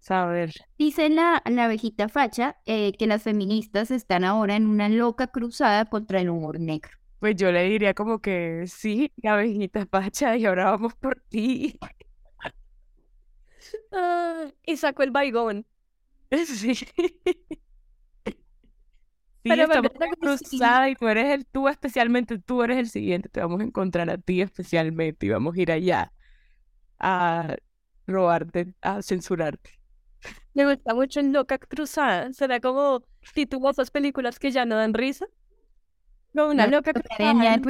saber. 0.00 0.52
Dice 0.78 1.08
la, 1.08 1.42
la 1.46 1.64
abejita 1.64 2.08
facha 2.08 2.58
eh, 2.66 2.92
que 2.98 3.06
las 3.06 3.22
feministas 3.22 3.90
están 3.90 4.24
ahora 4.24 4.56
en 4.56 4.66
una 4.66 4.88
loca 4.88 5.28
cruzada 5.28 5.86
contra 5.86 6.20
el 6.20 6.30
humor 6.30 6.60
negro. 6.60 6.90
Pues 7.18 7.34
yo 7.36 7.50
le 7.50 7.64
diría 7.64 7.94
como 7.94 8.20
que 8.20 8.64
sí, 8.66 9.12
abejita 9.24 9.86
facha, 9.86 10.36
y 10.36 10.44
ahora 10.46 10.70
vamos 10.70 10.94
por 10.94 11.20
ti. 11.28 11.78
Ah, 13.92 14.50
y 14.64 14.76
sacó 14.76 15.02
el 15.02 15.10
baigón. 15.10 15.66
Sí. 16.46 16.74
Pero 19.48 19.86
estamos 19.86 20.16
cruzada 20.20 20.88
y 20.88 20.94
tú 20.94 21.08
eres 21.08 21.26
el, 21.34 21.46
tú 21.46 21.68
especialmente, 21.68 22.38
tú 22.38 22.62
eres 22.62 22.78
el 22.78 22.88
siguiente, 22.88 23.28
te 23.28 23.40
vamos 23.40 23.60
a 23.60 23.64
encontrar 23.64 24.10
a 24.10 24.18
ti 24.18 24.40
especialmente 24.40 25.26
y 25.26 25.30
vamos 25.30 25.56
a 25.56 25.60
ir 25.60 25.72
allá 25.72 26.12
a 26.98 27.56
robarte, 28.06 28.74
a 28.80 29.02
censurarte. 29.02 29.70
Me 30.54 30.64
gusta 30.64 30.94
mucho 30.94 31.20
en 31.20 31.32
Loca 31.32 31.58
Cruzada, 31.58 32.32
será 32.32 32.60
como 32.60 33.04
título 33.34 33.70
esas 33.70 33.90
películas 33.90 34.38
que 34.38 34.50
ya 34.50 34.64
no 34.64 34.76
dan 34.76 34.94
risa. 34.94 35.26
Como 36.34 36.50
una 36.50 36.66
loca 36.66 36.92
cruzada. 36.92 37.60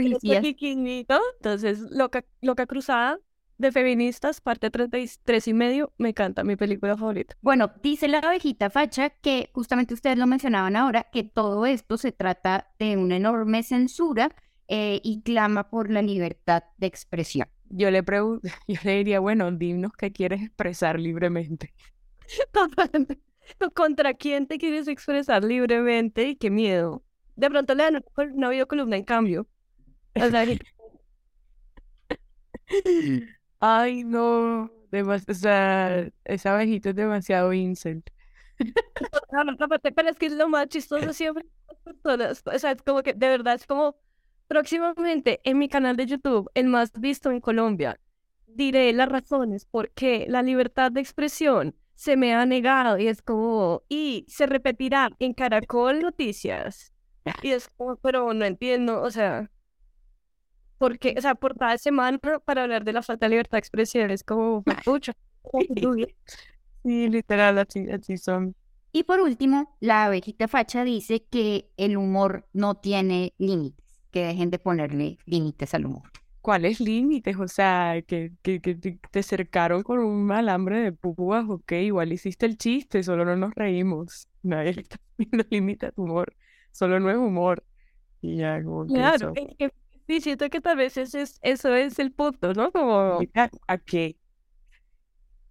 Entonces, 1.38 1.80
loca, 1.90 2.24
loca 2.40 2.66
cruzada 2.66 3.18
de 3.58 3.72
feministas, 3.72 4.40
parte 4.40 4.70
33 4.70 5.48
y 5.48 5.54
medio, 5.54 5.92
me 5.98 6.10
encanta, 6.10 6.44
mi 6.44 6.56
película 6.56 6.96
favorita. 6.96 7.36
Bueno, 7.40 7.72
dice 7.82 8.08
la 8.08 8.18
abejita 8.18 8.70
facha 8.70 9.10
que 9.10 9.50
justamente 9.52 9.94
ustedes 9.94 10.18
lo 10.18 10.26
mencionaban 10.26 10.76
ahora, 10.76 11.08
que 11.12 11.24
todo 11.24 11.66
esto 11.66 11.96
se 11.96 12.12
trata 12.12 12.70
de 12.78 12.96
una 12.96 13.16
enorme 13.16 13.62
censura 13.62 14.34
eh, 14.68 15.00
y 15.02 15.22
clama 15.22 15.70
por 15.70 15.90
la 15.90 16.02
libertad 16.02 16.64
de 16.76 16.86
expresión. 16.86 17.48
Yo 17.68 17.90
le 17.90 18.02
pregunto, 18.02 18.48
yo 18.68 18.78
le 18.84 18.98
diría, 18.98 19.20
bueno, 19.20 19.50
dinos 19.52 19.92
qué 19.96 20.12
quieres 20.12 20.42
expresar 20.42 21.00
libremente. 21.00 21.72
¿Contra 23.74 24.14
quién 24.14 24.46
te 24.46 24.58
quieres 24.58 24.88
expresar 24.88 25.44
libremente? 25.44 26.28
Y 26.28 26.36
qué 26.36 26.50
miedo. 26.50 27.04
De 27.36 27.50
pronto 27.50 27.74
le 27.74 27.84
dan 27.84 28.04
una 28.34 28.48
videocolumna 28.48 28.96
en 28.96 29.04
cambio. 29.04 29.46
Ay, 33.60 34.04
no. 34.04 34.70
o 34.92 35.34
sea, 35.34 36.08
esa 36.24 36.54
abejita 36.54 36.90
es 36.90 36.96
demasiado 36.96 37.52
incel. 37.52 38.02
No, 39.32 39.44
no, 39.44 39.56
pero 39.94 40.08
es 40.08 40.16
que 40.16 40.26
es 40.26 40.32
lo 40.32 40.48
más 40.48 40.68
chistoso 40.68 41.12
siempre. 41.12 41.44
O 42.04 42.58
sea, 42.58 42.72
es 42.72 42.82
como 42.82 43.02
que 43.02 43.12
de 43.12 43.28
verdad 43.28 43.54
es 43.54 43.66
como 43.66 43.96
próximamente 44.48 45.40
en 45.44 45.58
mi 45.58 45.68
canal 45.68 45.96
de 45.96 46.06
YouTube, 46.06 46.50
el 46.54 46.66
más 46.68 46.92
visto 46.92 47.30
en 47.30 47.40
Colombia, 47.40 48.00
diré 48.46 48.92
las 48.92 49.08
razones 49.08 49.66
por 49.66 49.90
qué 49.92 50.26
la 50.28 50.42
libertad 50.42 50.90
de 50.92 51.00
expresión 51.00 51.74
se 51.94 52.16
me 52.16 52.34
ha 52.34 52.44
negado 52.46 52.98
y 52.98 53.08
es 53.08 53.22
como, 53.22 53.82
y 53.88 54.24
se 54.28 54.46
repetirá 54.46 55.10
en 55.18 55.32
Caracol 55.34 56.00
Noticias. 56.00 56.92
Y 57.42 57.50
es 57.50 57.68
como, 57.76 57.96
pero 57.96 58.32
no 58.34 58.44
entiendo, 58.44 59.02
o 59.02 59.10
sea, 59.10 59.50
porque, 60.78 61.14
o 61.16 61.20
sea, 61.20 61.34
por 61.34 61.56
cada 61.56 61.78
semana 61.78 62.18
para 62.44 62.62
hablar 62.62 62.84
de 62.84 62.92
la 62.92 63.02
falta 63.02 63.26
de 63.26 63.30
libertad 63.30 63.56
de 63.56 63.60
expresión 63.60 64.10
es 64.10 64.22
como 64.22 64.64
mucho. 64.86 65.12
sí, 66.84 67.08
literal, 67.08 67.58
así, 67.58 67.88
así 67.90 68.16
son. 68.18 68.54
Y 68.92 69.04
por 69.04 69.20
último, 69.20 69.76
la 69.80 70.06
abejita 70.06 70.48
facha 70.48 70.82
dice 70.84 71.22
que 71.24 71.68
el 71.76 71.96
humor 71.96 72.46
no 72.52 72.76
tiene 72.76 73.34
límites, 73.36 74.00
que 74.10 74.24
dejen 74.24 74.50
de 74.50 74.58
ponerle 74.58 75.18
límites 75.26 75.74
al 75.74 75.84
humor. 75.86 76.10
¿Cuáles 76.40 76.80
límites? 76.80 77.36
O 77.38 77.48
sea, 77.48 78.00
que, 78.06 78.32
que, 78.42 78.60
que 78.60 78.98
te 79.10 79.22
cercaron 79.22 79.82
con 79.82 79.98
un 79.98 80.30
alambre 80.30 80.78
de 80.80 80.92
púas, 80.92 81.44
ok, 81.46 81.72
igual 81.72 82.12
hiciste 82.12 82.46
el 82.46 82.56
chiste, 82.56 83.02
solo 83.02 83.24
no 83.24 83.36
nos 83.36 83.54
reímos. 83.54 84.28
Nadie 84.42 84.74
le 84.74 84.82
está 84.82 84.96
poniendo 85.16 85.44
límite 85.50 85.86
a 85.86 85.90
tu 85.90 86.04
humor, 86.04 86.34
solo 86.70 87.00
no 87.00 87.10
es 87.10 87.16
humor. 87.16 87.64
Y 88.22 88.36
ya, 88.36 88.62
como 88.62 88.86
claro, 88.86 89.34
que 89.34 89.70
Sí, 90.06 90.20
siento 90.20 90.48
que 90.50 90.60
tal 90.60 90.76
vez 90.76 90.96
ese 90.96 91.22
es, 91.22 91.38
eso 91.42 91.74
es 91.74 91.98
el 91.98 92.12
punto, 92.12 92.52
¿no? 92.52 92.70
Como, 92.70 93.18
¿a 93.66 93.78
qué? 93.78 94.16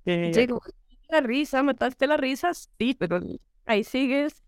Llegó 0.05 0.61
la 1.09 1.21
risa, 1.21 1.61
mataste 1.63 2.07
la 2.07 2.17
risa, 2.17 2.53
sí, 2.53 2.95
pero 2.97 3.19
ahí 3.65 3.83
sigues 3.83 4.43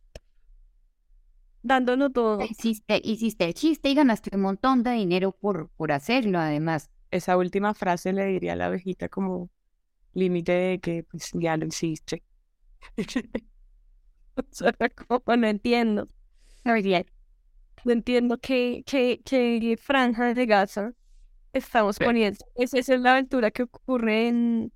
dándonos 1.62 2.14
todo. 2.14 2.42
Hiciste, 2.42 3.02
hiciste 3.04 3.46
el 3.46 3.54
chiste 3.54 3.90
y 3.90 3.96
ganaste 3.96 4.36
un 4.36 4.42
montón 4.42 4.84
de 4.84 4.92
dinero 4.92 5.32
por, 5.32 5.70
por 5.72 5.92
hacerlo, 5.92 6.40
además. 6.40 6.90
Esa 7.12 7.38
última 7.38 7.74
frase 7.74 8.14
le 8.14 8.26
diría 8.26 8.54
a 8.54 8.56
la 8.56 8.66
abejita 8.68 9.10
como 9.10 9.50
límite 10.14 10.52
de 10.52 10.80
que 10.80 11.04
pues 11.04 11.32
ya 11.34 11.58
lo 11.58 11.66
hiciste. 11.66 12.24
o 14.36 14.44
sea, 14.52 14.74
como 15.08 15.36
no 15.36 15.48
entiendo. 15.48 16.08
bien 16.64 17.06
entiendo 17.86 18.38
que, 18.38 18.84
que, 18.86 19.22
que 19.24 19.78
Franja 19.78 20.34
de 20.34 20.46
Gaza 20.46 20.94
estamos 21.54 21.98
poniendo. 22.00 22.40
Esa 22.56 22.80
es 22.80 22.90
la 22.90 23.12
aventura 23.12 23.52
que 23.52 23.64
ocurre 23.64 24.28
en 24.28 24.72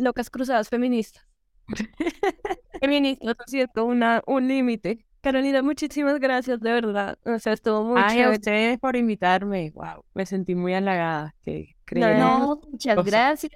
Locas 0.00 0.30
Cruzadas 0.30 0.68
Feministas. 0.68 1.26
Feministas 2.80 3.36
haciendo 3.38 3.84
una, 3.84 4.22
un 4.26 4.48
límite. 4.48 5.04
Carolina, 5.20 5.62
muchísimas 5.62 6.20
gracias, 6.20 6.60
de 6.60 6.72
verdad. 6.72 7.18
O 7.24 7.38
sea, 7.38 7.52
estuvo 7.52 7.82
muy 7.84 8.00
Ay, 8.02 8.22
a 8.22 8.30
ustedes 8.30 8.78
por 8.78 8.96
invitarme. 8.96 9.70
Wow, 9.74 10.04
me 10.14 10.24
sentí 10.24 10.54
muy 10.54 10.74
halagada. 10.74 11.34
Que 11.42 11.74
no, 11.90 12.60
muchas 12.70 13.04
gracias. 13.04 13.52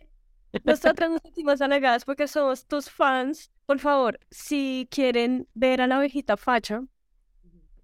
Nosotras 0.64 1.10
nos 1.10 1.20
sentimos 1.22 1.60
halagadas 1.62 2.04
porque 2.04 2.26
somos 2.26 2.66
tus 2.66 2.90
fans. 2.90 3.50
Por 3.64 3.78
favor, 3.78 4.18
si 4.30 4.88
quieren 4.90 5.46
ver 5.54 5.80
a 5.80 5.86
la 5.86 5.98
ovejita 5.98 6.36
facha, 6.36 6.82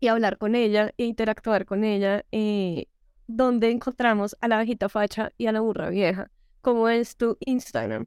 y 0.01 0.09
hablar 0.09 0.39
con 0.39 0.55
ella 0.55 0.93
e 0.97 1.05
interactuar 1.05 1.65
con 1.65 1.85
ella, 1.85 2.25
eh, 2.33 2.87
donde 3.27 3.71
encontramos 3.71 4.37
a 4.41 4.49
la 4.49 4.57
abejita 4.57 4.89
facha 4.89 5.33
y 5.37 5.47
a 5.47 5.53
la 5.53 5.61
burra 5.61 5.91
vieja. 5.91 6.31
¿Cómo 6.61 6.89
es 6.89 7.17
tu 7.17 7.37
Instagram? 7.41 8.07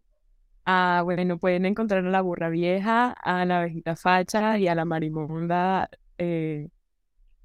Ah, 0.66 1.02
bueno, 1.04 1.38
pueden 1.38 1.66
encontrar 1.66 2.06
a 2.06 2.10
la 2.10 2.22
burra 2.22 2.50
vieja, 2.50 3.12
a 3.12 3.46
la 3.46 3.60
abejita 3.60 3.96
facha 3.96 4.58
y 4.58 4.68
a 4.68 4.76
la 4.76 4.86
marimonda 4.86 5.90
eh, 6.18 6.70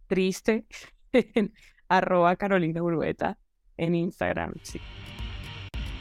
triste 0.06 0.66
en 1.12 1.52
arroba 1.88 2.36
Carolina 2.36 2.82
Urueta 2.82 3.38
en 3.76 3.94
Instagram. 3.94 4.54
Sí. 4.62 4.80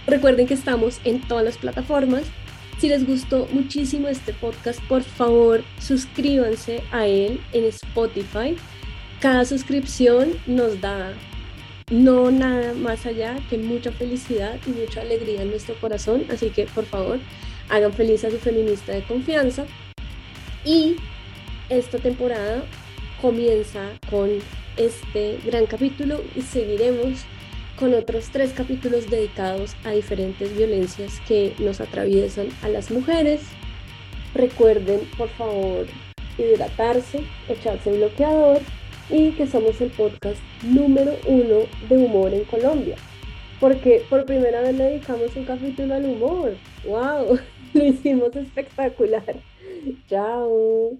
Recuerden 0.08 0.48
que 0.48 0.54
estamos 0.54 1.02
en 1.04 1.22
todas 1.22 1.44
las 1.44 1.58
plataformas 1.58 2.24
si 2.80 2.90
les 2.90 3.06
gustó 3.08 3.48
muchísimo 3.52 4.08
este 4.08 4.34
podcast, 4.34 4.82
por 4.88 5.04
favor 5.04 5.64
suscríbanse 5.80 6.84
a 6.92 7.08
él 7.08 7.40
en 7.54 7.66
Spotify 7.66 8.56
Cada 9.22 9.46
suscripción 9.46 10.34
nos 10.46 10.82
da 10.82 11.14
no 11.92 12.32
nada 12.32 12.74
más 12.74 13.06
allá 13.06 13.38
que 13.50 13.58
mucha 13.58 13.92
felicidad 13.92 14.60
y 14.66 14.72
mucha 14.72 15.02
alegría 15.02 15.44
en 15.44 15.52
nuestro 15.52 15.76
corazón. 15.76 16.26
Así 16.30 16.50
que 16.50 16.66
por 16.66 16.86
favor, 16.86 17.20
hagan 17.70 17.94
feliz 17.94 18.24
a 18.26 18.32
su 18.32 18.38
feminista 18.38 18.92
de 18.92 19.04
confianza. 19.04 19.66
Y 20.64 20.96
esta 21.70 22.00
temporada 22.00 22.64
comienza 23.22 23.92
con 24.10 24.30
este 24.78 25.40
gran 25.46 25.68
capítulo 25.68 26.22
y 26.36 26.42
seguiremos 26.42 27.26
con 27.80 27.94
otros 27.94 28.30
tres 28.32 28.54
capítulos 28.54 29.10
dedicados 29.10 29.76
a 29.84 29.92
diferentes 29.92 30.56
violencias 30.56 31.20
que 31.28 31.54
nos 31.60 31.82
atraviesan 31.82 32.48
a 32.62 32.70
las 32.70 32.92
mujeres. 32.92 33.42
Recuerden, 34.34 35.02
por 35.18 35.30
favor, 35.30 35.86
hidratarse, 36.38 37.24
echarse 37.50 37.98
bloqueador 37.98 38.62
y 39.10 39.32
que 39.32 39.48
somos 39.48 39.80
el 39.82 39.92
podcast 39.92 40.40
número 40.64 41.18
uno 41.28 41.68
de 41.90 41.98
humor 41.98 42.34
en 42.34 42.46
Colombia. 42.46 42.96
Porque 43.60 44.04
por 44.10 44.26
primera 44.26 44.62
vez 44.62 44.76
le 44.76 44.84
dedicamos 44.84 45.36
un 45.36 45.46
capítulo 45.46 45.94
al 45.94 46.06
humor. 46.06 46.56
¡Wow! 46.86 47.40
Lo 47.74 47.86
hicimos 47.86 48.36
espectacular. 48.36 49.36
Chao. 50.10 50.98